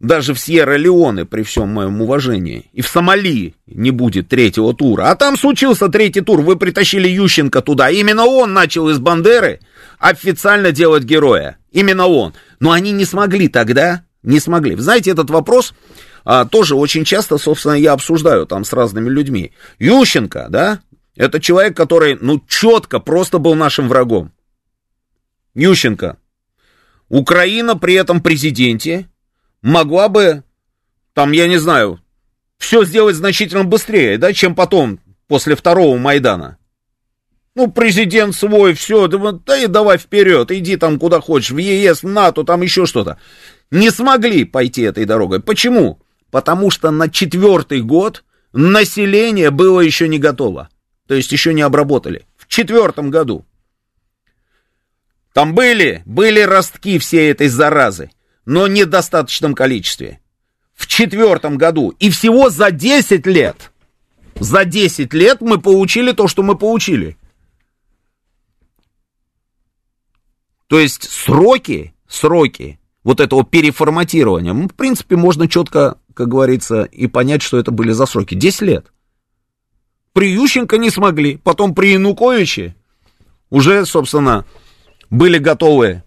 [0.00, 5.10] даже в Сьерра-Леоне, при всем моем уважении, и в Сомали не будет третьего тура.
[5.10, 7.90] А там случился третий тур, вы притащили Ющенко туда.
[7.90, 9.60] Именно он начал из Бандеры
[9.98, 11.58] официально делать героя.
[11.72, 12.34] Именно он.
[12.60, 14.76] Но они не смогли тогда, не смогли.
[14.76, 15.74] Знаете, этот вопрос
[16.24, 19.52] а, тоже очень часто, собственно, я обсуждаю там с разными людьми.
[19.80, 20.80] Ющенко, да,
[21.18, 24.32] это человек, который, ну, четко просто был нашим врагом.
[25.54, 26.16] Ющенко.
[27.08, 29.08] Украина при этом президенте
[29.60, 30.44] могла бы,
[31.14, 32.00] там, я не знаю,
[32.58, 36.58] все сделать значительно быстрее, да, чем потом, после второго Майдана.
[37.56, 42.44] Ну, президент свой, все, да и давай вперед, иди там куда хочешь, в ЕС, НАТО,
[42.44, 43.18] там еще что-то.
[43.72, 45.40] Не смогли пойти этой дорогой.
[45.40, 46.00] Почему?
[46.30, 48.22] Потому что на четвертый год
[48.52, 50.68] население было еще не готово.
[51.08, 52.24] То есть еще не обработали.
[52.36, 53.44] В четвертом году.
[55.32, 58.10] Там были, были ростки всей этой заразы
[58.48, 60.20] но в недостаточном количестве.
[60.74, 61.90] В четвертом году.
[61.98, 63.72] И всего за 10 лет.
[64.40, 67.18] За 10 лет мы получили то, что мы получили.
[70.66, 77.06] То есть сроки, сроки вот этого переформатирования, ну, в принципе, можно четко, как говорится, и
[77.06, 78.34] понять, что это были за сроки.
[78.34, 78.92] 10 лет.
[80.18, 82.74] При Ющенко не смогли, потом при Януковиче
[83.50, 84.44] уже, собственно,
[85.10, 86.02] были готовы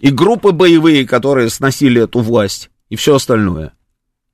[0.00, 3.74] и группы боевые, которые сносили эту власть, и все остальное.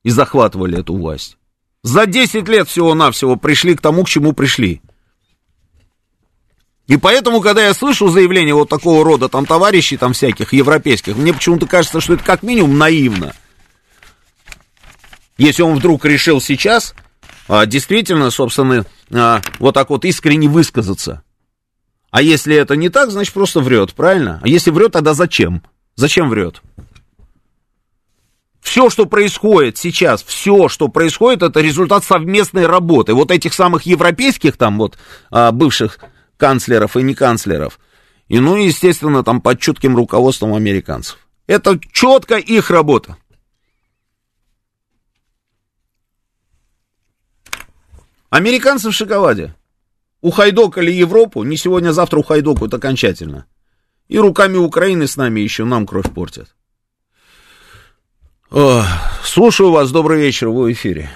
[0.01, 1.37] И захватывали эту власть.
[1.83, 4.81] За 10 лет всего-навсего пришли к тому, к чему пришли.
[6.87, 11.31] И поэтому, когда я слышу заявление вот такого рода там товарищей там всяких европейских, мне
[11.31, 13.35] почему-то кажется, что это как минимум наивно.
[15.37, 16.95] Если он вдруг решил сейчас
[17.65, 21.23] действительно, собственно, а, вот так вот искренне высказаться.
[22.11, 24.39] А если это не так, значит просто врет, правильно?
[24.41, 25.61] А если врет, тогда зачем?
[25.95, 26.61] Зачем врет?
[28.61, 33.13] Все, что происходит сейчас, все, что происходит, это результат совместной работы.
[33.13, 34.97] Вот этих самых европейских там вот
[35.29, 35.99] а, бывших
[36.37, 37.79] канцлеров и не канцлеров.
[38.27, 41.19] И, ну, естественно, там под чутким руководством американцев.
[41.45, 43.17] Это четко их работа.
[48.37, 49.53] Американцы в шоколаде
[50.19, 53.45] ухайдокали Европу, не сегодня, а завтра ухайдокают окончательно.
[54.09, 56.53] И руками Украины с нами еще нам кровь портят.
[58.51, 58.81] О,
[59.23, 61.07] слушаю вас, добрый вечер, вы в эфире.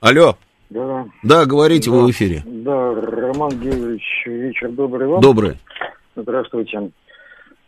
[0.00, 0.36] Алло.
[0.68, 1.06] Да.
[1.22, 1.96] Да, говорите, да.
[1.96, 2.42] вы в эфире.
[2.44, 5.20] Да, Роман Георгиевич, вечер добрый вам.
[5.20, 5.56] Добрый.
[6.16, 6.90] Здравствуйте.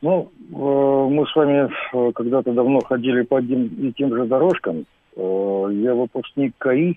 [0.00, 4.86] Ну, э, мы с вами э, когда-то давно ходили по одним и тем же дорожкам.
[5.16, 6.96] Э, я выпускник КАИ,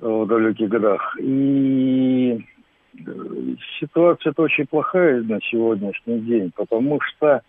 [0.00, 1.16] Э, в далеких годах.
[1.18, 2.38] И
[2.98, 3.10] э,
[3.80, 7.42] ситуация очень плохая на сегодняшний день, потому что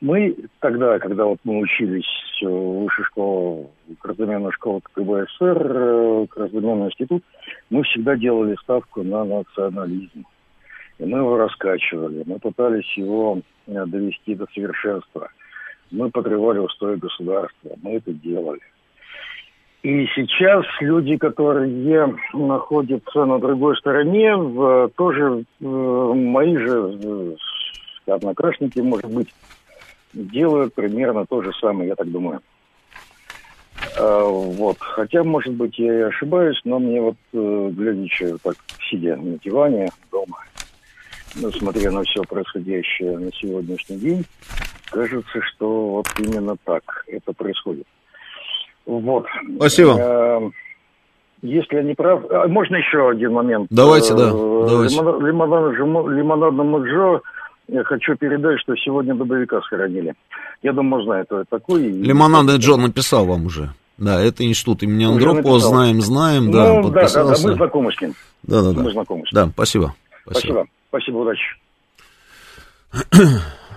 [0.00, 2.06] мы тогда, когда вот мы учились
[2.40, 3.66] в высшей школе,
[4.00, 7.24] Красноменная школа КГБ СССР, э, Красноменный институт,
[7.70, 10.24] мы всегда делали ставку на национализм.
[10.98, 15.28] И мы его раскачивали, мы пытались его довести до совершенства.
[15.90, 18.60] Мы подрывали устои государства, мы это делали.
[19.82, 24.34] И сейчас люди, которые находятся на другой стороне,
[24.96, 27.36] тоже мои же
[28.06, 29.28] однокашники, может быть,
[30.12, 32.40] делают примерно то же самое, я так думаю.
[33.98, 34.76] А, вот.
[34.80, 38.56] Хотя, может быть, я и ошибаюсь, но мне вот, э, глядя так,
[38.90, 40.38] сидя на диване дома,
[41.58, 44.24] смотря на все происходящее на сегодняшний день,
[44.90, 47.86] кажется, что вот именно так это происходит.
[48.86, 49.26] Вот.
[49.56, 49.98] Спасибо.
[49.98, 50.50] Э,
[51.42, 52.24] если я не прав...
[52.30, 53.66] А, можно еще один момент?
[53.70, 54.30] Давайте, да.
[54.30, 54.96] Э, давайте.
[54.96, 57.20] Лимонад, лимонадному Джо
[57.68, 60.14] я хочу передать, что сегодня добровика сохранили.
[60.62, 61.82] Я думаю, знаю, кто это такой.
[61.82, 63.70] Лимонадный Джо написал вам уже.
[63.98, 67.48] Да, это институт имени Андропова, знаем, знаем, Ну, да, да, да, да, подписался.
[67.48, 68.14] мы знакомы с ним.
[68.44, 68.82] Да, да, да.
[68.82, 69.44] Мы знакомы с ним.
[69.44, 69.94] Да, спасибо.
[70.22, 70.66] Спасибо.
[70.88, 71.56] Спасибо, удачи.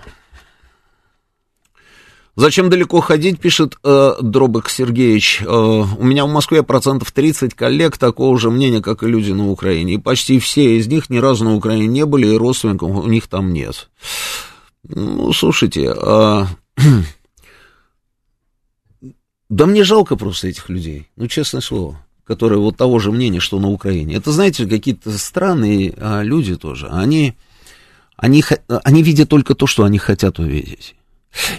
[2.34, 5.42] Зачем далеко ходить, пишет э, Дробок Сергеевич.
[5.42, 9.50] Э, у меня в Москве процентов 30 коллег такого же мнения, как и люди на
[9.50, 9.94] Украине.
[9.94, 13.26] И почти все из них ни разу на Украине не были, и родственников у них
[13.26, 13.90] там нет.
[14.88, 16.44] Ну, слушайте, э,
[19.50, 23.60] да мне жалко просто этих людей, ну, честное слово, которые вот того же мнения, что
[23.60, 24.16] на Украине.
[24.16, 26.88] Это, знаете, какие-то странные а, люди тоже.
[26.88, 27.34] Они,
[28.16, 30.94] они, они видят только то, что они хотят увидеть.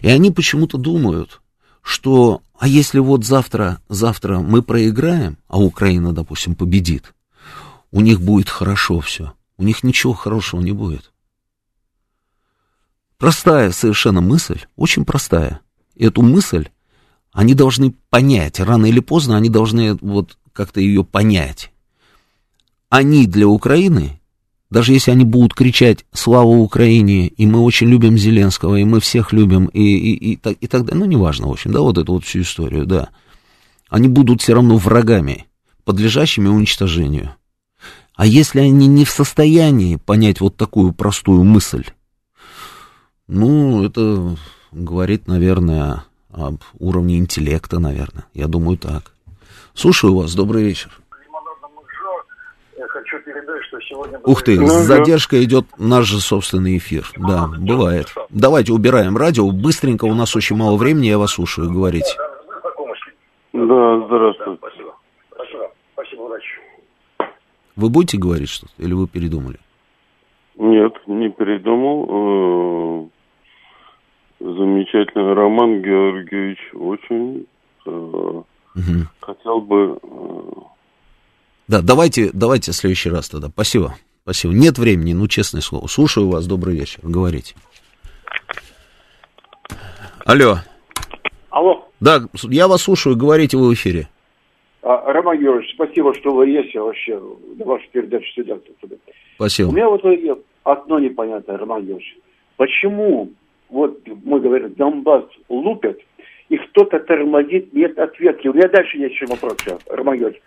[0.02, 1.42] И они почему-то думают,
[1.82, 7.14] что, а если вот завтра, завтра мы проиграем, а Украина, допустим, победит,
[7.92, 9.34] у них будет хорошо все.
[9.58, 11.12] У них ничего хорошего не будет.
[13.18, 15.62] Простая совершенно мысль, очень простая.
[15.96, 16.70] И эту мысль
[17.32, 21.72] они должны понять, рано или поздно они должны вот как-то ее понять.
[22.90, 24.22] Они для Украины,
[24.74, 29.32] даже если они будут кричать «Слава Украине!» и «Мы очень любим Зеленского», и «Мы всех
[29.32, 32.14] любим», и, и, и, так, и так далее, ну, неважно, в общем, да, вот эту
[32.14, 33.10] вот всю историю, да,
[33.90, 35.46] они будут все равно врагами,
[35.86, 37.36] подлежащими уничтожению.
[38.16, 41.86] А если они не в состоянии понять вот такую простую мысль,
[43.28, 44.36] ну, это
[44.72, 48.26] говорит, наверное, об уровне интеллекта, наверное.
[48.34, 49.12] Я думаю, так.
[49.76, 51.00] Слушаю вас, добрый вечер.
[52.76, 54.20] Я хочу передать, что сегодня...
[54.24, 57.10] Ух ты, с задержкой идет наш же собственный эфир.
[57.18, 58.14] Да, бывает.
[58.30, 59.50] Давайте убираем радио.
[59.52, 62.16] Быстренько, у нас очень мало времени, я вас слушаю, говорите.
[63.54, 64.58] Да, здравствуйте.
[64.60, 64.96] Спасибо.
[65.32, 65.72] Спасибо.
[65.94, 66.48] Спасибо, удачи.
[67.76, 69.60] Вы будете говорить что-то или вы передумали?
[70.58, 73.10] Нет, не передумал.
[73.10, 73.10] Э,
[74.40, 76.60] Замечательный Роман Георгиевич.
[76.74, 77.46] Очень
[77.86, 78.42] э,
[78.76, 79.08] Мгм.
[79.22, 79.98] хотел бы...
[81.68, 83.48] Да, давайте, давайте в следующий раз тогда.
[83.50, 83.96] Спасибо.
[84.24, 84.54] Спасибо.
[84.54, 85.88] Нет времени, ну, честное слово.
[85.88, 87.00] Слушаю вас, добрый вечер.
[87.04, 87.56] Говорите.
[90.26, 90.58] Алло.
[91.50, 94.08] Алло, Да, я вас слушаю, говорите вы в эфире.
[94.82, 97.20] а, Роман Георгиевич, спасибо, что вы есть, я вообще
[97.58, 98.96] на вашу передачу туда.
[99.36, 99.68] Спасибо.
[99.68, 102.18] У меня вот э, одно непонятное, Роман Георгиевич.
[102.58, 103.32] Почему,
[103.70, 106.00] вот мы говорим, Донбасс лупят,
[106.50, 108.48] и кто-то тормозит, нет ответки.
[108.48, 109.58] У меня дальше есть еще вопрос,
[109.88, 110.42] Роман Георгиевич.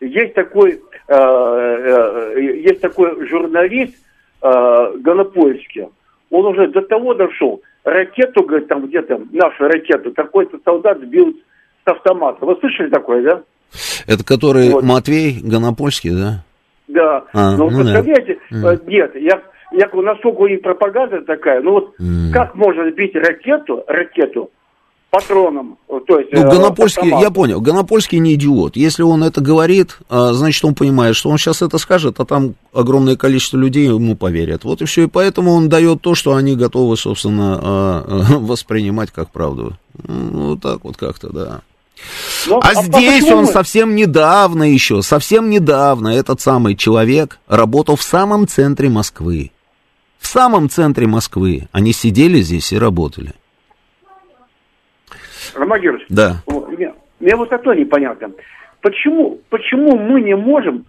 [0.00, 3.94] Есть такой, э, э, есть такой журналист
[4.42, 5.86] э, Гонопольский.
[6.30, 7.60] Он уже до того дошел.
[7.84, 11.34] Ракету, говорит, там где-то, нашу ракету, какой-то солдат сбил
[11.84, 12.44] с автомата.
[12.44, 13.42] Вы слышали такое, да?
[14.06, 16.44] Это который Матвей Гонопольский, да?
[16.86, 17.24] Да.
[17.32, 18.02] А, Но ну вот да.
[18.02, 19.42] представляете, э, нет, я,
[19.72, 21.94] я насколько и пропаганда такая, ну вот
[22.32, 24.50] как можно сбить ракету, ракету
[25.10, 26.32] патроном, э, то есть...
[26.32, 28.76] Ну, э, Гонопольский, я понял, Гонопольский не идиот.
[28.76, 32.54] Если он это говорит, а, значит, он понимает, что он сейчас это скажет, а там
[32.72, 34.64] огромное количество людей ему поверят.
[34.64, 39.10] Вот и все, и поэтому он дает то, что они готовы, собственно, а, а, воспринимать
[39.10, 39.76] как правду.
[40.06, 41.60] Ну, вот так вот как-то, да.
[42.46, 47.96] Ну, А по- здесь он мы- совсем недавно еще, совсем недавно этот самый человек работал
[47.96, 49.50] в самом центре Москвы.
[50.18, 51.68] В самом центре Москвы.
[51.72, 53.34] Они сидели здесь и работали.
[55.58, 56.36] Роман Георгиевич, Да.
[56.46, 58.30] мне, мне вот это непонятно.
[58.80, 60.86] Почему, почему мы не можем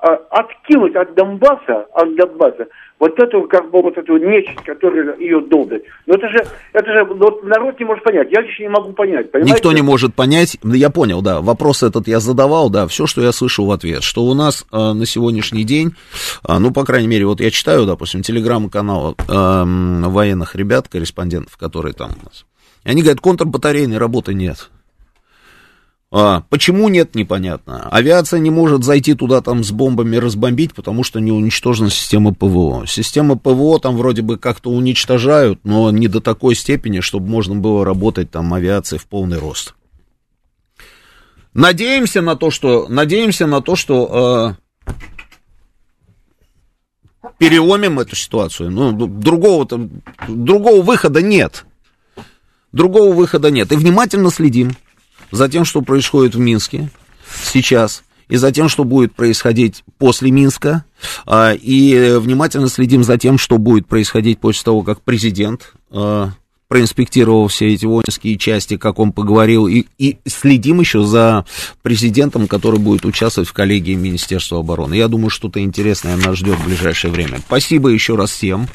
[0.00, 2.66] а, откинуть от Донбасса, от Донбасса,
[2.98, 5.84] вот эту, как бы, вот эту нечисть, которая ее долбит.
[6.06, 8.28] Ну это же, это же, вот народ не может понять.
[8.30, 9.54] Я лично не могу понять, понимаете?
[9.54, 10.58] Никто не может понять.
[10.62, 11.40] Да, Я понял, да.
[11.40, 12.86] Вопрос этот я задавал, да.
[12.86, 15.94] Все, что я слышу в ответ, что у нас э, на сегодняшний день,
[16.42, 21.94] а, ну, по крайней мере, вот я читаю, допустим, телеграм-канал эм, военных ребят, корреспондентов, которые
[21.94, 22.46] там у нас.
[22.86, 24.70] И они говорят, контрбатарейной работы нет.
[26.12, 27.88] А, почему нет, непонятно.
[27.90, 32.86] Авиация не может зайти туда там с бомбами разбомбить, потому что не уничтожена система ПВО.
[32.86, 37.84] Система ПВО там вроде бы как-то уничтожают, но не до такой степени, чтобы можно было
[37.84, 39.74] работать там авиацией в полный рост.
[41.54, 44.92] Надеемся на то, что, надеемся на то, что э,
[47.38, 48.70] переломим эту ситуацию.
[48.70, 49.66] Ну, другого,
[50.28, 51.64] другого выхода нет.
[52.76, 53.72] Другого выхода нет.
[53.72, 54.72] И внимательно следим
[55.30, 56.90] за тем, что происходит в Минске
[57.42, 60.84] сейчас, и за тем, что будет происходить после Минска,
[61.24, 66.32] а, и внимательно следим за тем, что будет происходить после того, как президент а,
[66.68, 71.44] проинспектировал все эти воинские части, как он поговорил, и, и следим еще за
[71.82, 74.94] президентом, который будет участвовать в коллегии Министерства обороны.
[74.94, 77.38] Я думаю, что-то интересное нас ждет в ближайшее время.
[77.38, 78.68] Спасибо еще раз всем.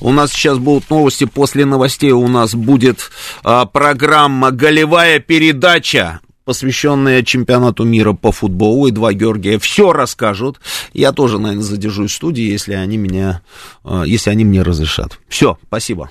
[0.00, 3.10] У нас сейчас будут новости, после новостей у нас будет
[3.42, 6.20] а, программа «Голевая передача».
[6.44, 10.60] посвященные чемпионату мира по футболу, и два Георгия все расскажут.
[10.92, 13.42] Я тоже, наверное, задержусь в студии, если они меня,
[13.84, 15.18] э, если они мне разрешат.
[15.28, 16.10] Все, спасибо.